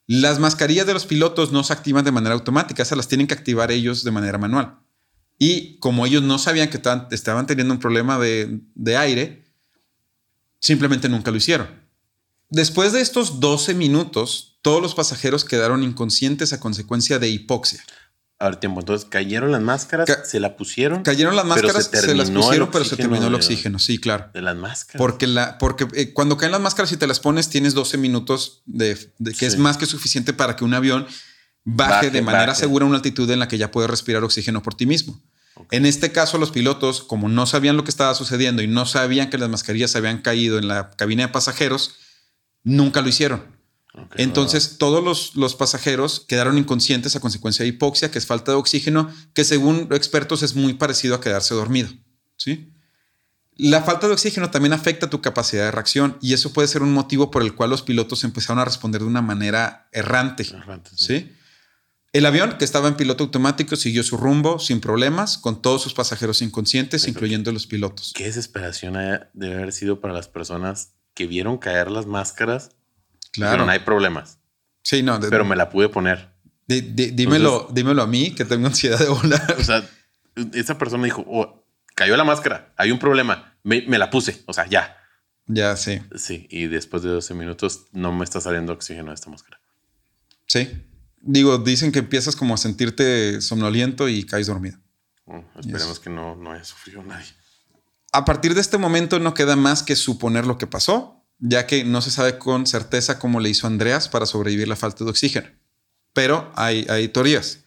Las 0.06 0.38
mascarillas 0.38 0.86
de 0.86 0.92
los 0.92 1.06
pilotos 1.06 1.52
no 1.52 1.64
se 1.64 1.72
activan 1.72 2.04
de 2.04 2.12
manera 2.12 2.34
automática, 2.34 2.82
esas 2.82 2.96
las 2.96 3.08
tienen 3.08 3.26
que 3.26 3.34
activar 3.34 3.70
ellos 3.70 4.04
de 4.04 4.10
manera 4.10 4.38
manual. 4.38 4.78
Y 5.38 5.78
como 5.78 6.06
ellos 6.06 6.22
no 6.22 6.38
sabían 6.38 6.68
que 6.68 6.76
estaban, 6.76 7.08
estaban 7.10 7.46
teniendo 7.46 7.74
un 7.74 7.80
problema 7.80 8.18
de, 8.18 8.60
de 8.74 8.96
aire, 8.96 9.44
simplemente 10.60 11.08
nunca 11.08 11.30
lo 11.30 11.36
hicieron. 11.38 11.68
Después 12.50 12.92
de 12.92 13.00
estos 13.00 13.40
12 13.40 13.74
minutos, 13.74 14.58
todos 14.62 14.80
los 14.80 14.94
pasajeros 14.94 15.44
quedaron 15.44 15.82
inconscientes 15.82 16.52
a 16.52 16.60
consecuencia 16.60 17.18
de 17.18 17.28
hipoxia. 17.28 17.82
A 18.38 18.46
ver, 18.46 18.56
tiempo. 18.56 18.80
Entonces 18.80 19.06
cayeron 19.08 19.52
las 19.52 19.62
máscaras, 19.62 20.06
Ca- 20.06 20.24
se 20.24 20.40
la 20.40 20.56
pusieron. 20.56 21.02
Cayeron 21.02 21.36
las 21.36 21.44
se 21.44 21.48
máscaras, 21.48 21.90
se, 21.92 22.14
las 22.14 22.30
pusieron, 22.30 22.70
pero 22.70 22.84
se 22.84 22.96
terminó 22.96 23.28
el 23.28 23.34
oxígeno. 23.34 23.78
Sí, 23.78 23.98
claro. 23.98 24.30
De 24.34 24.42
las 24.42 24.56
máscaras. 24.56 24.98
Porque, 24.98 25.26
la, 25.26 25.56
porque 25.58 25.86
eh, 25.94 26.12
cuando 26.12 26.36
caen 26.36 26.52
las 26.52 26.60
máscaras 26.60 26.90
y 26.92 26.96
te 26.96 27.06
las 27.06 27.20
pones, 27.20 27.48
tienes 27.48 27.74
12 27.74 27.96
minutos 27.96 28.62
de, 28.66 29.12
de 29.18 29.32
que 29.34 29.46
es 29.46 29.56
más 29.56 29.76
que 29.76 29.86
suficiente 29.86 30.32
para 30.32 30.56
que 30.56 30.64
un 30.64 30.74
avión 30.74 31.06
baje, 31.64 31.90
Baje, 31.92 32.10
de 32.10 32.22
manera 32.22 32.46
baje. 32.48 32.60
segura 32.60 32.84
a 32.84 32.88
una 32.88 32.96
altitud 32.96 33.30
en 33.30 33.38
la 33.38 33.48
que 33.48 33.56
ya 33.56 33.70
puedes 33.70 33.88
respirar 33.90 34.24
oxígeno 34.24 34.62
por 34.62 34.74
ti 34.74 34.84
mismo. 34.86 35.22
En 35.70 35.86
este 35.86 36.10
caso, 36.10 36.36
los 36.36 36.50
pilotos, 36.50 37.02
como 37.04 37.28
no 37.28 37.46
sabían 37.46 37.76
lo 37.76 37.84
que 37.84 37.90
estaba 37.90 38.14
sucediendo 38.16 38.60
y 38.60 38.66
no 38.66 38.84
sabían 38.86 39.30
que 39.30 39.38
las 39.38 39.48
mascarillas 39.48 39.94
habían 39.94 40.18
caído 40.20 40.58
en 40.58 40.66
la 40.66 40.90
cabina 40.90 41.22
de 41.22 41.28
pasajeros, 41.32 41.94
nunca 42.64 43.00
lo 43.00 43.08
hicieron. 43.08 43.44
Entonces, 44.16 44.76
todos 44.78 45.04
los, 45.04 45.36
los 45.36 45.54
pasajeros 45.54 46.24
quedaron 46.26 46.58
inconscientes 46.58 47.14
a 47.16 47.20
consecuencia 47.20 47.62
de 47.62 47.68
hipoxia, 47.68 48.10
que 48.10 48.18
es 48.18 48.26
falta 48.26 48.52
de 48.52 48.58
oxígeno, 48.58 49.10
que 49.34 49.44
según 49.44 49.88
expertos 49.92 50.42
es 50.42 50.54
muy 50.54 50.74
parecido 50.74 51.14
a 51.14 51.20
quedarse 51.20 51.54
dormido. 51.54 51.90
¿sí? 52.36 52.72
La 53.56 53.82
falta 53.82 54.08
de 54.08 54.14
oxígeno 54.14 54.50
también 54.50 54.72
afecta 54.72 55.08
tu 55.10 55.20
capacidad 55.20 55.64
de 55.64 55.70
reacción 55.70 56.18
y 56.20 56.32
eso 56.32 56.52
puede 56.52 56.66
ser 56.66 56.82
un 56.82 56.92
motivo 56.92 57.30
por 57.30 57.42
el 57.42 57.54
cual 57.54 57.70
los 57.70 57.82
pilotos 57.82 58.24
empezaron 58.24 58.58
a 58.58 58.64
responder 58.64 59.00
de 59.02 59.06
una 59.06 59.22
manera 59.22 59.88
errante. 59.92 60.42
Errante, 60.42 60.90
sí. 60.96 61.04
¿sí? 61.06 61.32
El 62.12 62.26
avión, 62.26 62.58
que 62.58 62.64
estaba 62.64 62.86
en 62.86 62.94
piloto 62.96 63.24
automático, 63.24 63.74
siguió 63.74 64.04
su 64.04 64.16
rumbo 64.16 64.60
sin 64.60 64.80
problemas, 64.80 65.36
con 65.36 65.60
todos 65.62 65.82
sus 65.82 65.94
pasajeros 65.94 66.42
inconscientes, 66.42 67.02
Pero- 67.02 67.10
incluyendo 67.12 67.50
los 67.52 67.66
pilotos. 67.66 68.12
Qué 68.14 68.24
desesperación 68.24 68.94
debe 69.32 69.54
haber 69.54 69.72
sido 69.72 70.00
para 70.00 70.14
las 70.14 70.28
personas 70.28 70.92
que 71.14 71.26
vieron 71.26 71.58
caer 71.58 71.90
las 71.90 72.06
máscaras 72.06 72.70
Claro. 73.34 73.66
No 73.66 73.70
hay 73.70 73.80
problemas. 73.80 74.38
Sí, 74.82 75.02
no. 75.02 75.18
de- 75.18 75.28
Pero 75.28 75.44
me 75.44 75.56
la 75.56 75.68
pude 75.70 75.88
poner. 75.88 76.32
di- 76.66 76.80
dímelo, 76.80 77.68
dímelo 77.72 78.02
a 78.02 78.06
mí, 78.06 78.34
que 78.34 78.44
tengo 78.44 78.66
ansiedad 78.66 78.98
de 78.98 79.08
volar. 79.08 79.56
O 79.58 79.62
sea, 79.64 79.84
esa 80.54 80.78
persona 80.78 81.04
dijo, 81.04 81.24
oh, 81.28 81.64
cayó 81.94 82.16
la 82.16 82.24
máscara, 82.24 82.72
hay 82.76 82.90
un 82.90 82.98
problema. 82.98 83.56
Me, 83.62 83.82
me 83.82 83.98
la 83.98 84.10
puse, 84.10 84.42
o 84.46 84.52
sea, 84.52 84.66
ya. 84.66 84.96
Ya, 85.46 85.76
sí. 85.76 86.00
Sí, 86.16 86.46
y 86.50 86.68
después 86.68 87.02
de 87.02 87.10
12 87.10 87.34
minutos 87.34 87.86
no 87.92 88.12
me 88.12 88.24
está 88.24 88.40
saliendo 88.40 88.72
oxígeno 88.72 89.08
de 89.10 89.14
esta 89.14 89.28
máscara. 89.30 89.60
Sí. 90.46 90.86
Digo, 91.20 91.58
dicen 91.58 91.92
que 91.92 91.98
empiezas 92.00 92.36
como 92.36 92.54
a 92.54 92.58
sentirte 92.58 93.40
somnoliento 93.40 94.08
y 94.08 94.24
caes 94.24 94.46
dormido. 94.46 94.78
Bueno, 95.26 95.46
esperemos 95.58 95.98
que 96.00 96.10
no, 96.10 96.36
no 96.36 96.52
haya 96.52 96.64
sufrido 96.64 97.02
nadie. 97.02 97.26
A 98.12 98.24
partir 98.24 98.54
de 98.54 98.60
este 98.60 98.76
momento 98.78 99.18
no 99.18 99.34
queda 99.34 99.56
más 99.56 99.82
que 99.82 99.96
suponer 99.96 100.46
lo 100.46 100.58
que 100.58 100.66
pasó, 100.66 101.23
ya 101.46 101.66
que 101.66 101.84
no 101.84 102.00
se 102.00 102.10
sabe 102.10 102.38
con 102.38 102.66
certeza 102.66 103.18
cómo 103.18 103.38
le 103.38 103.50
hizo 103.50 103.66
Andreas 103.66 104.08
para 104.08 104.24
sobrevivir 104.24 104.66
la 104.66 104.76
falta 104.76 105.04
de 105.04 105.10
oxígeno. 105.10 105.48
Pero 106.14 106.50
hay, 106.56 106.86
hay 106.88 107.08
teorías. 107.08 107.58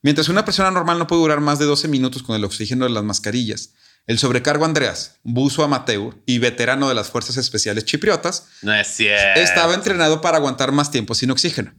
Mientras 0.00 0.28
una 0.28 0.44
persona 0.44 0.70
normal 0.70 0.98
no 0.98 1.08
puede 1.08 1.22
durar 1.22 1.40
más 1.40 1.58
de 1.58 1.64
12 1.64 1.88
minutos 1.88 2.22
con 2.22 2.36
el 2.36 2.44
oxígeno 2.44 2.84
de 2.84 2.92
las 2.92 3.02
mascarillas, 3.02 3.70
el 4.06 4.20
sobrecargo 4.20 4.64
Andreas, 4.64 5.16
buzo 5.24 5.64
amateur 5.64 6.14
y 6.24 6.38
veterano 6.38 6.88
de 6.88 6.94
las 6.94 7.08
Fuerzas 7.08 7.36
Especiales 7.36 7.84
Chipriotas, 7.84 8.46
No 8.62 8.72
es 8.72 8.86
cierto. 8.86 9.40
estaba 9.40 9.74
entrenado 9.74 10.20
para 10.20 10.36
aguantar 10.36 10.70
más 10.70 10.92
tiempo 10.92 11.16
sin 11.16 11.32
oxígeno. 11.32 11.74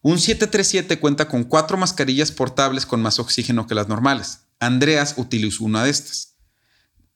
Un 0.00 0.18
737 0.18 0.98
cuenta 0.98 1.28
con 1.28 1.44
cuatro 1.44 1.76
mascarillas 1.76 2.32
portables 2.32 2.86
con 2.86 3.00
más 3.00 3.20
oxígeno 3.20 3.68
que 3.68 3.76
las 3.76 3.86
normales. 3.86 4.40
Andreas 4.58 5.14
utilizó 5.16 5.62
una 5.62 5.84
de 5.84 5.90
estas. 5.90 6.31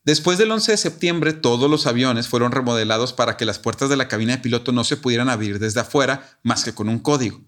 Después 0.07 0.39
del 0.39 0.53
11 0.53 0.71
de 0.71 0.77
septiembre, 0.79 1.33
todos 1.33 1.69
los 1.69 1.89
aviones 1.89 2.29
fueron 2.29 2.53
remodelados 2.53 3.13
para 3.13 3.37
que 3.37 3.45
las 3.45 3.59
puertas 3.59 3.91
de 3.91 3.97
la 3.97 4.07
cabina 4.07 4.37
de 4.37 4.39
piloto 4.39 4.71
no 4.71 4.85
se 4.85 4.97
pudieran 4.97 5.29
abrir 5.29 5.59
desde 5.59 5.81
afuera 5.81 6.39
más 6.45 6.63
que 6.63 6.73
con 6.73 6.89
un 6.89 7.01
código. 7.01 7.41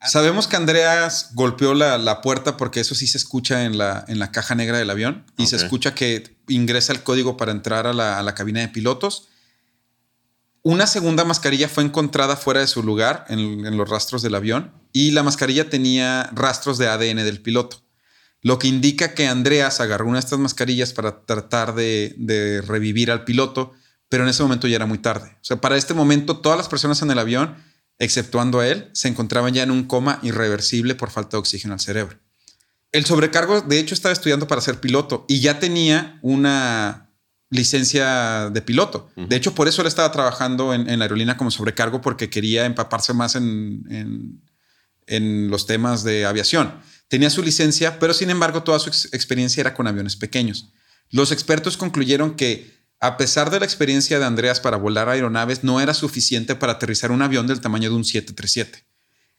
Sabemos 0.00 0.46
que 0.46 0.54
Andreas 0.54 1.30
golpeó 1.34 1.74
la, 1.74 1.98
la 1.98 2.20
puerta 2.20 2.56
porque 2.56 2.78
eso 2.78 2.94
sí 2.94 3.08
se 3.08 3.18
escucha 3.18 3.64
en 3.64 3.76
la, 3.76 4.04
en 4.06 4.20
la 4.20 4.30
caja 4.30 4.54
negra 4.54 4.78
del 4.78 4.88
avión 4.88 5.24
y 5.36 5.48
se 5.48 5.56
escucha 5.56 5.94
que 5.94 6.36
ingresa 6.46 6.92
el 6.92 7.02
código 7.02 7.36
para 7.36 7.50
entrar 7.50 7.88
a 7.88 7.92
la, 7.92 8.20
a 8.20 8.22
la 8.22 8.36
cabina 8.36 8.60
de 8.60 8.68
pilotos. 8.68 9.26
Una 10.62 10.86
segunda 10.86 11.24
mascarilla 11.24 11.68
fue 11.68 11.82
encontrada 11.82 12.36
fuera 12.36 12.60
de 12.60 12.68
su 12.68 12.84
lugar 12.84 13.24
en, 13.30 13.66
en 13.66 13.76
los 13.76 13.90
rastros 13.90 14.22
del 14.22 14.36
avión 14.36 14.70
y 14.92 15.10
la 15.10 15.24
mascarilla 15.24 15.68
tenía 15.70 16.30
rastros 16.32 16.78
de 16.78 16.86
ADN 16.86 17.16
del 17.16 17.42
piloto, 17.42 17.82
lo 18.46 18.58
que 18.58 18.68
indica 18.68 19.12
que 19.14 19.26
Andreas 19.26 19.80
agarró 19.80 20.06
una 20.06 20.18
de 20.18 20.24
estas 20.26 20.38
mascarillas 20.38 20.92
para 20.92 21.10
tratar 21.24 21.74
de, 21.74 22.14
de 22.18 22.60
revivir 22.62 23.10
al 23.10 23.24
piloto, 23.24 23.72
pero 24.08 24.22
en 24.22 24.28
ese 24.28 24.42
momento 24.42 24.68
ya 24.68 24.76
era 24.76 24.86
muy 24.86 24.98
tarde. 24.98 25.28
O 25.42 25.44
sea, 25.44 25.56
para 25.60 25.76
este 25.76 25.94
momento 25.94 26.36
todas 26.38 26.56
las 26.56 26.68
personas 26.68 27.02
en 27.02 27.10
el 27.10 27.18
avión, 27.18 27.56
exceptuando 27.98 28.60
a 28.60 28.68
él, 28.68 28.88
se 28.92 29.08
encontraban 29.08 29.52
ya 29.54 29.62
en 29.64 29.70
un 29.72 29.84
coma 29.84 30.20
irreversible 30.22 30.94
por 30.94 31.10
falta 31.10 31.30
de 31.36 31.38
oxígeno 31.38 31.74
al 31.74 31.80
cerebro. 31.80 32.18
El 32.92 33.04
sobrecargo, 33.04 33.62
de 33.62 33.78
hecho, 33.80 33.94
estaba 33.94 34.12
estudiando 34.12 34.46
para 34.46 34.60
ser 34.60 34.80
piloto 34.80 35.24
y 35.28 35.40
ya 35.40 35.58
tenía 35.58 36.18
una 36.22 37.10
licencia 37.50 38.50
de 38.50 38.62
piloto. 38.62 39.10
De 39.16 39.34
hecho, 39.36 39.54
por 39.54 39.66
eso 39.66 39.82
él 39.82 39.88
estaba 39.88 40.12
trabajando 40.12 40.72
en, 40.74 40.88
en 40.88 40.98
la 40.98 41.04
aerolínea 41.06 41.36
como 41.36 41.50
sobrecargo 41.50 42.00
porque 42.00 42.30
quería 42.30 42.64
empaparse 42.64 43.12
más 43.12 43.34
en, 43.34 43.84
en- 43.90 44.42
en 45.08 45.48
los 45.50 45.66
temas 45.66 46.02
de 46.04 46.26
aviación. 46.26 46.74
Tenía 47.08 47.30
su 47.30 47.42
licencia, 47.42 47.98
pero 47.98 48.14
sin 48.14 48.30
embargo 48.30 48.62
toda 48.62 48.78
su 48.78 48.88
ex- 48.88 49.12
experiencia 49.12 49.60
era 49.60 49.74
con 49.74 49.86
aviones 49.86 50.16
pequeños. 50.16 50.72
Los 51.10 51.30
expertos 51.32 51.76
concluyeron 51.76 52.34
que 52.34 52.76
a 53.00 53.16
pesar 53.16 53.50
de 53.50 53.60
la 53.60 53.66
experiencia 53.66 54.18
de 54.18 54.24
Andreas 54.24 54.60
para 54.60 54.78
volar 54.78 55.08
aeronaves, 55.08 55.64
no 55.64 55.80
era 55.80 55.94
suficiente 55.94 56.54
para 56.54 56.74
aterrizar 56.74 57.10
un 57.12 57.22
avión 57.22 57.46
del 57.46 57.60
tamaño 57.60 57.90
de 57.90 57.96
un 57.96 58.04
737. 58.04 58.86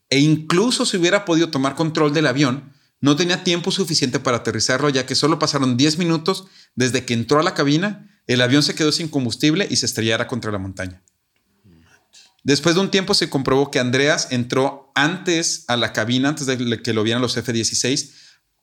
E 0.10 0.20
incluso 0.20 0.86
si 0.86 0.98
hubiera 0.98 1.26
podido 1.26 1.50
tomar 1.50 1.76
control 1.76 2.14
del 2.14 2.28
avión, 2.28 2.72
no 3.02 3.16
tenía 3.16 3.44
tiempo 3.44 3.72
suficiente 3.72 4.20
para 4.20 4.38
aterrizarlo, 4.38 4.90
ya 4.90 5.06
que 5.06 5.16
solo 5.16 5.40
pasaron 5.40 5.76
10 5.76 5.98
minutos 5.98 6.46
desde 6.76 7.04
que 7.06 7.14
entró 7.14 7.40
a 7.40 7.44
la 7.44 7.54
cabina, 7.54 8.22
el 8.28 8.42
avión 8.42 8.64
se 8.64 8.76
quedó 8.76 8.92
sin 8.92 9.08
combustible 9.08 9.68
y 9.70 9.76
se 9.78 9.86
estrellara 9.86 10.28
contra 10.28 10.52
la 10.52 10.60
montaña. 10.60 11.04
Después 12.44 12.76
de 12.76 12.82
un 12.82 12.92
tiempo 12.92 13.14
se 13.14 13.30
comprobó 13.30 13.72
que 13.72 13.80
Andreas 13.80 14.30
entró 14.32 14.87
antes 14.98 15.64
a 15.68 15.78
la 15.78 15.94
cabina, 15.94 16.30
antes 16.30 16.48
de 16.48 16.82
que 16.82 16.94
lo 16.94 17.04
vieran 17.04 17.22
los 17.22 17.38
F-16, 17.38 18.12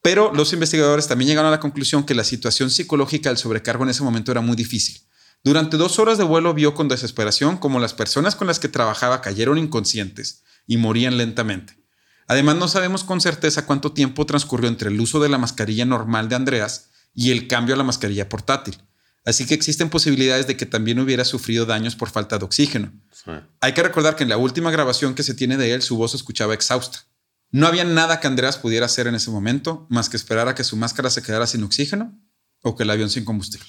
pero 0.02 0.34
los 0.34 0.52
investigadores 0.52 1.06
también 1.06 1.28
llegaron 1.28 1.48
a 1.48 1.52
la 1.52 1.60
conclusión 1.60 2.04
que 2.04 2.14
la 2.14 2.24
situación 2.24 2.70
psicológica 2.70 3.30
del 3.30 3.38
sobrecargo 3.38 3.84
en 3.84 3.90
ese 3.90 4.02
momento 4.02 4.32
era 4.32 4.40
muy 4.40 4.56
difícil. 4.56 5.00
Durante 5.44 5.76
dos 5.76 5.98
horas 5.98 6.18
de 6.18 6.24
vuelo 6.24 6.52
vio 6.52 6.74
con 6.74 6.88
desesperación 6.88 7.56
como 7.56 7.78
las 7.78 7.94
personas 7.94 8.34
con 8.34 8.48
las 8.48 8.58
que 8.58 8.68
trabajaba 8.68 9.20
cayeron 9.20 9.58
inconscientes 9.58 10.42
y 10.66 10.76
morían 10.76 11.16
lentamente. 11.16 11.78
Además, 12.26 12.56
no 12.56 12.68
sabemos 12.68 13.04
con 13.04 13.20
certeza 13.20 13.66
cuánto 13.66 13.92
tiempo 13.92 14.26
transcurrió 14.26 14.68
entre 14.68 14.90
el 14.90 15.00
uso 15.00 15.20
de 15.20 15.28
la 15.28 15.38
mascarilla 15.38 15.84
normal 15.84 16.28
de 16.28 16.34
Andreas 16.34 16.90
y 17.14 17.30
el 17.30 17.46
cambio 17.46 17.74
a 17.74 17.78
la 17.78 17.84
mascarilla 17.84 18.28
portátil. 18.28 18.76
Así 19.24 19.46
que 19.46 19.54
existen 19.54 19.88
posibilidades 19.88 20.46
de 20.46 20.56
que 20.56 20.66
también 20.66 20.98
hubiera 20.98 21.24
sufrido 21.24 21.64
daños 21.64 21.96
por 21.96 22.10
falta 22.10 22.38
de 22.38 22.44
oxígeno. 22.44 22.92
Sí. 23.10 23.30
Hay 23.60 23.72
que 23.72 23.82
recordar 23.82 24.16
que 24.16 24.22
en 24.22 24.28
la 24.28 24.36
última 24.36 24.70
grabación 24.70 25.14
que 25.14 25.22
se 25.22 25.34
tiene 25.34 25.56
de 25.56 25.72
él, 25.72 25.82
su 25.82 25.96
voz 25.96 26.10
se 26.10 26.18
escuchaba 26.18 26.52
exhausta. 26.52 27.06
No 27.50 27.66
había 27.66 27.84
nada 27.84 28.20
que 28.20 28.26
Andreas 28.26 28.58
pudiera 28.58 28.86
hacer 28.86 29.06
en 29.06 29.14
ese 29.14 29.30
momento 29.30 29.86
más 29.88 30.08
que 30.08 30.16
esperar 30.16 30.48
a 30.48 30.54
que 30.54 30.64
su 30.64 30.76
máscara 30.76 31.08
se 31.08 31.22
quedara 31.22 31.46
sin 31.46 31.62
oxígeno 31.62 32.18
o 32.62 32.76
que 32.76 32.82
el 32.82 32.90
avión 32.90 33.08
sin 33.08 33.24
combustible. 33.24 33.68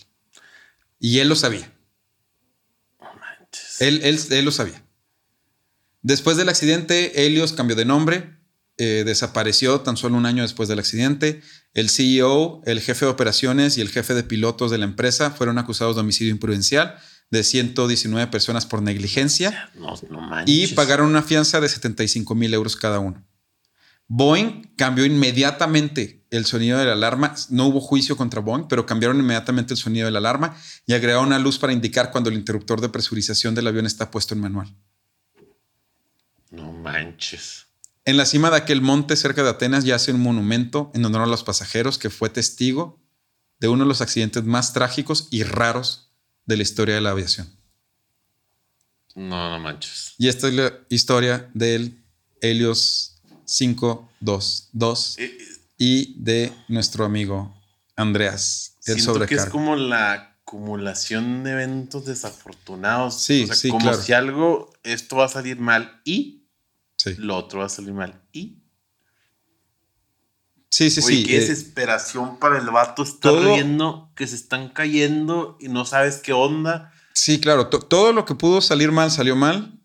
Y 0.99 1.19
él 1.19 1.29
lo 1.29 1.35
sabía. 1.35 1.71
Manches. 2.99 3.79
Él, 3.79 4.01
él, 4.03 4.19
él 4.31 4.45
lo 4.45 4.51
sabía. 4.51 4.83
Después 6.01 6.35
del 6.35 6.49
accidente, 6.49 7.25
Helios 7.25 7.53
cambió 7.53 7.75
de 7.75 7.85
nombre, 7.85 8.34
eh, 8.77 9.03
desapareció 9.05 9.81
tan 9.81 9.97
solo 9.97 10.17
un 10.17 10.25
año 10.25 10.43
después 10.43 10.67
del 10.69 10.79
accidente. 10.79 11.41
El 11.73 11.89
CEO, 11.89 12.61
el 12.65 12.79
jefe 12.81 13.05
de 13.05 13.11
operaciones 13.11 13.77
y 13.77 13.81
el 13.81 13.89
jefe 13.89 14.13
de 14.13 14.23
pilotos 14.23 14.71
de 14.71 14.77
la 14.77 14.85
empresa 14.85 15.31
fueron 15.31 15.57
acusados 15.57 15.95
de 15.95 16.01
homicidio 16.01 16.31
imprudencial 16.31 16.95
de 17.31 17.43
119 17.43 18.27
personas 18.31 18.65
por 18.67 18.81
negligencia 18.83 19.69
No, 19.75 19.95
no 20.09 20.21
manches. 20.21 20.71
y 20.71 20.73
pagaron 20.75 21.07
una 21.07 21.23
fianza 21.23 21.59
de 21.59 21.67
75 21.67 22.35
mil 22.35 22.53
euros 22.53 22.75
cada 22.75 22.99
uno. 22.99 23.25
Boeing 24.07 24.61
cambió 24.77 25.03
inmediatamente 25.05 26.23
el 26.29 26.45
sonido 26.45 26.77
de 26.77 26.85
la 26.85 26.93
alarma. 26.93 27.33
No 27.49 27.65
hubo 27.65 27.81
juicio 27.81 28.15
contra 28.15 28.39
Boeing, 28.41 28.67
pero 28.67 28.85
cambiaron 28.85 29.17
inmediatamente 29.19 29.73
el 29.73 29.79
sonido 29.79 30.05
de 30.05 30.11
la 30.11 30.19
alarma 30.19 30.55
y 30.85 30.93
agregaron 30.93 31.25
una 31.27 31.39
luz 31.39 31.57
para 31.57 31.73
indicar 31.73 32.11
cuando 32.11 32.29
el 32.29 32.35
interruptor 32.35 32.81
de 32.81 32.89
presurización 32.89 33.55
del 33.55 33.65
avión 33.67 33.87
está 33.87 34.11
puesto 34.11 34.35
en 34.35 34.41
manual. 34.41 34.75
No 36.51 36.71
manches. 36.71 37.64
En 38.05 38.17
la 38.17 38.25
cima 38.25 38.51
de 38.51 38.57
aquel 38.57 38.81
monte 38.81 39.15
cerca 39.15 39.43
de 39.43 39.49
Atenas 39.49 39.83
yace 39.83 40.11
un 40.11 40.21
monumento 40.21 40.91
en 40.93 41.03
honor 41.05 41.23
a 41.23 41.25
los 41.25 41.43
pasajeros 41.43 41.97
que 41.97 42.11
fue 42.11 42.29
testigo 42.29 43.03
de 43.59 43.67
uno 43.67 43.83
de 43.83 43.87
los 43.87 44.01
accidentes 44.01 44.43
más 44.43 44.73
trágicos 44.73 45.27
y 45.31 45.41
raros 45.43 46.11
de 46.45 46.57
la 46.57 46.63
historia 46.63 46.93
de 46.93 47.01
la 47.01 47.09
aviación. 47.09 47.49
No, 49.15 49.49
no 49.49 49.59
manches. 49.59 50.13
Y 50.19 50.27
esta 50.27 50.47
es 50.47 50.53
la 50.53 50.73
historia 50.89 51.49
del 51.55 52.03
Helios 52.41 53.15
522 53.45 55.15
Eh, 55.17 55.25
eh, 55.25 55.37
y 55.77 56.21
de 56.21 56.53
nuestro 56.67 57.05
amigo 57.05 57.55
Andreas, 57.95 58.77
el 58.85 59.01
Siento 59.01 59.25
que 59.25 59.35
es 59.35 59.45
como 59.45 59.75
la 59.75 60.13
acumulación 60.13 61.43
de 61.43 61.53
eventos 61.53 62.05
desafortunados. 62.05 63.19
Sí, 63.19 63.43
O 63.43 63.47
sea, 63.47 63.55
sí, 63.55 63.69
como 63.69 63.81
claro. 63.81 64.01
si 64.01 64.13
algo, 64.13 64.73
esto 64.83 65.15
va 65.15 65.25
a 65.25 65.29
salir 65.29 65.59
mal 65.59 66.01
y 66.05 66.44
Sí, 67.11 67.15
lo 67.19 67.37
otro 67.37 67.59
va 67.59 67.65
a 67.65 67.69
salir 67.69 67.93
mal 67.93 68.21
y. 68.31 68.57
sí, 70.69 70.89
sí. 70.89 71.01
Oye, 71.05 71.15
sí, 71.17 71.23
qué 71.23 71.37
eh, 71.37 71.39
desesperación 71.41 72.37
para 72.39 72.57
el 72.59 72.69
vato 72.69 73.03
estar 73.03 73.31
todo- 73.31 73.53
viendo 73.53 74.11
que 74.15 74.27
se 74.27 74.35
están 74.35 74.69
cayendo 74.69 75.57
y 75.59 75.67
no 75.69 75.85
sabes 75.85 76.17
qué 76.17 76.33
onda. 76.33 76.91
Sí, 77.13 77.39
claro. 77.39 77.67
to- 77.69 77.79
todo 77.79 78.11
lo 78.13 78.25
que 78.25 78.35
pudo 78.35 78.61
salir 78.61 78.91
mal 78.91 79.09
salió 79.11 79.35
mal. 79.35 79.79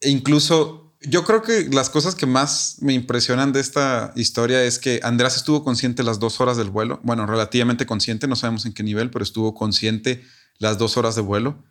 E 0.00 0.10
incluso 0.10 0.96
yo 1.02 1.24
creo 1.24 1.42
que 1.42 1.68
las 1.70 1.88
cosas 1.90 2.14
que 2.14 2.26
más 2.26 2.76
me 2.80 2.94
impresionan 2.94 3.52
de 3.52 3.60
esta 3.60 4.12
historia 4.16 4.64
es 4.64 4.78
que 4.78 5.00
Andrés 5.02 5.36
estuvo 5.36 5.62
consciente 5.62 6.02
las 6.02 6.18
dos 6.18 6.40
horas 6.40 6.56
del 6.56 6.70
vuelo. 6.70 6.98
Bueno, 7.04 7.26
relativamente 7.26 7.86
consciente, 7.86 8.26
no 8.26 8.36
sabemos 8.36 8.64
en 8.66 8.72
qué 8.72 8.82
nivel, 8.82 9.10
pero 9.10 9.22
estuvo 9.22 9.54
consciente 9.54 10.24
las 10.58 10.78
dos 10.78 10.96
horas 10.96 11.14
de 11.14 11.20
vuelo. 11.22 11.62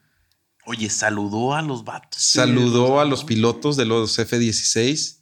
Oye, 0.65 0.89
saludó 0.89 1.53
a 1.55 1.61
los 1.61 1.83
vatos. 1.83 2.21
Saludó 2.21 2.99
a 2.99 3.05
los 3.05 3.23
pilotos 3.23 3.75
de 3.77 3.85
los 3.85 4.17
F-16. 4.17 5.19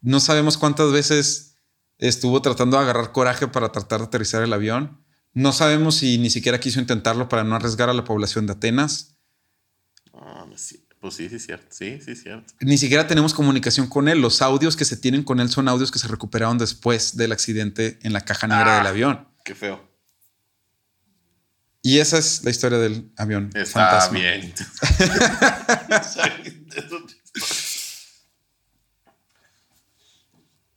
No 0.00 0.18
sabemos 0.20 0.56
cuántas 0.58 0.90
veces 0.92 1.56
estuvo 1.98 2.40
tratando 2.42 2.76
de 2.76 2.82
agarrar 2.82 3.12
coraje 3.12 3.46
para 3.46 3.70
tratar 3.72 4.00
de 4.00 4.06
aterrizar 4.06 4.42
el 4.42 4.52
avión. 4.52 5.04
No 5.32 5.52
sabemos 5.52 5.96
si 5.96 6.18
ni 6.18 6.30
siquiera 6.30 6.58
quiso 6.58 6.80
intentarlo 6.80 7.28
para 7.28 7.44
no 7.44 7.54
arriesgar 7.54 7.88
a 7.88 7.94
la 7.94 8.04
población 8.04 8.46
de 8.46 8.54
Atenas. 8.54 9.16
Ah, 10.12 10.44
sí, 10.56 10.84
pues 11.00 11.14
sí, 11.14 11.28
sí, 11.28 11.36
es 11.36 11.46
cierto. 11.46 11.66
Sí, 11.70 12.00
sí, 12.04 12.16
cierto. 12.16 12.52
Ni 12.60 12.76
siquiera 12.78 13.06
tenemos 13.06 13.32
comunicación 13.32 13.86
con 13.86 14.08
él. 14.08 14.20
Los 14.20 14.42
audios 14.42 14.76
que 14.76 14.84
se 14.84 14.96
tienen 14.96 15.22
con 15.22 15.38
él 15.38 15.50
son 15.50 15.68
audios 15.68 15.92
que 15.92 15.98
se 16.00 16.08
recuperaron 16.08 16.58
después 16.58 17.16
del 17.16 17.30
accidente 17.32 17.98
en 18.02 18.12
la 18.12 18.22
caja 18.22 18.48
negra 18.48 18.74
Ah. 18.74 18.78
del 18.78 18.86
avión. 18.88 19.28
Qué 19.44 19.54
feo. 19.54 19.88
Y 21.82 21.98
esa 21.98 22.18
es 22.18 22.44
la 22.44 22.50
historia 22.50 22.78
del 22.78 23.10
avión. 23.16 23.50
Está 23.54 23.80
fantasma. 23.80 24.18
bien. 24.18 24.54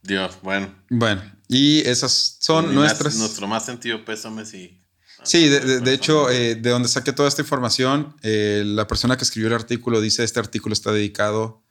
Dios, 0.04 0.38
bueno. 0.42 0.76
Bueno, 0.90 1.22
y 1.48 1.80
esas 1.88 2.38
son 2.40 2.76
nuestras. 2.76 3.16
Nuestro 3.16 3.48
más 3.48 3.66
sentido 3.66 4.04
pésame 4.04 4.46
si. 4.46 4.82
Sí, 5.24 5.48
de, 5.48 5.80
de, 5.80 5.94
hecho, 5.94 6.30
eh, 6.30 6.56
de 6.56 6.70
donde 6.70 6.90
saqué 6.90 7.14
toda 7.14 7.30
esta 7.30 7.42
información, 7.42 8.14
eh, 8.24 8.64
la 8.66 8.88
persona 8.88 9.16
que 9.16 9.24
escribió 9.24 9.48
el 9.48 9.54
artículo 9.54 10.02
dice: 10.02 10.26
Este 10.26 10.42
artículo 10.42 10.74
está 10.74 10.92
dedicado 10.92 11.64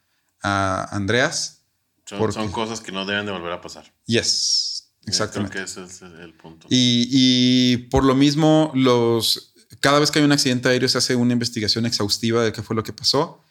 a 0.43 0.89
Andreas. 0.91 1.67
Son, 2.07 2.33
son 2.33 2.51
cosas 2.51 2.81
que 2.81 2.91
no 2.91 3.05
deben 3.05 3.27
de 3.27 3.33
volver 3.33 3.53
a 3.53 3.61
pasar. 3.61 3.93
Yes 4.07 4.72
exactamente. 5.07 5.53
Creo 5.53 5.65
que 5.67 5.71
ese 5.71 5.85
es 5.85 6.03
el 6.03 6.33
punto. 6.35 6.67
Y, 6.71 7.09
y 7.11 7.77
por 7.89 8.05
lo 8.05 8.15
mismo, 8.15 8.71
los, 8.75 9.55
cada 9.81 9.99
vez 9.99 10.11
que 10.11 10.19
hay 10.19 10.25
un 10.25 10.33
accidente 10.33 10.69
aéreo 10.69 10.89
se 10.89 10.99
hace 10.99 11.17
una 11.17 11.33
investigación 11.33 11.87
exhaustiva 11.87 12.45
de 12.45 12.53
qué 12.53 12.63
fue 12.63 12.77
lo 12.77 12.83
que 12.83 12.93
pasó. 12.93 13.43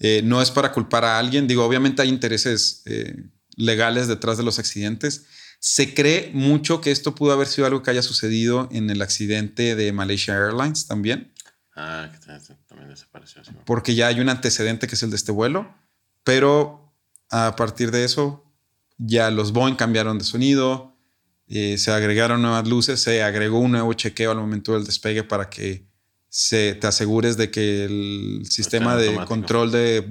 Eh, 0.00 0.20
no 0.24 0.40
es 0.40 0.50
para 0.50 0.72
culpar 0.72 1.04
a 1.04 1.18
alguien. 1.18 1.46
Digo, 1.48 1.64
obviamente 1.64 2.02
hay 2.02 2.08
intereses 2.08 2.82
eh, 2.86 3.16
legales 3.56 4.06
detrás 4.06 4.36
de 4.38 4.44
los 4.44 4.58
accidentes. 4.58 5.24
Se 5.60 5.92
cree 5.92 6.30
mucho 6.34 6.80
que 6.80 6.92
esto 6.92 7.16
pudo 7.16 7.32
haber 7.32 7.48
sido 7.48 7.66
algo 7.66 7.82
que 7.82 7.90
haya 7.90 8.02
sucedido 8.02 8.68
en 8.70 8.90
el 8.90 9.02
accidente 9.02 9.74
de 9.74 9.92
Malaysia 9.92 10.34
Airlines 10.36 10.86
también, 10.86 11.32
Ah, 11.74 12.08
que 12.12 12.18
también- 12.24 12.58
también 12.68 12.88
desapareció. 12.90 13.42
sí. 13.44 13.50
porque 13.64 13.94
ya 13.96 14.06
hay 14.08 14.20
un 14.20 14.28
antecedente 14.28 14.86
que 14.86 14.94
es 14.94 15.02
el 15.02 15.10
de 15.10 15.16
este 15.16 15.32
vuelo. 15.32 15.74
Pero 16.24 16.92
a 17.30 17.56
partir 17.56 17.90
de 17.90 18.04
eso, 18.04 18.44
ya 18.98 19.30
los 19.30 19.52
Boeing 19.52 19.74
cambiaron 19.76 20.18
de 20.18 20.24
sonido, 20.24 20.96
eh, 21.48 21.78
se 21.78 21.90
agregaron 21.90 22.42
nuevas 22.42 22.68
luces, 22.68 23.00
se 23.00 23.22
agregó 23.22 23.58
un 23.58 23.72
nuevo 23.72 23.92
chequeo 23.94 24.30
al 24.30 24.38
momento 24.38 24.74
del 24.74 24.84
despegue 24.84 25.24
para 25.24 25.48
que 25.48 25.86
se, 26.28 26.74
te 26.74 26.86
asegures 26.86 27.36
de 27.36 27.50
que 27.50 27.84
el 27.84 28.46
sistema 28.48 28.96
de 28.96 29.08
automático. 29.08 29.28
control 29.34 29.72
de 29.72 30.06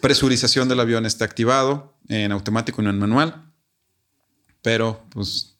presurización 0.00 0.68
del 0.68 0.78
avión 0.78 1.04
está 1.04 1.24
activado 1.24 1.98
en 2.08 2.30
automático 2.30 2.80
y 2.80 2.84
no 2.84 2.90
en 2.90 2.98
manual, 2.98 3.52
pero 4.62 5.04
pues 5.10 5.58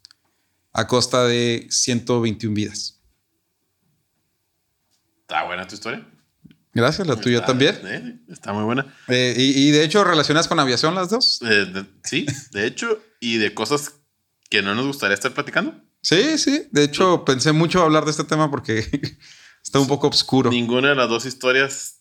a 0.73 0.87
costa 0.87 1.25
de 1.27 1.67
121 1.71 2.55
vidas. 2.55 3.01
Está 5.23 5.45
buena 5.45 5.67
tu 5.67 5.75
historia. 5.75 6.07
Gracias, 6.75 7.07
la 7.07 7.17
tuya 7.17 7.37
Está- 7.37 7.47
también. 7.49 7.79
eh, 7.85 8.21
está 8.29 8.53
muy 8.53 8.65
buena. 8.65 8.87
Eh, 9.09 9.35
y, 9.37 9.69
y 9.69 9.71
de 9.73 9.85
hecho, 9.85 10.05
relacionadas 10.05 10.49
con 10.49 10.59
aviación 10.59 10.95
las 10.95 11.11
dos. 11.11 11.41
Eh, 11.43 11.67
de- 11.67 11.85
sí, 12.05 12.27
de 12.53 12.67
hecho, 12.67 12.99
y 13.21 13.37
de 13.37 13.53
cosas 13.53 13.95
que 14.49 14.63
no 14.63 14.75
nos 14.75 14.87
gustaría 14.87 15.15
estar 15.15 15.33
platicando. 15.35 15.75
Sí, 16.03 16.39
sí. 16.39 16.67
De 16.73 16.85
hecho, 16.85 17.25
pensé 17.25 17.53
mucho 17.53 17.83
hablar 17.83 18.05
de 18.05 18.11
este 18.11 18.25
tema 18.25 18.51
porque 18.51 18.85
está 19.63 19.79
un 19.81 19.87
poco 19.87 20.09
oscuro. 20.09 20.51
Ninguna 20.51 20.89
de 20.91 20.95
las 20.95 21.09
dos 21.09 21.27
historias 21.27 22.01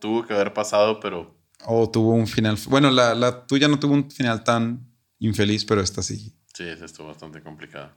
tuvo 0.00 0.26
que 0.26 0.34
haber 0.34 0.52
pasado, 0.52 1.00
pero 1.00 1.38
O 1.64 1.88
tuvo 1.90 2.12
un 2.12 2.26
final. 2.26 2.58
Bueno, 2.66 2.90
la, 2.90 3.14
la 3.14 3.46
tuya 3.46 3.68
no 3.68 3.78
tuvo 3.78 3.94
un 3.94 4.10
final 4.10 4.42
tan 4.44 4.86
infeliz, 5.20 5.64
pero 5.64 5.80
esta 5.80 6.02
sí. 6.02 6.34
sí, 6.54 6.64
es 6.64 6.80
esto 6.82 7.06
bastante 7.06 7.42
complicado. 7.42 7.92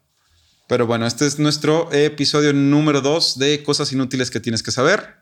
Pero 0.67 0.88
bueno, 0.88 1.05
este 1.05 1.26
es 1.28 1.38
nuestro 1.38 1.91
episodio 1.91 2.53
número 2.53 3.01
2 3.01 3.38
de 3.39 3.61
cosas 3.63 3.91
inútiles 3.91 4.32
que 4.32 4.39
tienes 4.39 4.63
que 4.63 4.72
saber. 4.72 5.20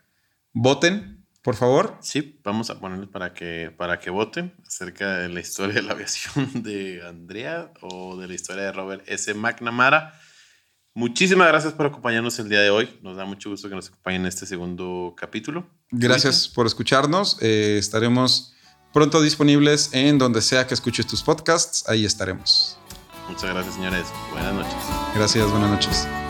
Voten, 0.54 1.26
por 1.41 1.56
favor. 1.56 1.97
Sí, 2.02 2.39
vamos 2.43 2.70
a 2.70 2.80
ponerles 2.80 3.10
para 3.10 3.34
que, 3.34 3.74
para 3.76 4.00
que 4.00 4.10
voten 4.10 4.54
acerca 4.68 5.18
de 5.18 5.30
la 5.30 5.39
historia 5.39 5.76
de 5.76 5.82
la 5.84 5.93
aviación 5.93 6.50
de 6.64 7.02
Andrea 7.08 7.72
o 7.82 8.18
de 8.18 8.28
la 8.28 8.34
historia 8.34 8.64
de 8.64 8.72
Robert 8.72 9.04
S. 9.08 9.34
McNamara. 9.34 10.20
Muchísimas 10.93 11.47
gracias 11.47 11.74
por 11.74 11.86
acompañarnos 11.86 12.38
el 12.39 12.50
día 12.50 12.62
de 12.62 12.70
hoy. 12.70 13.00
Nos 13.02 13.16
da 13.16 13.24
mucho 13.24 13.50
gusto 13.50 13.70
que 13.70 13.76
nos 13.76 13.88
acompañen 13.88 14.22
en 14.22 14.28
este 14.28 14.45
segundo 14.45 15.14
capítulo. 15.16 15.66
Gracias 15.91 16.47
por 16.47 16.66
escucharnos. 16.66 17.38
Eh, 17.41 17.78
estaremos 17.80 18.54
pronto 18.91 19.22
disponibles 19.22 19.91
en 19.93 20.18
donde 20.18 20.41
sea 20.41 20.68
que 20.68 20.74
escuches 20.74 21.08
tus 21.08 21.24
podcasts. 21.24 21.88
Ahí 21.88 22.06
estaremos. 22.06 22.78
Muchas 23.30 23.50
gracias, 23.50 23.76
señores. 23.76 24.08
Buenas 24.32 24.54
noches. 24.54 24.74
Gracias, 25.16 25.50
buenas 25.52 25.70
noches. 25.70 26.29